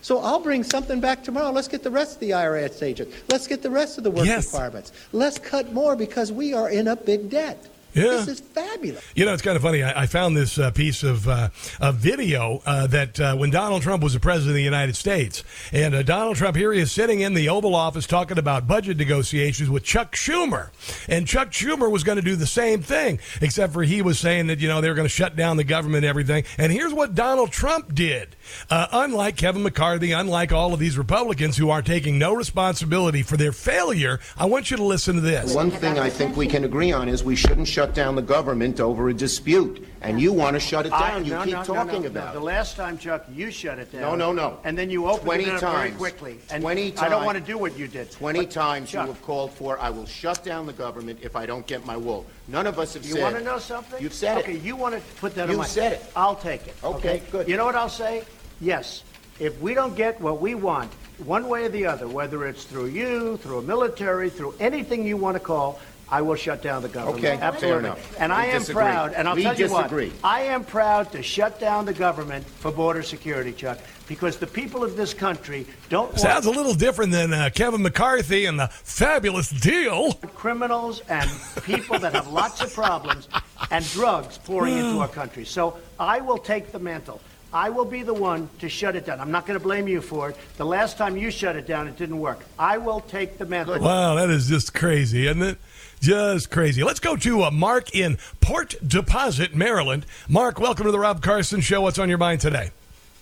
So 0.00 0.20
I'll 0.20 0.40
bring 0.40 0.62
something 0.62 1.00
back 1.00 1.24
tomorrow. 1.24 1.50
Let's 1.50 1.68
get 1.68 1.82
the 1.82 1.90
rest 1.90 2.14
of 2.14 2.20
the 2.20 2.30
IRS 2.30 2.84
agents. 2.84 3.16
Let's 3.30 3.48
get 3.48 3.62
the 3.62 3.70
rest 3.70 3.98
of 3.98 4.04
the 4.04 4.12
work 4.12 4.26
yes. 4.26 4.46
requirements. 4.46 4.92
Let's 5.12 5.38
cut 5.38 5.72
more 5.72 5.96
because 5.96 6.30
we 6.30 6.54
are 6.54 6.70
in 6.70 6.86
a 6.86 6.94
big 6.94 7.30
debt. 7.30 7.66
Yeah. 7.94 8.02
This 8.04 8.28
is 8.28 8.40
fabulous. 8.40 9.04
You 9.14 9.24
know, 9.24 9.32
it's 9.32 9.42
kind 9.42 9.56
of 9.56 9.62
funny. 9.62 9.82
I, 9.82 10.02
I 10.02 10.06
found 10.06 10.36
this 10.36 10.58
uh, 10.58 10.70
piece 10.70 11.02
of 11.02 11.26
uh, 11.28 11.48
a 11.80 11.92
video 11.92 12.62
uh, 12.64 12.86
that 12.88 13.20
uh, 13.20 13.36
when 13.36 13.50
Donald 13.50 13.82
Trump 13.82 14.02
was 14.02 14.12
the 14.12 14.20
president 14.20 14.50
of 14.50 14.56
the 14.56 14.62
United 14.62 14.96
States, 14.96 15.42
and 15.72 15.94
uh, 15.94 16.02
Donald 16.02 16.36
Trump 16.36 16.56
here 16.56 16.72
he 16.72 16.80
is 16.80 16.92
sitting 16.92 17.20
in 17.20 17.34
the 17.34 17.48
Oval 17.48 17.74
Office 17.74 18.06
talking 18.06 18.38
about 18.38 18.66
budget 18.66 18.96
negotiations 18.96 19.68
with 19.68 19.82
Chuck 19.84 20.14
Schumer, 20.14 20.70
and 21.08 21.26
Chuck 21.26 21.50
Schumer 21.50 21.90
was 21.90 22.04
going 22.04 22.16
to 22.16 22.22
do 22.22 22.36
the 22.36 22.46
same 22.46 22.82
thing, 22.82 23.18
except 23.40 23.72
for 23.72 23.82
he 23.82 24.02
was 24.02 24.18
saying 24.18 24.46
that 24.48 24.60
you 24.60 24.68
know 24.68 24.80
they 24.80 24.88
were 24.88 24.94
going 24.94 25.08
to 25.08 25.08
shut 25.08 25.34
down 25.34 25.56
the 25.56 25.64
government 25.64 26.04
and 26.04 26.10
everything. 26.10 26.44
And 26.58 26.72
here's 26.72 26.94
what 26.94 27.14
Donald 27.14 27.50
Trump 27.50 27.94
did. 27.94 28.36
Uh, 28.68 28.86
unlike 28.92 29.36
Kevin 29.36 29.62
McCarthy, 29.62 30.12
unlike 30.12 30.52
all 30.52 30.72
of 30.72 30.80
these 30.80 30.96
Republicans 30.96 31.56
who 31.56 31.70
are 31.70 31.82
taking 31.82 32.18
no 32.18 32.34
responsibility 32.34 33.22
for 33.22 33.36
their 33.36 33.52
failure, 33.52 34.20
I 34.36 34.46
want 34.46 34.70
you 34.70 34.76
to 34.76 34.84
listen 34.84 35.16
to 35.16 35.20
this. 35.20 35.54
One 35.54 35.70
thing 35.70 35.98
I 35.98 36.10
think 36.10 36.36
we 36.36 36.46
can 36.46 36.64
agree 36.64 36.92
on 36.92 37.08
is 37.08 37.24
we 37.24 37.36
shouldn't 37.36 37.68
shut 37.68 37.79
down 37.86 38.14
the 38.14 38.22
government 38.22 38.80
over 38.80 39.08
a 39.08 39.14
dispute. 39.14 39.86
And 40.02 40.18
you 40.18 40.32
want 40.32 40.54
to 40.54 40.60
shut 40.60 40.86
it 40.86 40.90
down. 40.90 41.02
I, 41.02 41.18
you 41.18 41.32
no, 41.32 41.44
keep 41.44 41.52
no, 41.52 41.62
talking 41.62 42.02
no, 42.02 42.08
about 42.08 42.34
it. 42.34 42.38
The 42.38 42.44
last 42.44 42.74
time, 42.74 42.96
Chuck, 42.96 43.26
you 43.30 43.50
shut 43.50 43.78
it 43.78 43.92
down. 43.92 44.00
No, 44.00 44.14
no, 44.14 44.32
no. 44.32 44.58
And 44.64 44.76
then 44.78 44.88
you 44.88 45.06
opened 45.06 45.42
it 45.42 45.48
up 45.48 45.60
very 45.60 45.90
quickly. 45.90 46.38
And 46.50 46.62
20 46.62 46.92
times. 46.92 47.02
I 47.02 47.08
don't 47.10 47.26
want 47.26 47.36
to 47.36 47.44
do 47.44 47.58
what 47.58 47.78
you 47.78 47.86
did. 47.86 48.10
20 48.10 48.38
but, 48.38 48.50
times 48.50 48.90
Chuck, 48.90 49.06
you 49.06 49.12
have 49.12 49.22
called 49.22 49.52
for, 49.52 49.78
I 49.78 49.90
will 49.90 50.06
shut 50.06 50.42
down 50.42 50.66
the 50.66 50.72
government 50.72 51.18
if 51.22 51.36
I 51.36 51.44
don't 51.44 51.66
get 51.66 51.84
my 51.84 51.98
wool. 51.98 52.24
None 52.48 52.66
of 52.66 52.78
us 52.78 52.94
have 52.94 53.04
you 53.04 53.10
said. 53.10 53.18
You 53.18 53.24
want 53.24 53.36
to 53.36 53.44
know 53.44 53.58
something? 53.58 54.02
You've 54.02 54.14
said 54.14 54.38
okay, 54.38 54.52
it. 54.52 54.56
Okay, 54.56 54.66
you 54.66 54.74
want 54.74 54.94
to 54.94 55.02
put 55.16 55.34
that 55.34 55.48
You've 55.48 55.58
on 55.58 55.64
my... 55.64 55.66
said 55.66 55.92
it. 55.92 56.04
I'll 56.16 56.36
take 56.36 56.66
it. 56.66 56.74
Okay, 56.82 57.16
okay, 57.16 57.22
good. 57.30 57.48
You 57.48 57.58
know 57.58 57.66
what 57.66 57.76
I'll 57.76 57.90
say? 57.90 58.24
Yes. 58.60 59.04
If 59.38 59.60
we 59.60 59.74
don't 59.74 59.96
get 59.96 60.20
what 60.20 60.40
we 60.40 60.54
want, 60.54 60.92
one 61.24 61.48
way 61.48 61.64
or 61.64 61.68
the 61.68 61.86
other, 61.86 62.08
whether 62.08 62.46
it's 62.46 62.64
through 62.64 62.86
you, 62.86 63.36
through 63.38 63.58
a 63.58 63.62
military, 63.62 64.30
through 64.30 64.54
anything 64.60 65.06
you 65.06 65.16
want 65.16 65.36
to 65.36 65.40
call, 65.40 65.78
I 66.10 66.22
will 66.22 66.34
shut 66.34 66.60
down 66.62 66.82
the 66.82 66.88
government. 66.88 67.24
Okay, 67.24 67.38
absolutely. 67.40 67.68
fair 67.68 67.78
enough. 67.78 68.20
And 68.20 68.32
we 68.32 68.38
I 68.38 68.44
am 68.46 68.58
disagree. 68.60 68.82
proud, 68.82 69.12
and 69.12 69.28
I'll 69.28 69.36
we 69.36 69.42
tell 69.42 69.54
you 69.54 69.68
disagree. 69.68 70.08
what, 70.08 70.24
I 70.24 70.40
am 70.42 70.64
proud 70.64 71.12
to 71.12 71.22
shut 71.22 71.60
down 71.60 71.84
the 71.84 71.92
government 71.92 72.44
for 72.44 72.72
border 72.72 73.02
security, 73.02 73.52
Chuck, 73.52 73.78
because 74.08 74.38
the 74.38 74.46
people 74.46 74.82
of 74.82 74.96
this 74.96 75.14
country 75.14 75.66
don't 75.88 76.18
Sounds 76.18 76.46
a 76.46 76.50
little 76.50 76.74
different 76.74 77.12
than 77.12 77.32
uh, 77.32 77.50
Kevin 77.54 77.82
McCarthy 77.82 78.46
and 78.46 78.58
the 78.58 78.66
fabulous 78.68 79.50
deal. 79.50 80.14
Criminals 80.34 81.00
and 81.08 81.30
people 81.62 81.98
that 82.00 82.12
have 82.14 82.26
lots 82.26 82.60
of 82.60 82.74
problems 82.74 83.28
and 83.70 83.84
drugs 83.90 84.38
pouring 84.38 84.76
into 84.76 84.98
our 84.98 85.08
country. 85.08 85.44
So 85.44 85.78
I 85.98 86.20
will 86.20 86.38
take 86.38 86.72
the 86.72 86.80
mantle. 86.80 87.20
I 87.52 87.68
will 87.70 87.84
be 87.84 88.02
the 88.02 88.14
one 88.14 88.48
to 88.60 88.68
shut 88.68 88.94
it 88.94 89.06
down. 89.06 89.20
I'm 89.20 89.32
not 89.32 89.44
going 89.44 89.58
to 89.58 89.62
blame 89.62 89.88
you 89.88 90.00
for 90.00 90.30
it. 90.30 90.36
The 90.56 90.64
last 90.66 90.96
time 90.96 91.16
you 91.16 91.32
shut 91.32 91.56
it 91.56 91.66
down, 91.66 91.88
it 91.88 91.96
didn't 91.96 92.18
work. 92.20 92.44
I 92.58 92.78
will 92.78 93.00
take 93.00 93.38
the 93.38 93.46
mantle. 93.46 93.78
Wow, 93.80 94.14
that 94.14 94.30
is 94.30 94.48
just 94.48 94.72
crazy, 94.72 95.26
isn't 95.26 95.42
it? 95.42 95.58
Just 96.00 96.50
crazy. 96.50 96.82
Let's 96.82 96.98
go 96.98 97.14
to 97.16 97.42
uh, 97.42 97.50
Mark 97.50 97.94
in 97.94 98.16
Port 98.40 98.74
Deposit, 98.86 99.54
Maryland. 99.54 100.06
Mark, 100.28 100.58
welcome 100.58 100.86
to 100.86 100.92
the 100.92 100.98
Rob 100.98 101.22
Carson 101.22 101.60
Show. 101.60 101.82
What's 101.82 101.98
on 101.98 102.08
your 102.08 102.16
mind 102.16 102.40
today? 102.40 102.70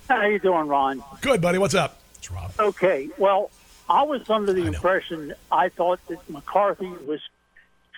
How 0.09 0.19
are 0.19 0.31
you 0.31 0.39
doing, 0.39 0.69
Ron? 0.69 1.03
Good, 1.21 1.41
buddy. 1.41 1.59
What's 1.59 1.75
up? 1.75 2.01
It's 2.19 2.31
Rob. 2.31 2.53
Okay. 2.57 3.09
Well, 3.19 3.51
I 3.89 4.05
was 4.05 4.31
under 4.31 4.53
the 4.53 4.65
impression 4.65 5.35
I 5.51 5.71
thought 5.71 5.99
that 6.07 6.31
McCarthy 6.31 6.87
was 6.87 7.21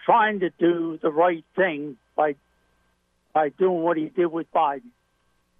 trying 0.06 0.40
to 0.40 0.50
do 0.58 0.98
the 1.02 1.10
right 1.10 1.44
thing 1.54 1.98
by 2.16 2.36
by 3.34 3.50
doing 3.50 3.82
what 3.82 3.98
he 3.98 4.06
did 4.06 4.26
with 4.26 4.50
Biden. 4.50 4.90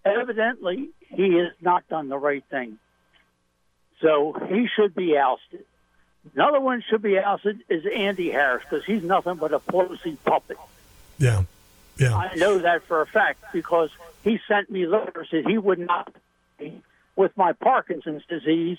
Evidently, 0.03 0.89
he 1.09 1.35
has 1.35 1.53
not 1.61 1.87
done 1.89 2.09
the 2.09 2.19
right 2.19 2.43
thing. 2.51 2.79
So 4.01 4.35
he 4.49 4.67
should 4.75 4.95
be 4.95 5.17
ousted. 5.19 5.67
Another 6.35 6.61
one 6.61 6.83
should 6.89 7.03
be 7.03 7.19
ousted 7.19 7.61
is 7.69 7.85
Andy 7.87 8.31
Harris 8.31 8.63
because 8.69 8.85
he's 8.85 9.03
nothing 9.03 9.37
but 9.37 9.53
a 9.53 9.59
Pelosi 9.59 10.17
puppet. 10.25 10.59
Yeah, 11.19 11.45
yeah. 11.99 12.15
I 12.17 12.35
know 12.37 12.59
that 12.59 12.85
for 12.85 13.01
a 13.01 13.07
fact 13.07 13.43
because 13.53 13.91
he 14.23 14.39
sent 14.47 14.71
me 14.71 14.87
letters 14.87 15.29
that 15.33 15.47
he 15.47 15.57
would 15.59 15.79
not 15.79 16.13
be 16.59 16.83
with 17.17 17.37
my 17.37 17.53
Parkinson's 17.53 18.23
disease 18.29 18.79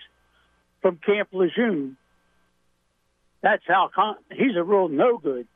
from 0.82 0.98
Camp 0.98 1.30
Lejeune. 1.32 1.98
That's 3.42 3.64
how 3.68 3.90
con- 3.94 4.18
he's 4.32 4.56
a 4.56 4.64
real 4.64 4.88
no 4.88 5.18
good. 5.18 5.48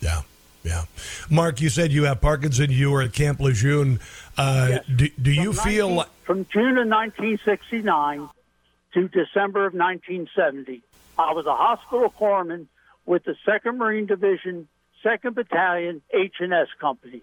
Yeah, 0.00 0.22
yeah. 0.62 0.84
Mark, 1.30 1.60
you 1.60 1.68
said 1.68 1.92
you 1.92 2.04
have 2.04 2.20
Parkinson. 2.22 2.70
You 2.70 2.90
were 2.90 3.02
at 3.02 3.12
Camp 3.12 3.40
Lejeune. 3.40 4.00
Uh, 4.36 4.66
Yes. 4.70 4.84
do, 4.96 5.08
do 5.20 5.30
you 5.30 5.52
From 5.52 5.64
feel 5.70 5.88
like 5.90 6.08
from 6.24 6.46
June 6.46 6.78
of 6.78 6.86
1969 6.88 8.28
to 8.94 9.08
December 9.08 9.66
of 9.66 9.74
1970, 9.74 10.82
I 11.18 11.32
was 11.32 11.46
a 11.46 11.54
hospital 11.54 12.12
corpsman 12.18 12.66
with 13.06 13.24
the 13.24 13.36
Second 13.44 13.78
Marine 13.78 14.06
Division, 14.06 14.68
Second 15.02 15.34
Battalion, 15.34 16.02
H 16.12 16.36
and 16.40 16.52
S 16.52 16.68
Company. 16.80 17.22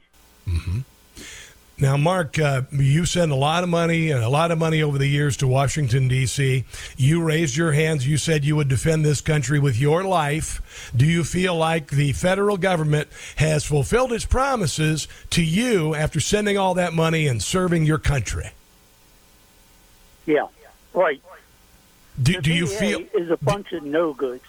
Now, 1.81 1.97
Mark, 1.97 2.37
uh, 2.37 2.61
you 2.71 3.05
sent 3.05 3.31
a 3.31 3.35
lot 3.35 3.63
of 3.63 3.69
money 3.69 4.11
and 4.11 4.23
a 4.23 4.29
lot 4.29 4.51
of 4.51 4.59
money 4.59 4.83
over 4.83 4.99
the 4.99 5.07
years 5.07 5.35
to 5.37 5.47
Washington, 5.47 6.07
D.C. 6.07 6.63
You 6.95 7.23
raised 7.23 7.57
your 7.57 7.71
hands. 7.71 8.07
You 8.07 8.17
said 8.17 8.45
you 8.45 8.55
would 8.55 8.67
defend 8.67 9.03
this 9.03 9.19
country 9.19 9.57
with 9.57 9.79
your 9.79 10.03
life. 10.03 10.91
Do 10.95 11.07
you 11.07 11.23
feel 11.23 11.55
like 11.55 11.89
the 11.89 12.13
federal 12.13 12.57
government 12.57 13.07
has 13.37 13.65
fulfilled 13.65 14.13
its 14.13 14.25
promises 14.25 15.07
to 15.31 15.43
you 15.43 15.95
after 15.95 16.19
sending 16.19 16.55
all 16.55 16.75
that 16.75 16.93
money 16.93 17.25
and 17.25 17.41
serving 17.41 17.87
your 17.87 17.97
country? 17.97 18.51
Yeah, 20.27 20.49
right. 20.93 21.19
Do, 22.21 22.33
The 22.33 22.41
do 22.41 22.53
you 22.53 22.67
feel. 22.67 23.01
is 23.13 23.29
a 23.29 23.37
bunch 23.37 23.71
of 23.73 23.83
no 23.83 24.13
goods? 24.13 24.43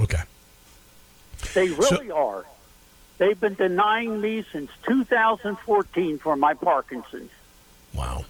Okay. 0.00 0.22
They 1.54 1.70
really 1.70 2.10
are. 2.10 2.44
They've 3.18 3.38
been 3.38 3.54
denying 3.54 4.20
me 4.20 4.44
since 4.52 4.70
2014 4.86 6.18
for 6.18 6.36
my 6.36 6.54
Parkinson's. 6.54 7.30
Wow. 7.94 8.24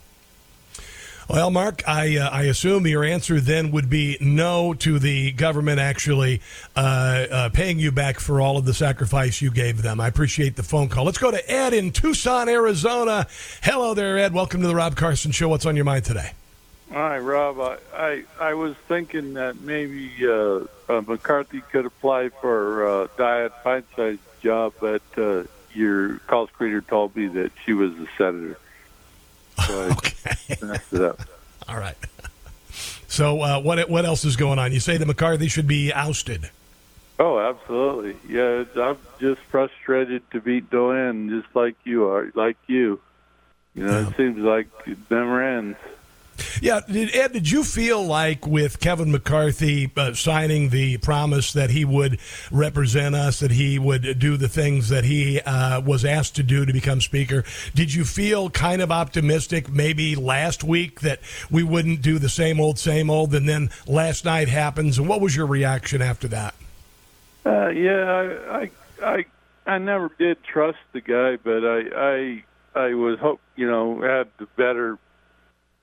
Well, 1.29 1.51
Mark, 1.51 1.87
I 1.87 2.17
uh, 2.17 2.31
I 2.31 2.45
assume 2.45 2.87
your 2.87 3.05
answer 3.05 3.39
then 3.39 3.71
would 3.73 3.91
be 3.91 4.17
no 4.19 4.73
to 4.75 4.99
the 4.99 5.31
government 5.33 5.79
actually 5.79 6.41
uh, 6.75 6.79
uh, 7.31 7.49
paying 7.51 7.79
you 7.79 7.93
back 7.93 8.19
for 8.19 8.41
all 8.41 8.57
of 8.57 8.65
the 8.65 8.73
sacrifice 8.73 9.43
you 9.43 9.51
gave 9.51 9.83
them. 9.83 10.01
I 10.01 10.09
appreciate 10.09 10.57
the 10.57 10.63
phone 10.63 10.89
call. 10.89 11.05
Let's 11.05 11.19
go 11.19 11.31
to 11.31 11.51
Ed 11.51 11.75
in 11.75 11.93
Tucson, 11.93 12.49
Arizona. 12.49 13.27
Hello 13.63 13.93
there, 13.93 14.17
Ed. 14.17 14.33
Welcome 14.33 14.63
to 14.63 14.69
the 14.69 14.75
Rob 14.75 14.97
Carson 14.97 15.31
Show. 15.31 15.51
What's 15.51 15.67
on 15.67 15.77
your 15.77 15.85
mind 15.85 16.07
today? 16.07 16.31
Hi, 16.93 17.19
Rob. 17.19 17.61
I, 17.61 17.79
I 17.95 18.25
I 18.41 18.55
was 18.55 18.75
thinking 18.89 19.35
that 19.35 19.61
maybe 19.61 20.11
uh, 20.23 20.61
uh, 20.89 21.03
McCarthy 21.07 21.61
could 21.61 21.85
apply 21.85 22.31
for 22.31 22.87
uh, 22.87 23.07
Dianne 23.19 23.53
Feinstein's 23.63 24.21
job, 24.43 24.73
but 24.81 25.03
uh, 25.17 25.45
your 25.75 26.19
call 26.21 26.49
screener 26.49 26.87
told 26.87 27.15
me 27.15 27.27
that 27.29 27.53
she 27.65 27.75
was 27.75 27.93
a 27.93 28.07
senator. 28.17 28.59
So 29.67 29.83
I 29.83 29.89
messed 30.65 30.93
it 30.93 31.03
up. 31.03 31.21
All 31.69 31.79
right. 31.79 31.97
So 33.09 33.43
uh, 33.43 33.61
what 33.61 33.91
what 33.91 34.07
else 34.07 34.25
is 34.25 34.37
going 34.37 34.59
on? 34.59 34.73
You 34.73 34.81
say 34.81 34.97
that 34.97 35.07
McCarthy 35.07 35.49
should 35.49 35.67
be 35.67 35.93
ousted. 35.93 36.51
Oh, 37.19 37.39
absolutely. 37.39 38.17
Yeah, 38.29 38.65
I'm 38.77 38.97
just 39.19 39.41
frustrated 39.43 40.31
to 40.31 40.41
beat 40.41 40.71
Doan, 40.71 41.29
just 41.29 41.55
like 41.55 41.75
you 41.85 42.09
are, 42.09 42.31
like 42.35 42.57
you. 42.69 43.01
You 43.75 43.87
know, 43.87 44.09
it 44.09 44.17
seems 44.17 44.39
like 44.39 44.69
it 44.87 44.99
never 45.11 45.43
ends. 45.43 45.79
Yeah, 46.61 46.81
did, 46.91 47.15
Ed, 47.15 47.33
did 47.33 47.51
you 47.51 47.65
feel 47.65 48.05
like 48.05 48.47
with 48.47 48.81
Kevin 48.81 49.11
McCarthy 49.11 49.91
uh, 49.97 50.15
signing 50.15 50.71
the 50.71 50.99
promise 50.99 51.53
that 51.53 51.71
he 51.71 51.85
would 51.85 52.19
represent 52.51 53.15
us, 53.15 53.41
that 53.41 53.51
he 53.51 53.79
would 53.79 54.19
do 54.19 54.37
the 54.37 54.49
things 54.49 54.89
that 54.89 55.05
he 55.05 55.41
uh, 55.41 55.81
was 55.81 56.05
asked 56.05 56.37
to 56.37 56.43
do 56.43 56.65
to 56.65 56.73
become 56.73 57.01
Speaker, 57.01 57.45
did 57.75 57.95
you 57.95 58.05
feel 58.05 58.51
kind 58.51 58.83
of 58.83 58.91
optimistic 58.91 59.71
maybe 59.71 60.15
last 60.15 60.65
week 60.65 61.01
that 61.01 61.21
we 61.51 61.63
wouldn't 61.63 62.03
do 62.03 62.19
the 62.19 62.29
same 62.29 62.61
old, 62.61 62.79
same 62.79 63.11
old, 63.11 63.35
and 63.35 63.49
then 63.49 63.71
last 63.87 64.25
night 64.25 64.49
happens? 64.49 64.99
And 64.99 65.09
what 65.09 65.21
was 65.21 65.35
your 65.37 65.47
reaction 65.47 66.03
after 66.03 66.29
that? 66.29 66.55
Uh, 67.47 67.69
yeah, 67.69 68.11
I, 68.51 68.59
I, 68.59 68.71
I, 69.03 69.25
I 69.67 69.79
never 69.79 70.11
did 70.19 70.43
trust 70.43 70.79
the 70.93 71.01
guy, 71.01 71.37
but 71.37 71.65
I, 71.65 71.81
I, 71.95 72.45
I 72.75 72.95
was 72.95 73.19
hope 73.19 73.41
you 73.57 73.69
know 73.69 74.01
had 74.03 74.29
the 74.39 74.47
better, 74.57 74.99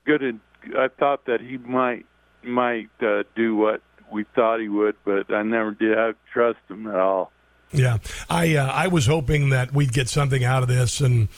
good. 0.04 0.40
I 0.76 0.88
thought 0.88 1.26
that 1.26 1.40
he 1.40 1.58
might, 1.58 2.06
might 2.42 2.90
uh, 3.00 3.24
do 3.34 3.56
what 3.56 3.82
we 4.10 4.24
thought 4.34 4.60
he 4.60 4.68
would, 4.68 4.96
but 5.04 5.32
I 5.32 5.42
never 5.42 5.72
did 5.72 5.96
have 5.96 6.14
trust 6.32 6.58
him 6.68 6.86
at 6.86 6.96
all. 6.96 7.32
Yeah, 7.72 7.98
I 8.30 8.54
uh, 8.54 8.66
I 8.66 8.86
was 8.86 9.06
hoping 9.06 9.50
that 9.50 9.72
we'd 9.72 9.92
get 9.92 10.08
something 10.08 10.44
out 10.44 10.62
of 10.62 10.68
this, 10.68 11.00
and 11.00 11.28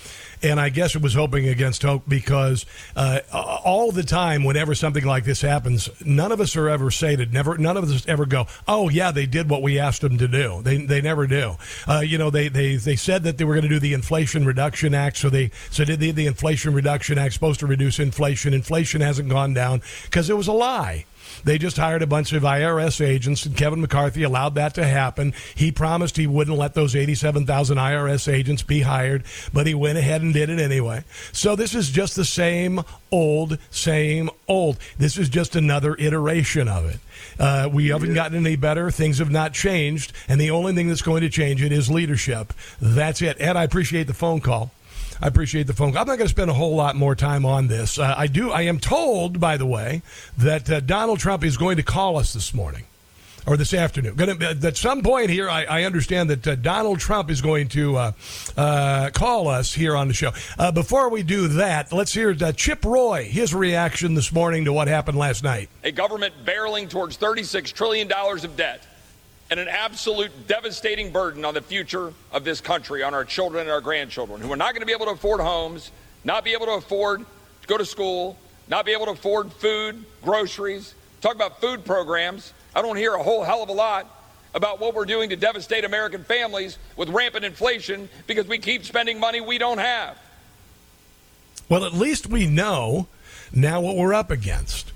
and 0.43 0.61
I 0.61 0.69
guess 0.69 0.95
it 0.95 1.01
was 1.01 1.15
hoping 1.15 1.49
against 1.49 1.83
hope 1.83 2.03
because 2.07 2.67
uh, 2.95 3.21
all 3.33 3.93
the 3.93 4.03
time, 4.03 4.45
whenever 4.45 4.75
something 4.75 5.05
like 5.05 5.25
this 5.25 5.41
happens, 5.41 5.89
none 6.05 6.31
of 6.31 6.41
us 6.41 6.55
are 6.55 6.69
ever 6.69 6.91
sated. 6.91 7.33
Never, 7.33 7.57
none 7.57 7.79
of 7.79 7.91
us 7.91 8.07
ever 8.07 8.27
go, 8.27 8.47
"Oh 8.69 8.91
yeah, 8.91 9.11
they 9.11 9.25
did 9.25 9.49
what 9.49 9.63
we 9.63 9.79
asked 9.79 10.03
them 10.03 10.19
to 10.19 10.29
do." 10.29 10.61
They 10.63 10.77
they 10.77 11.01
never 11.01 11.27
do. 11.27 11.57
Uh, 11.89 12.01
you 12.01 12.19
know, 12.19 12.29
they 12.29 12.49
they 12.49 12.77
they 12.77 12.97
said 12.97 13.23
that 13.23 13.39
they 13.39 13.45
were 13.45 13.55
going 13.55 13.63
to 13.63 13.69
do 13.69 13.81
the 13.81 13.95
Inflation 13.95 14.45
Reduction 14.45 14.95
Act, 14.95 15.17
so 15.17 15.31
they 15.31 15.51
so 15.71 15.85
did 15.85 15.99
the, 15.99 16.11
the 16.11 16.27
Inflation 16.27 16.75
Reduction 16.75 17.17
Act 17.17 17.33
supposed 17.33 17.61
to 17.61 17.67
reduce 17.67 17.99
inflation. 17.99 18.53
Inflation 18.53 19.01
hasn't 19.01 19.31
gone 19.31 19.55
down 19.55 19.81
because 20.05 20.29
it 20.29 20.37
was 20.37 20.47
a 20.47 20.53
lie. 20.53 21.07
They 21.45 21.59
just 21.59 21.77
hired 21.77 22.03
a 22.03 22.07
bunch 22.07 22.33
of 22.33 22.43
IRS 22.43 23.05
agents, 23.05 23.47
and 23.47 23.57
Kevin 23.57 23.81
McCarthy 23.81 24.23
allowed 24.23 24.55
that 24.57 24.75
to 24.75 24.87
happen. 24.87 25.35
He 25.55 25.73
promised 25.73 26.17
he 26.17 26.27
wouldn't 26.27 26.57
let 26.57 26.75
those 26.75 26.97
87,000 26.97 27.79
IRS 27.79 28.33
agents 28.33 28.63
be 28.63 28.81
hired, 28.81 29.25
but 29.53 29.67
he 29.67 29.75
went 29.75 29.99
ahead 29.99 30.23
and 30.23 30.33
did 30.33 30.51
it 30.51 30.59
anyway. 30.59 31.05
So 31.33 31.57
this 31.57 31.75
is 31.75 31.91
just 31.91 32.17
the 32.17 32.25
same 32.25 32.83
old, 33.11 33.59
same 33.71 34.31
old. 34.47 34.79
This 34.99 35.19
is 35.19 35.29
just 35.29 35.57
another 35.57 35.95
iteration 35.99 36.69
of 36.69 36.87
it. 36.87 37.01
Uh, 37.39 37.69
we 37.73 37.89
haven't 37.89 38.15
gotten 38.15 38.45
any 38.45 38.57
better. 38.57 38.91
Things 38.91 39.19
have 39.19 39.31
not 39.31 39.53
changed, 39.53 40.13
and 40.29 40.41
the 40.41 40.51
only 40.51 40.75
thing 40.75 40.89
that's 40.89 41.03
going 41.03 41.23
to 41.23 41.29
change 41.29 41.63
it 41.63 41.73
is 41.73 41.91
leadership. 41.91 42.53
That's 42.81 43.23
it. 43.23 43.41
Ed, 43.41 43.57
I 43.57 43.65
appreciate 43.65 44.07
the 44.07 44.15
phone 44.15 44.41
call. 44.41 44.71
I 45.21 45.27
appreciate 45.27 45.67
the 45.67 45.73
phone. 45.73 45.89
I'm 45.89 46.07
not 46.07 46.19
going 46.19 46.21
to 46.21 46.29
spend 46.29 46.51
a 46.51 46.55
whole 46.55 46.77
lot 46.77 46.97
more 46.97 47.15
time 47.15 47.45
on 47.45 47.67
this. 47.67 47.99
Uh, 47.99 48.15
I 48.17 48.27
do. 48.27 48.51
I 48.51 48.63
am 48.63 48.79
told, 48.79 49.41
by 49.41 49.57
the 49.57 49.67
way, 49.67 50.03
that 50.37 50.71
uh, 50.71 50.81
Donald 50.81 51.19
Trump 51.19 51.45
is 51.45 51.57
going 51.57 51.77
to 51.77 51.83
call 51.83 52.17
us 52.17 52.33
this 52.33 52.55
morning 52.55 52.85
or 53.49 53.57
this 53.57 53.73
afternoon. 53.73 54.15
Going 54.15 54.39
to, 54.39 54.67
at 54.67 54.77
some 54.77 55.03
point 55.03 55.31
here, 55.31 55.49
I, 55.49 55.65
I 55.65 55.83
understand 55.85 56.31
that 56.31 56.47
uh, 56.47 56.55
Donald 56.55 57.01
Trump 57.01 57.31
is 57.31 57.41
going 57.41 57.69
to 57.69 57.97
uh, 57.97 58.13
uh, 58.57 59.11
call 59.11 59.49
us 59.49 59.73
here 59.73 59.97
on 59.97 60.07
the 60.07 60.15
show. 60.15 60.33
Uh, 60.59 60.71
before 60.71 61.09
we 61.09 61.23
do 61.23 61.49
that, 61.49 61.93
let's 61.93 62.13
hear 62.13 62.37
uh, 62.41 62.53
Chip 62.53 62.85
Roy 62.85 63.25
his 63.25 63.55
reaction 63.55 64.15
this 64.15 64.33
morning 64.33 64.67
to 64.67 64.73
what 64.73 64.87
happened 64.87 65.17
last 65.17 65.43
night. 65.43 65.71
a 65.83 65.91
government 65.91 66.35
barreling 66.45 66.89
towards 66.89 67.17
$36 67.17 67.73
trillion 67.73 68.13
of 68.13 68.57
debt 68.57 68.87
and 69.51 69.59
an 69.59 69.69
absolute 69.69 70.31
devastating 70.47 71.11
burden 71.11 71.45
on 71.45 71.55
the 71.55 71.63
future 71.63 72.13
of 72.33 72.45
this 72.45 72.61
country, 72.61 73.03
on 73.03 73.15
our 73.15 73.25
children 73.25 73.63
and 73.63 73.71
our 73.71 73.81
grandchildren, 73.81 74.41
who 74.41 74.53
are 74.53 74.57
not 74.57 74.73
going 74.73 74.81
to 74.81 74.87
be 74.87 74.93
able 74.93 75.07
to 75.07 75.13
afford 75.13 75.41
homes, 75.41 75.91
not 76.25 76.45
be 76.45 76.53
able 76.53 76.67
to 76.67 76.73
afford 76.73 77.21
to 77.21 77.69
go 77.69 77.79
to 77.79 77.87
school, 77.87 78.37
not 78.69 78.85
be 78.85 78.93
able 78.93 79.07
to 79.07 79.13
afford 79.13 79.53
food, 79.53 80.05
groceries. 80.23 80.95
Talk 81.21 81.35
about 81.35 81.61
food 81.61 81.85
programs. 81.85 82.53
I 82.75 82.83
don't 82.83 82.97
hear 82.97 83.15
a 83.15 83.23
whole 83.23 83.43
hell 83.43 83.63
of 83.63 83.71
a 83.71 83.73
lot 83.73 84.07
about 84.55 84.81
what 84.81 84.95
we're 84.95 85.05
doing 85.05 85.31
to 85.31 85.37
devastate 85.37 85.85
American 85.85 86.25
families 86.25 86.79
with 86.97 87.09
rampant 87.09 87.45
inflation 87.45 88.09
because 88.27 88.47
we 88.47 88.59
keep 88.59 88.85
spending 88.85 89.19
money 89.19 89.41
we 89.41 89.59
don't 89.59 89.79
have. 89.79 90.19
Well, 91.69 91.85
at 91.85 91.93
least 91.93 92.29
we 92.29 92.47
know 92.47 93.09
now 93.53 93.81
what 93.81 93.97
we're 93.97 94.15
up 94.15 94.31
against. 94.31 94.93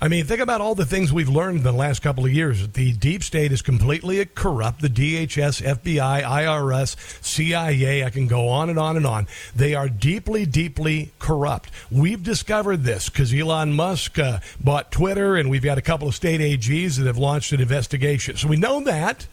I 0.00 0.06
mean, 0.06 0.26
think 0.26 0.40
about 0.40 0.60
all 0.60 0.76
the 0.76 0.86
things 0.86 1.12
we've 1.12 1.28
learned 1.28 1.58
in 1.58 1.62
the 1.64 1.72
last 1.72 2.02
couple 2.02 2.24
of 2.24 2.32
years. 2.32 2.68
The 2.68 2.92
deep 2.92 3.24
state 3.24 3.50
is 3.50 3.62
completely 3.62 4.24
corrupt. 4.26 4.80
The 4.80 4.88
DHS, 4.88 5.60
FBI, 5.60 6.22
IRS, 6.22 6.94
CIA, 7.20 8.04
I 8.04 8.10
can 8.10 8.28
go 8.28 8.46
on 8.46 8.70
and 8.70 8.78
on 8.78 8.96
and 8.96 9.04
on. 9.04 9.26
They 9.56 9.74
are 9.74 9.88
deeply, 9.88 10.46
deeply 10.46 11.10
corrupt. 11.18 11.72
We've 11.90 12.22
discovered 12.22 12.84
this 12.84 13.08
because 13.08 13.34
Elon 13.34 13.72
Musk 13.72 14.20
uh, 14.20 14.38
bought 14.60 14.92
Twitter, 14.92 15.34
and 15.34 15.50
we've 15.50 15.64
got 15.64 15.78
a 15.78 15.82
couple 15.82 16.06
of 16.06 16.14
state 16.14 16.40
AGs 16.40 16.96
that 16.98 17.06
have 17.06 17.18
launched 17.18 17.50
an 17.50 17.60
investigation. 17.60 18.36
So 18.36 18.46
we 18.46 18.56
know 18.56 18.80
that. 18.84 19.26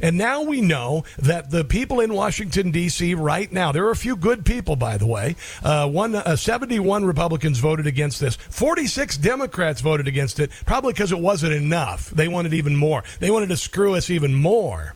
And 0.00 0.18
now 0.18 0.42
we 0.42 0.60
know 0.60 1.04
that 1.18 1.50
the 1.50 1.64
people 1.64 2.00
in 2.00 2.14
Washington, 2.14 2.70
D.C. 2.70 3.14
right 3.14 3.50
now, 3.50 3.72
there 3.72 3.86
are 3.86 3.90
a 3.90 3.96
few 3.96 4.16
good 4.16 4.44
people, 4.44 4.76
by 4.76 4.96
the 4.96 5.06
way. 5.06 5.36
Uh, 5.62 5.88
one, 5.88 6.14
uh, 6.14 6.36
71 6.36 7.04
Republicans 7.04 7.58
voted 7.58 7.86
against 7.86 8.20
this, 8.20 8.36
46 8.36 9.16
Democrats 9.18 9.80
voted 9.80 10.08
against 10.08 10.40
it, 10.40 10.50
probably 10.66 10.92
because 10.92 11.12
it 11.12 11.18
wasn't 11.18 11.52
enough. 11.52 12.10
They 12.10 12.28
wanted 12.28 12.54
even 12.54 12.76
more. 12.76 13.04
They 13.20 13.30
wanted 13.30 13.48
to 13.50 13.56
screw 13.56 13.94
us 13.94 14.10
even 14.10 14.34
more. 14.34 14.94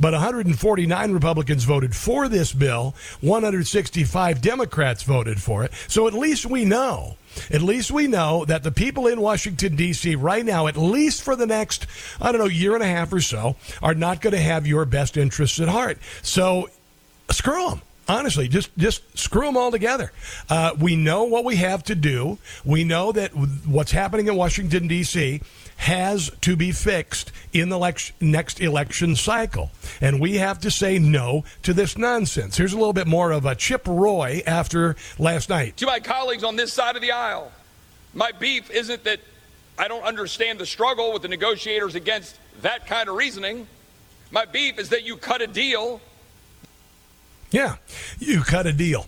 But 0.00 0.12
149 0.12 1.12
Republicans 1.12 1.64
voted 1.64 1.94
for 1.94 2.28
this 2.28 2.52
bill, 2.52 2.94
165 3.20 4.40
Democrats 4.40 5.02
voted 5.02 5.40
for 5.40 5.64
it. 5.64 5.72
So 5.88 6.06
at 6.06 6.14
least 6.14 6.46
we 6.46 6.64
know 6.64 7.16
at 7.50 7.62
least 7.62 7.90
we 7.90 8.06
know 8.06 8.44
that 8.44 8.62
the 8.62 8.72
people 8.72 9.06
in 9.06 9.20
Washington, 9.20 9.76
D.C. 9.76 10.14
right 10.16 10.44
now, 10.44 10.66
at 10.66 10.76
least 10.76 11.22
for 11.22 11.36
the 11.36 11.46
next, 11.46 11.86
I 12.20 12.32
don't 12.32 12.40
know, 12.40 12.46
year 12.46 12.74
and 12.74 12.82
a 12.82 12.86
half 12.86 13.12
or 13.12 13.20
so, 13.20 13.56
are 13.82 13.94
not 13.94 14.20
going 14.20 14.34
to 14.34 14.40
have 14.40 14.66
your 14.66 14.84
best 14.84 15.16
interests 15.16 15.60
at 15.60 15.68
heart. 15.68 15.98
So 16.22 16.68
screw 17.30 17.70
them 17.70 17.82
honestly 18.08 18.48
just 18.48 18.76
just 18.76 19.16
screw 19.16 19.46
them 19.46 19.56
all 19.56 19.70
together 19.70 20.12
uh, 20.50 20.72
we 20.78 20.96
know 20.96 21.24
what 21.24 21.44
we 21.44 21.56
have 21.56 21.82
to 21.82 21.94
do 21.94 22.38
we 22.64 22.84
know 22.84 23.12
that 23.12 23.30
what's 23.34 23.92
happening 23.92 24.28
in 24.28 24.36
washington 24.36 24.88
d.c 24.88 25.40
has 25.82 26.30
to 26.40 26.54
be 26.54 26.70
fixed 26.70 27.32
in 27.52 27.68
the 27.68 28.12
next 28.20 28.60
election 28.60 29.16
cycle. 29.16 29.72
And 30.00 30.20
we 30.20 30.36
have 30.36 30.60
to 30.60 30.70
say 30.70 31.00
no 31.00 31.44
to 31.64 31.74
this 31.74 31.98
nonsense. 31.98 32.56
Here's 32.56 32.72
a 32.72 32.78
little 32.78 32.92
bit 32.92 33.08
more 33.08 33.32
of 33.32 33.46
a 33.46 33.56
Chip 33.56 33.82
Roy 33.88 34.42
after 34.46 34.94
last 35.18 35.48
night. 35.48 35.76
To 35.78 35.86
my 35.86 35.98
colleagues 35.98 36.44
on 36.44 36.54
this 36.54 36.72
side 36.72 36.94
of 36.94 37.02
the 37.02 37.10
aisle, 37.10 37.50
my 38.14 38.30
beef 38.30 38.70
isn't 38.70 39.02
that 39.02 39.18
I 39.76 39.88
don't 39.88 40.04
understand 40.04 40.60
the 40.60 40.66
struggle 40.66 41.12
with 41.12 41.22
the 41.22 41.28
negotiators 41.28 41.96
against 41.96 42.38
that 42.60 42.86
kind 42.86 43.08
of 43.08 43.16
reasoning. 43.16 43.66
My 44.30 44.44
beef 44.44 44.78
is 44.78 44.90
that 44.90 45.02
you 45.02 45.16
cut 45.16 45.42
a 45.42 45.48
deal. 45.48 46.00
Yeah, 47.52 47.76
you 48.18 48.42
cut 48.42 48.66
a 48.66 48.72
deal. 48.72 49.06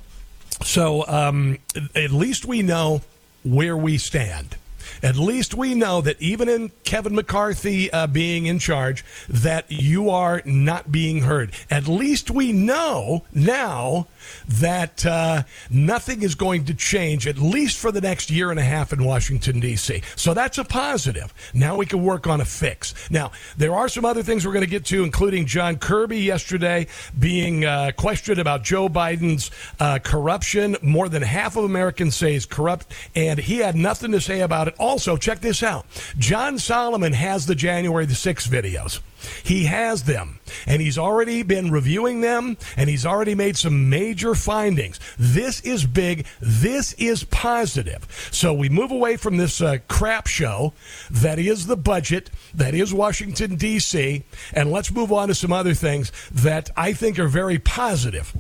So 0.63 1.05
um, 1.09 1.59
at 1.95 2.11
least 2.11 2.45
we 2.45 2.63
know 2.63 3.01
where 3.43 3.77
we 3.77 3.99
stand 3.99 4.57
at 5.05 5.17
least 5.17 5.55
we 5.55 5.75
know 5.75 6.01
that 6.01 6.21
even 6.21 6.49
in 6.49 6.73
Kevin 6.83 7.15
McCarthy 7.15 7.93
uh, 7.93 8.07
being 8.07 8.47
in 8.47 8.59
charge, 8.59 9.05
that 9.29 9.67
you 9.69 10.09
are 10.09 10.41
not 10.47 10.91
being 10.91 11.21
heard. 11.21 11.53
At 11.71 11.87
least 11.87 12.31
we 12.31 12.53
know 12.53 13.25
now 13.31 14.07
that 14.49 15.05
uh, 15.05 15.43
nothing 15.71 16.23
is 16.23 16.35
going 16.35 16.65
to 16.65 16.75
change, 16.75 17.27
at 17.27 17.37
least 17.37 17.77
for 17.77 17.93
the 17.93 18.01
next 18.01 18.31
year 18.31 18.51
and 18.51 18.59
a 18.59 18.65
half 18.65 18.95
in 18.95 19.05
Washington, 19.05 19.61
D.C. 19.61 20.01
So 20.17 20.33
that's 20.33 20.57
a 20.57 20.65
positive. 20.65 21.35
Now 21.53 21.77
we 21.77 21.85
can 21.85 22.03
work 22.03 22.27
on 22.27 22.41
a 22.41 22.47
fix. 22.47 22.95
Now, 23.11 23.31
there 23.59 23.75
are 23.75 23.89
some 23.91 24.07
other 24.07 24.23
things 24.23 24.47
we're 24.47 24.55
going 24.55 24.65
to 24.65 24.71
get 24.71 24.87
to, 24.87 25.05
including 25.05 25.45
John 25.45 25.77
Kirby 25.77 26.21
yesterday 26.21 26.87
being 27.19 27.67
uh, 27.67 27.93
questioned 27.95 28.39
about 28.39 28.63
Joe 28.63 28.89
Biden's 28.89 29.51
uh, 29.79 29.99
corruption. 29.99 30.79
More 30.81 31.11
than 31.11 31.21
half 31.21 31.59
of 31.59 31.65
Americans 31.65 32.17
say 32.17 32.33
he's 32.33 32.47
corrupt, 32.47 32.87
and 33.15 33.39
he 33.39 33.59
had 33.59 33.77
nothing 33.77 34.13
to 34.13 34.21
say 34.21 34.41
about 34.41 34.69
it. 34.69 34.75
Also, 34.95 35.17
check 35.17 35.41
this 35.41 35.65
out 35.65 35.87
John 36.19 36.57
Solomon 36.57 37.15
has 37.15 37.47
the 37.47 37.57
January 37.57 38.07
the 38.07 38.15
6th 38.15 38.49
videos. 38.49 39.01
He 39.43 39.65
has 39.65 40.05
them, 40.05 40.39
and 40.69 40.81
he's 40.81 40.97
already 40.97 41.43
been 41.43 41.73
reviewing 41.73 42.21
them, 42.21 42.57
and 42.77 42.89
he's 42.89 43.05
already 43.05 43.35
made 43.35 43.57
some 43.57 43.91
major 43.91 44.37
findings. 44.37 45.01
This 45.19 45.61
is 45.63 45.85
big. 45.85 46.27
This 46.41 46.93
is 46.93 47.25
positive. 47.25 48.07
So 48.31 48.55
we 48.55 48.69
move 48.69 48.93
away 48.93 49.17
from 49.17 49.37
this 49.37 49.61
uh, 49.61 49.79
crap 49.89 50.29
show 50.29 50.75
that 51.11 51.41
is 51.41 51.67
the 51.67 51.77
budget, 51.77 52.31
that 52.55 52.73
is 52.73 52.95
Washington, 52.95 53.57
D.C., 53.57 54.23
and 54.53 54.71
let's 54.71 54.93
move 54.93 55.11
on 55.11 55.27
to 55.27 55.35
some 55.35 55.53
other 55.53 55.75
things 55.75 56.13
that 56.31 56.71
I 56.77 56.93
think 56.93 57.19
are 57.19 57.27
very 57.27 57.59
positive. 57.59 58.33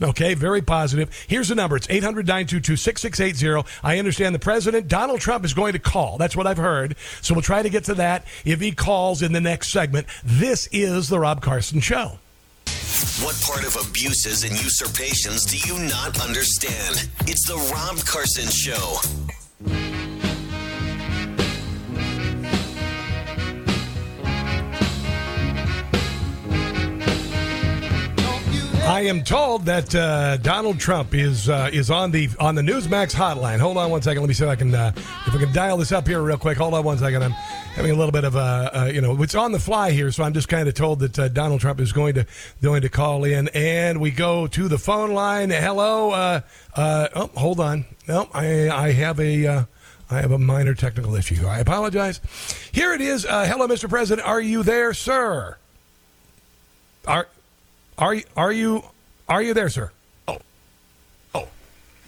Okay, 0.00 0.34
very 0.34 0.62
positive. 0.62 1.10
Here's 1.26 1.48
the 1.48 1.54
number. 1.54 1.76
It's 1.76 1.88
800 1.90 2.26
922 2.26 2.76
6680. 2.76 3.68
I 3.82 3.98
understand 3.98 4.34
the 4.34 4.38
president, 4.38 4.88
Donald 4.88 5.20
Trump, 5.20 5.44
is 5.44 5.54
going 5.54 5.72
to 5.72 5.78
call. 5.78 6.18
That's 6.18 6.36
what 6.36 6.46
I've 6.46 6.58
heard. 6.58 6.96
So 7.20 7.34
we'll 7.34 7.42
try 7.42 7.62
to 7.62 7.70
get 7.70 7.84
to 7.84 7.94
that 7.94 8.24
if 8.44 8.60
he 8.60 8.72
calls 8.72 9.22
in 9.22 9.32
the 9.32 9.40
next 9.40 9.70
segment. 9.70 10.06
This 10.24 10.68
is 10.72 11.08
The 11.08 11.18
Rob 11.18 11.42
Carson 11.42 11.80
Show. 11.80 12.18
What 13.22 13.40
part 13.42 13.66
of 13.66 13.76
abuses 13.88 14.44
and 14.44 14.52
usurpations 14.52 15.44
do 15.44 15.56
you 15.58 15.78
not 15.88 16.20
understand? 16.20 17.08
It's 17.22 17.46
The 17.48 17.56
Rob 17.72 17.98
Carson 18.04 18.48
Show. 18.48 20.17
I 28.88 29.02
am 29.02 29.22
told 29.22 29.66
that 29.66 29.94
uh, 29.94 30.38
Donald 30.38 30.80
Trump 30.80 31.12
is 31.12 31.50
uh, 31.50 31.68
is 31.70 31.90
on 31.90 32.10
the 32.10 32.30
on 32.40 32.54
the 32.54 32.62
Newsmax 32.62 33.14
hotline. 33.14 33.58
Hold 33.58 33.76
on 33.76 33.90
one 33.90 34.00
second. 34.00 34.22
Let 34.22 34.28
me 34.28 34.34
see 34.34 34.44
if 34.44 34.50
I 34.50 34.56
can 34.56 34.74
uh, 34.74 34.92
if 34.96 35.34
I 35.34 35.38
can 35.38 35.52
dial 35.52 35.76
this 35.76 35.92
up 35.92 36.08
here 36.08 36.22
real 36.22 36.38
quick. 36.38 36.56
Hold 36.56 36.72
on 36.72 36.84
one 36.84 36.96
second. 36.96 37.22
I'm 37.22 37.32
having 37.32 37.90
a 37.90 37.94
little 37.94 38.12
bit 38.12 38.24
of 38.24 38.34
a 38.34 38.90
you 38.92 39.02
know 39.02 39.22
it's 39.22 39.34
on 39.34 39.52
the 39.52 39.58
fly 39.58 39.90
here, 39.90 40.10
so 40.10 40.24
I'm 40.24 40.32
just 40.32 40.48
kind 40.48 40.66
of 40.68 40.74
told 40.74 41.00
that 41.00 41.18
uh, 41.18 41.28
Donald 41.28 41.60
Trump 41.60 41.80
is 41.80 41.92
going 41.92 42.14
to 42.14 42.24
going 42.62 42.80
to 42.80 42.88
call 42.88 43.24
in, 43.24 43.48
and 43.48 44.00
we 44.00 44.10
go 44.10 44.46
to 44.46 44.68
the 44.68 44.78
phone 44.78 45.12
line. 45.12 45.50
Hello. 45.50 46.12
Uh, 46.12 46.40
uh, 46.74 47.08
oh, 47.14 47.30
hold 47.36 47.60
on. 47.60 47.84
No, 48.08 48.30
I 48.32 48.70
I 48.70 48.92
have 48.92 49.20
a. 49.20 49.66
I 50.10 50.22
have 50.22 50.32
a 50.32 50.38
minor 50.38 50.74
technical 50.74 51.14
issue. 51.14 51.46
I 51.46 51.58
apologize. 51.58 52.22
Here 52.72 52.94
it 52.94 53.02
is. 53.02 53.24
hello, 53.24 53.68
Mr. 53.68 53.86
President. 53.86 54.26
Are 54.26 54.40
you 54.40 54.62
there, 54.62 54.94
sir? 54.94 55.58
Are 57.06 57.28
are 57.98 58.14
you 58.14 58.24
are 58.36 58.52
you 58.52 58.84
are 59.28 59.42
you 59.42 59.54
there, 59.54 59.68
sir? 59.68 59.90
Oh. 60.26 60.38
Oh. 61.34 61.48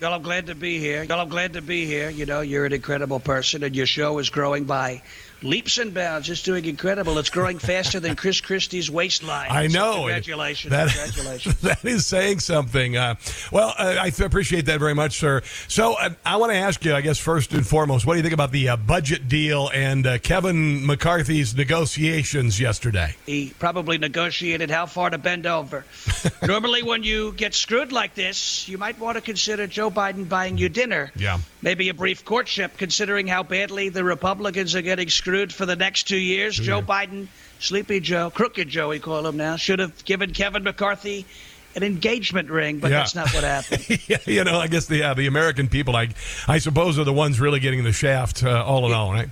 Well, 0.00 0.14
I'm 0.14 0.22
glad 0.22 0.46
to 0.46 0.54
be 0.54 0.78
here. 0.78 1.04
Well, 1.08 1.20
I'm 1.20 1.28
glad 1.28 1.54
to 1.54 1.62
be 1.62 1.84
here. 1.84 2.08
You 2.08 2.26
know, 2.26 2.40
you're 2.40 2.64
an 2.64 2.72
incredible 2.72 3.20
person, 3.20 3.62
and 3.64 3.74
your 3.74 3.86
show 3.86 4.18
is 4.18 4.30
growing 4.30 4.64
by 4.64 5.02
leaps 5.42 5.78
and 5.78 5.92
bounds, 5.94 6.26
just 6.26 6.44
doing 6.44 6.64
incredible. 6.64 7.18
It's 7.18 7.30
growing 7.30 7.58
faster 7.58 8.00
than 8.00 8.16
Chris 8.16 8.40
Christie's 8.40 8.90
waistline. 8.90 9.50
I 9.50 9.66
know. 9.66 9.92
So 9.92 9.98
congratulations. 10.00 10.70
That, 10.70 10.88
congratulations. 10.94 11.60
that 11.62 11.84
is 11.84 12.06
saying 12.06 12.40
something. 12.40 12.96
Uh, 12.96 13.16
well, 13.52 13.74
uh, 13.78 13.96
I 14.00 14.12
appreciate 14.24 14.66
that 14.66 14.78
very 14.78 14.94
much, 14.94 15.18
sir. 15.18 15.42
So 15.68 15.94
uh, 15.94 16.10
I 16.24 16.36
want 16.36 16.52
to 16.52 16.58
ask 16.58 16.84
you, 16.84 16.94
I 16.94 17.00
guess, 17.00 17.18
first 17.18 17.52
and 17.52 17.66
foremost, 17.66 18.06
what 18.06 18.14
do 18.14 18.18
you 18.18 18.22
think 18.22 18.34
about 18.34 18.52
the 18.52 18.70
uh, 18.70 18.76
budget 18.76 19.28
deal 19.28 19.70
and 19.72 20.06
uh, 20.06 20.18
Kevin 20.18 20.86
McCarthy's 20.86 21.54
negotiations 21.54 22.60
yesterday? 22.60 23.14
He 23.26 23.52
probably 23.58 23.98
negotiated 23.98 24.70
how 24.70 24.86
far 24.86 25.10
to 25.10 25.18
bend 25.18 25.46
over. 25.46 25.84
Normally, 26.46 26.82
when 26.82 27.02
you 27.02 27.32
get 27.32 27.54
screwed 27.54 27.92
like 27.92 28.14
this, 28.14 28.68
you 28.68 28.78
might 28.78 28.98
want 28.98 29.16
to 29.16 29.20
consider 29.20 29.66
Joe 29.66 29.90
Biden 29.90 30.28
buying 30.28 30.58
you 30.58 30.68
dinner. 30.68 31.10
Yeah. 31.16 31.38
Maybe 31.62 31.90
a 31.90 31.94
brief 31.94 32.24
courtship, 32.24 32.78
considering 32.78 33.26
how 33.26 33.42
badly 33.42 33.90
the 33.90 34.02
Republicans 34.02 34.74
are 34.74 34.82
getting 34.82 35.10
screwed 35.10 35.52
for 35.52 35.66
the 35.66 35.76
next 35.76 36.04
two 36.08 36.16
years. 36.16 36.58
Yeah. 36.58 36.64
Joe 36.64 36.82
Biden, 36.82 37.28
Sleepy 37.58 38.00
Joe, 38.00 38.30
Crooked 38.30 38.68
Joe, 38.68 38.88
we 38.88 38.98
call 38.98 39.26
him 39.26 39.36
now, 39.36 39.56
should 39.56 39.78
have 39.78 40.04
given 40.04 40.32
Kevin 40.32 40.62
McCarthy 40.62 41.26
an 41.76 41.82
engagement 41.82 42.50
ring, 42.50 42.78
but 42.78 42.90
yeah. 42.90 42.98
that's 42.98 43.14
not 43.14 43.32
what 43.32 43.44
happened. 43.44 44.00
yeah, 44.08 44.18
you 44.26 44.44
know, 44.44 44.58
I 44.58 44.66
guess 44.66 44.86
the 44.86 44.96
yeah, 44.96 45.14
the 45.14 45.26
American 45.26 45.68
people, 45.68 45.96
I 45.96 46.08
I 46.48 46.58
suppose, 46.58 46.98
are 46.98 47.04
the 47.04 47.12
ones 47.12 47.40
really 47.40 47.60
getting 47.60 47.84
the 47.84 47.92
shaft 47.92 48.42
uh, 48.42 48.64
all 48.64 48.86
in 48.86 48.92
all, 48.92 49.12
right? 49.12 49.28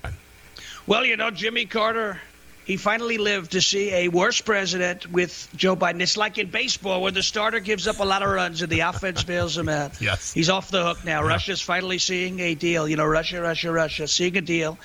Well, 0.87 1.05
you 1.05 1.17
know, 1.17 1.31
Jimmy 1.31 1.67
Carter, 1.67 2.21
he 2.69 2.77
finally 2.77 3.17
lived 3.17 3.53
to 3.53 3.63
see 3.63 3.91
a 3.95 4.09
worse 4.09 4.43
president 4.43 5.11
with 5.11 5.49
Joe 5.57 5.75
Biden. 5.75 6.03
It's 6.03 6.19
like 6.19 6.37
in 6.37 6.51
baseball 6.51 7.01
where 7.01 7.11
the 7.11 7.23
starter 7.23 7.61
gives 7.61 7.89
up 7.89 7.99
a 7.99 8.05
lot 8.05 8.23
of 8.23 8.29
runs 8.29 8.61
and 8.61 8.71
the 8.71 8.81
offense 8.81 9.25
bails 9.25 9.57
him 9.57 9.71
out. 9.71 9.99
Yes, 10.09 10.35
he's 10.35 10.51
off 10.51 10.71
the 10.71 10.85
hook 10.85 11.03
now. 11.03 11.23
Yeah. 11.23 11.29
Russia's 11.29 11.63
finally 11.63 11.97
seeing 11.97 12.41
a 12.41 12.55
deal. 12.55 12.87
You 12.87 12.97
know, 12.97 13.07
Russia, 13.07 13.41
Russia, 13.41 13.73
Russia, 13.73 14.07
seeing 14.07 14.37
a 14.37 14.43
deal 14.43 14.79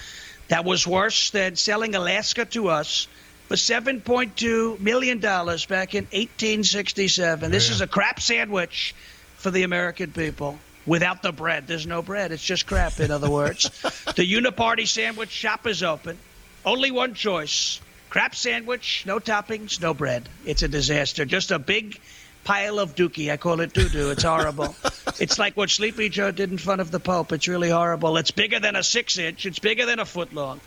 that 0.48 0.64
was 0.64 0.88
worse 0.88 1.32
than 1.32 1.58
selling 1.58 1.94
Alaska 1.94 2.46
to 2.46 2.70
us 2.70 3.08
for 3.48 3.56
$7.2 3.56 4.80
million 4.80 5.20
back 5.20 5.94
in 5.94 6.06
1867. 6.06 7.52
This 7.52 7.68
yeah. 7.68 7.76
is 7.76 7.82
a 7.82 7.88
crap 7.88 8.22
sandwich 8.22 8.96
for 9.36 9.52
the 9.52 9.64
American 9.64 10.14
people 10.14 10.58
without 10.86 11.22
the 11.22 11.34
bread. 11.34 11.68
There's 11.68 11.86
no 11.86 12.02
bread. 12.02 12.32
It's 12.32 12.44
just 12.44 12.66
crap, 12.66 13.02
in 13.02 13.12
other 13.12 13.30
words. 13.30 13.64
the 14.16 14.26
Uniparty 14.26 14.88
sandwich 14.88 15.32
shop 15.32 15.68
is 15.68 15.84
open. 15.84 16.18
Only 16.66 16.91
one 16.91 17.14
choice 17.14 17.80
crap 18.14 18.36
sandwich, 18.36 19.03
no 19.07 19.20
toppings, 19.20 19.82
no 19.82 19.91
bread. 19.91 20.30
It's 20.45 20.61
a 20.61 20.68
disaster. 20.68 21.26
Just 21.26 21.49
a 21.49 21.57
big 21.57 21.99
pile 22.43 22.78
of 22.78 22.93
dookie. 22.93 23.32
I 23.32 23.38
call 23.38 23.59
it 23.59 23.74
doo 23.74 23.89
doo. 23.89 24.11
It's 24.11 24.22
horrible. 24.22 24.76
it's 25.20 25.39
like 25.39 25.57
what 25.57 25.72
Sleepy 25.72 26.09
Joe 26.09 26.30
did 26.30 26.51
in 26.51 26.59
front 26.59 26.80
of 26.80 26.91
the 26.91 26.99
Pope. 26.99 27.32
It's 27.32 27.47
really 27.47 27.72
horrible. 27.72 28.18
It's 28.18 28.30
bigger 28.30 28.59
than 28.59 28.76
a 28.76 28.84
six 28.84 29.18
inch, 29.18 29.47
it's 29.47 29.57
bigger 29.57 29.88
than 29.88 29.97
a 29.97 30.05
foot 30.05 30.32
long. 30.32 30.61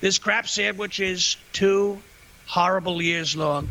This 0.00 0.18
crap 0.18 0.48
sandwich 0.48 0.98
is 0.98 1.36
two 1.52 2.00
horrible 2.46 3.00
years 3.00 3.36
long. 3.36 3.68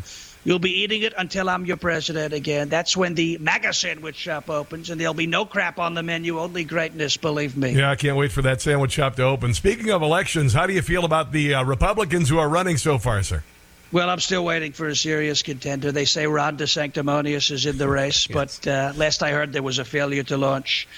You'll 0.48 0.58
be 0.58 0.80
eating 0.80 1.02
it 1.02 1.12
until 1.18 1.50
I'm 1.50 1.66
your 1.66 1.76
president 1.76 2.32
again. 2.32 2.70
That's 2.70 2.96
when 2.96 3.14
the 3.14 3.36
MAGA 3.36 3.74
sandwich 3.74 4.16
shop 4.16 4.48
opens, 4.48 4.88
and 4.88 4.98
there'll 4.98 5.12
be 5.12 5.26
no 5.26 5.44
crap 5.44 5.78
on 5.78 5.92
the 5.92 6.02
menu, 6.02 6.38
only 6.40 6.64
greatness, 6.64 7.18
believe 7.18 7.54
me. 7.54 7.72
Yeah, 7.72 7.90
I 7.90 7.96
can't 7.96 8.16
wait 8.16 8.32
for 8.32 8.40
that 8.40 8.62
sandwich 8.62 8.92
shop 8.92 9.16
to 9.16 9.24
open. 9.24 9.52
Speaking 9.52 9.90
of 9.90 10.00
elections, 10.00 10.54
how 10.54 10.66
do 10.66 10.72
you 10.72 10.80
feel 10.80 11.04
about 11.04 11.32
the 11.32 11.52
uh, 11.52 11.64
Republicans 11.64 12.30
who 12.30 12.38
are 12.38 12.48
running 12.48 12.78
so 12.78 12.96
far, 12.96 13.22
sir? 13.22 13.44
Well, 13.92 14.08
I'm 14.08 14.20
still 14.20 14.42
waiting 14.42 14.72
for 14.72 14.88
a 14.88 14.96
serious 14.96 15.42
contender. 15.42 15.92
They 15.92 16.06
say 16.06 16.26
Ron 16.26 16.56
DeSanctimonious 16.56 17.50
is 17.50 17.66
in 17.66 17.76
the 17.76 17.88
race, 18.00 18.26
yes. 18.26 18.58
but 18.58 18.66
uh, 18.66 18.94
last 18.96 19.22
I 19.22 19.32
heard 19.32 19.52
there 19.52 19.62
was 19.62 19.78
a 19.78 19.84
failure 19.84 20.22
to 20.22 20.38
launch. 20.38 20.88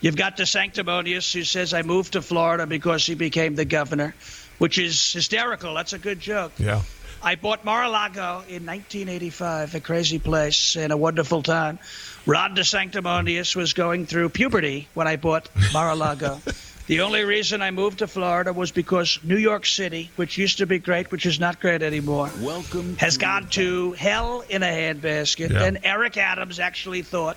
You've 0.00 0.14
got 0.14 0.36
DeSanctimonious 0.36 1.32
who 1.34 1.42
says 1.42 1.74
I 1.74 1.82
moved 1.82 2.12
to 2.12 2.22
Florida 2.22 2.64
because 2.64 3.06
he 3.06 3.16
became 3.16 3.56
the 3.56 3.64
governor, 3.64 4.14
which 4.58 4.78
is 4.78 5.12
hysterical. 5.12 5.74
That's 5.74 5.94
a 5.94 5.98
good 5.98 6.20
joke. 6.20 6.52
Yeah. 6.58 6.82
I 7.22 7.34
bought 7.34 7.66
Mar-a-Lago 7.66 8.44
in 8.48 8.64
1985, 8.64 9.74
a 9.74 9.80
crazy 9.80 10.18
place 10.18 10.74
and 10.74 10.90
a 10.90 10.96
wonderful 10.96 11.42
time. 11.42 11.78
de 12.26 12.64
Sanctimonious 12.64 13.54
was 13.54 13.74
going 13.74 14.06
through 14.06 14.30
puberty 14.30 14.88
when 14.94 15.06
I 15.06 15.16
bought 15.16 15.48
Mar-a-Lago. 15.72 16.40
The 16.86 17.02
only 17.02 17.22
reason 17.22 17.62
I 17.62 17.70
moved 17.70 18.00
to 18.00 18.08
Florida 18.08 18.52
was 18.52 18.72
because 18.72 19.20
New 19.22 19.36
York 19.36 19.64
City, 19.64 20.10
which 20.16 20.36
used 20.36 20.58
to 20.58 20.66
be 20.66 20.80
great, 20.80 21.12
which 21.12 21.24
is 21.24 21.38
not 21.38 21.60
great 21.60 21.82
anymore, 21.82 22.28
Welcome 22.40 22.96
has 22.96 23.16
gone 23.16 23.46
to 23.50 23.92
hell 23.92 24.42
in 24.48 24.64
a 24.64 24.66
handbasket. 24.66 25.50
Yeah. 25.50 25.62
And 25.62 25.78
Eric 25.84 26.16
Adams 26.16 26.58
actually 26.58 27.02
thought 27.02 27.36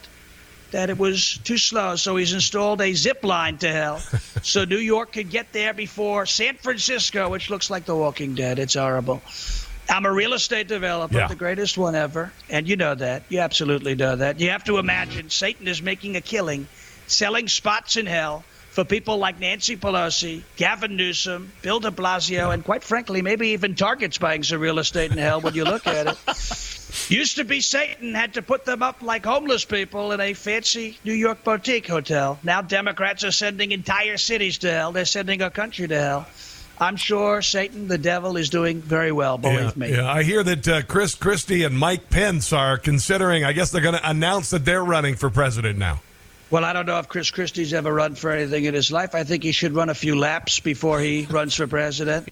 that 0.71 0.89
it 0.89 0.97
was 0.97 1.39
too 1.43 1.59
slow, 1.59 1.95
so 1.97 2.15
he's 2.15 2.33
installed 2.33 2.81
a 2.81 2.93
zip 2.93 3.23
line 3.23 3.59
to 3.59 3.71
hell, 3.71 3.99
so 4.41 4.65
New 4.65 4.77
York 4.77 5.13
could 5.13 5.29
get 5.29 5.53
there 5.53 5.75
before 5.75 6.25
San 6.25 6.55
Francisco, 6.55 7.29
which 7.29 7.51
looks 7.51 7.69
like 7.69 7.85
The 7.85 7.95
Walking 7.95 8.33
Dead. 8.33 8.57
It's 8.57 8.73
horrible. 8.73 9.21
I'm 9.89 10.05
a 10.05 10.11
real 10.11 10.33
estate 10.33 10.67
developer, 10.67 11.17
Yeah. 11.17 11.27
the 11.27 11.35
greatest 11.35 11.77
one 11.77 11.95
ever, 11.95 12.31
and 12.49 12.67
you 12.67 12.75
know 12.75 12.95
that. 12.95 13.23
You 13.29 13.39
absolutely 13.39 13.95
know 13.95 14.15
that. 14.15 14.39
You 14.39 14.49
have 14.51 14.63
to 14.65 14.77
imagine 14.77 15.29
Satan 15.29 15.67
is 15.67 15.81
making 15.81 16.15
a 16.15 16.21
killing, 16.21 16.67
selling 17.07 17.47
spots 17.47 17.97
in 17.97 18.05
hell 18.05 18.43
for 18.71 18.83
people 18.83 19.17
like 19.17 19.39
Nancy 19.39 19.77
Pelosi, 19.77 20.41
Gavin 20.55 20.95
Newsom, 20.95 21.51
Bill 21.61 21.79
de 21.79 21.91
Blasio, 21.91 22.51
and 22.53 22.63
quite 22.63 22.83
frankly, 22.83 23.21
maybe 23.21 23.49
even 23.49 23.75
Target's 23.75 24.17
buying 24.17 24.41
some 24.41 24.59
real 24.59 24.79
estate 24.79 25.11
in 25.11 25.17
hell 25.19 25.41
when 25.41 25.53
you 25.53 25.63
look 25.63 25.85
at 25.85 26.07
it. 26.07 26.17
Used 27.09 27.35
to 27.37 27.43
be 27.43 27.59
Satan 27.61 28.13
had 28.15 28.35
to 28.35 28.41
put 28.41 28.65
them 28.65 28.81
up 28.81 29.01
like 29.01 29.25
homeless 29.25 29.65
people 29.65 30.11
in 30.11 30.21
a 30.21 30.33
fancy 30.33 30.97
New 31.03 31.13
York 31.13 31.43
boutique 31.43 31.87
hotel. 31.87 32.39
Now 32.43 32.61
Democrats 32.61 33.23
are 33.23 33.31
sending 33.31 33.71
entire 33.73 34.17
cities 34.17 34.59
to 34.59 34.71
hell. 34.71 34.91
They're 34.91 35.05
sending 35.05 35.41
a 35.41 35.49
country 35.51 35.87
to 35.87 35.99
hell. 35.99 36.27
I'm 36.79 36.95
sure 36.95 37.41
Satan, 37.41 37.87
the 37.87 37.97
devil, 37.97 38.35
is 38.35 38.49
doing 38.49 38.81
very 38.81 39.11
well, 39.11 39.37
believe 39.37 39.59
yeah, 39.59 39.71
me. 39.75 39.91
Yeah, 39.91 40.11
I 40.11 40.23
hear 40.23 40.43
that 40.43 40.67
uh, 40.67 40.81
Chris 40.81 41.15
Christie 41.15 41.63
and 41.63 41.77
Mike 41.77 42.09
Pence 42.09 42.51
are 42.51 42.77
considering. 42.77 43.43
I 43.43 43.53
guess 43.53 43.71
they're 43.71 43.81
going 43.81 43.95
to 43.95 44.09
announce 44.09 44.49
that 44.49 44.65
they're 44.65 44.83
running 44.83 45.15
for 45.15 45.29
president 45.29 45.77
now. 45.77 46.01
Well, 46.49 46.65
I 46.65 46.73
don't 46.73 46.85
know 46.85 46.99
if 46.99 47.07
Chris 47.07 47.31
Christie's 47.31 47.73
ever 47.73 47.93
run 47.93 48.15
for 48.15 48.31
anything 48.31 48.65
in 48.65 48.73
his 48.73 48.91
life. 48.91 49.15
I 49.15 49.23
think 49.23 49.43
he 49.43 49.51
should 49.51 49.73
run 49.73 49.89
a 49.89 49.95
few 49.95 50.15
laps 50.15 50.59
before 50.59 50.99
he 50.99 51.25
runs 51.25 51.55
for 51.55 51.67
president. 51.67 52.29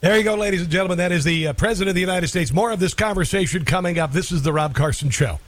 There 0.00 0.16
you 0.16 0.24
go, 0.24 0.34
ladies 0.34 0.62
and 0.62 0.70
gentlemen. 0.70 0.98
That 0.98 1.12
is 1.12 1.24
the 1.24 1.48
uh, 1.48 1.52
president 1.52 1.90
of 1.90 1.94
the 1.94 2.00
United 2.00 2.28
States. 2.28 2.52
More 2.52 2.70
of 2.70 2.80
this 2.80 2.94
conversation 2.94 3.64
coming 3.64 3.98
up. 3.98 4.12
This 4.12 4.30
is 4.30 4.42
the 4.42 4.52
Rob 4.52 4.74
Carson 4.74 5.10
Show. 5.10 5.40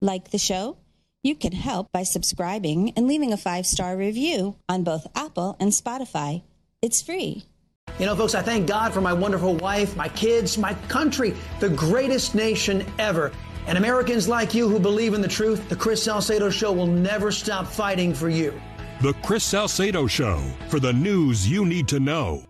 Like 0.00 0.30
the 0.30 0.38
show? 0.38 0.78
You 1.24 1.36
can 1.36 1.52
help 1.52 1.92
by 1.92 2.02
subscribing 2.02 2.92
and 2.96 3.06
leaving 3.06 3.32
a 3.32 3.36
five 3.36 3.64
star 3.64 3.96
review 3.96 4.56
on 4.68 4.82
both 4.82 5.06
Apple 5.14 5.56
and 5.60 5.70
Spotify. 5.70 6.42
It's 6.82 7.00
free. 7.00 7.44
You 8.00 8.06
know, 8.06 8.16
folks, 8.16 8.34
I 8.34 8.42
thank 8.42 8.66
God 8.66 8.92
for 8.92 9.00
my 9.00 9.12
wonderful 9.12 9.54
wife, 9.54 9.96
my 9.96 10.08
kids, 10.08 10.58
my 10.58 10.74
country, 10.88 11.34
the 11.60 11.68
greatest 11.68 12.34
nation 12.34 12.84
ever. 12.98 13.30
And 13.68 13.78
Americans 13.78 14.26
like 14.26 14.52
you 14.52 14.68
who 14.68 14.80
believe 14.80 15.14
in 15.14 15.20
the 15.20 15.28
truth, 15.28 15.68
the 15.68 15.76
Chris 15.76 16.02
Salcedo 16.02 16.50
Show 16.50 16.72
will 16.72 16.88
never 16.88 17.30
stop 17.30 17.68
fighting 17.68 18.12
for 18.12 18.28
you. 18.28 18.60
The 19.00 19.12
Chris 19.22 19.44
Salcedo 19.44 20.08
Show 20.08 20.42
for 20.68 20.80
the 20.80 20.92
news 20.92 21.48
you 21.48 21.64
need 21.64 21.86
to 21.88 22.00
know. 22.00 22.44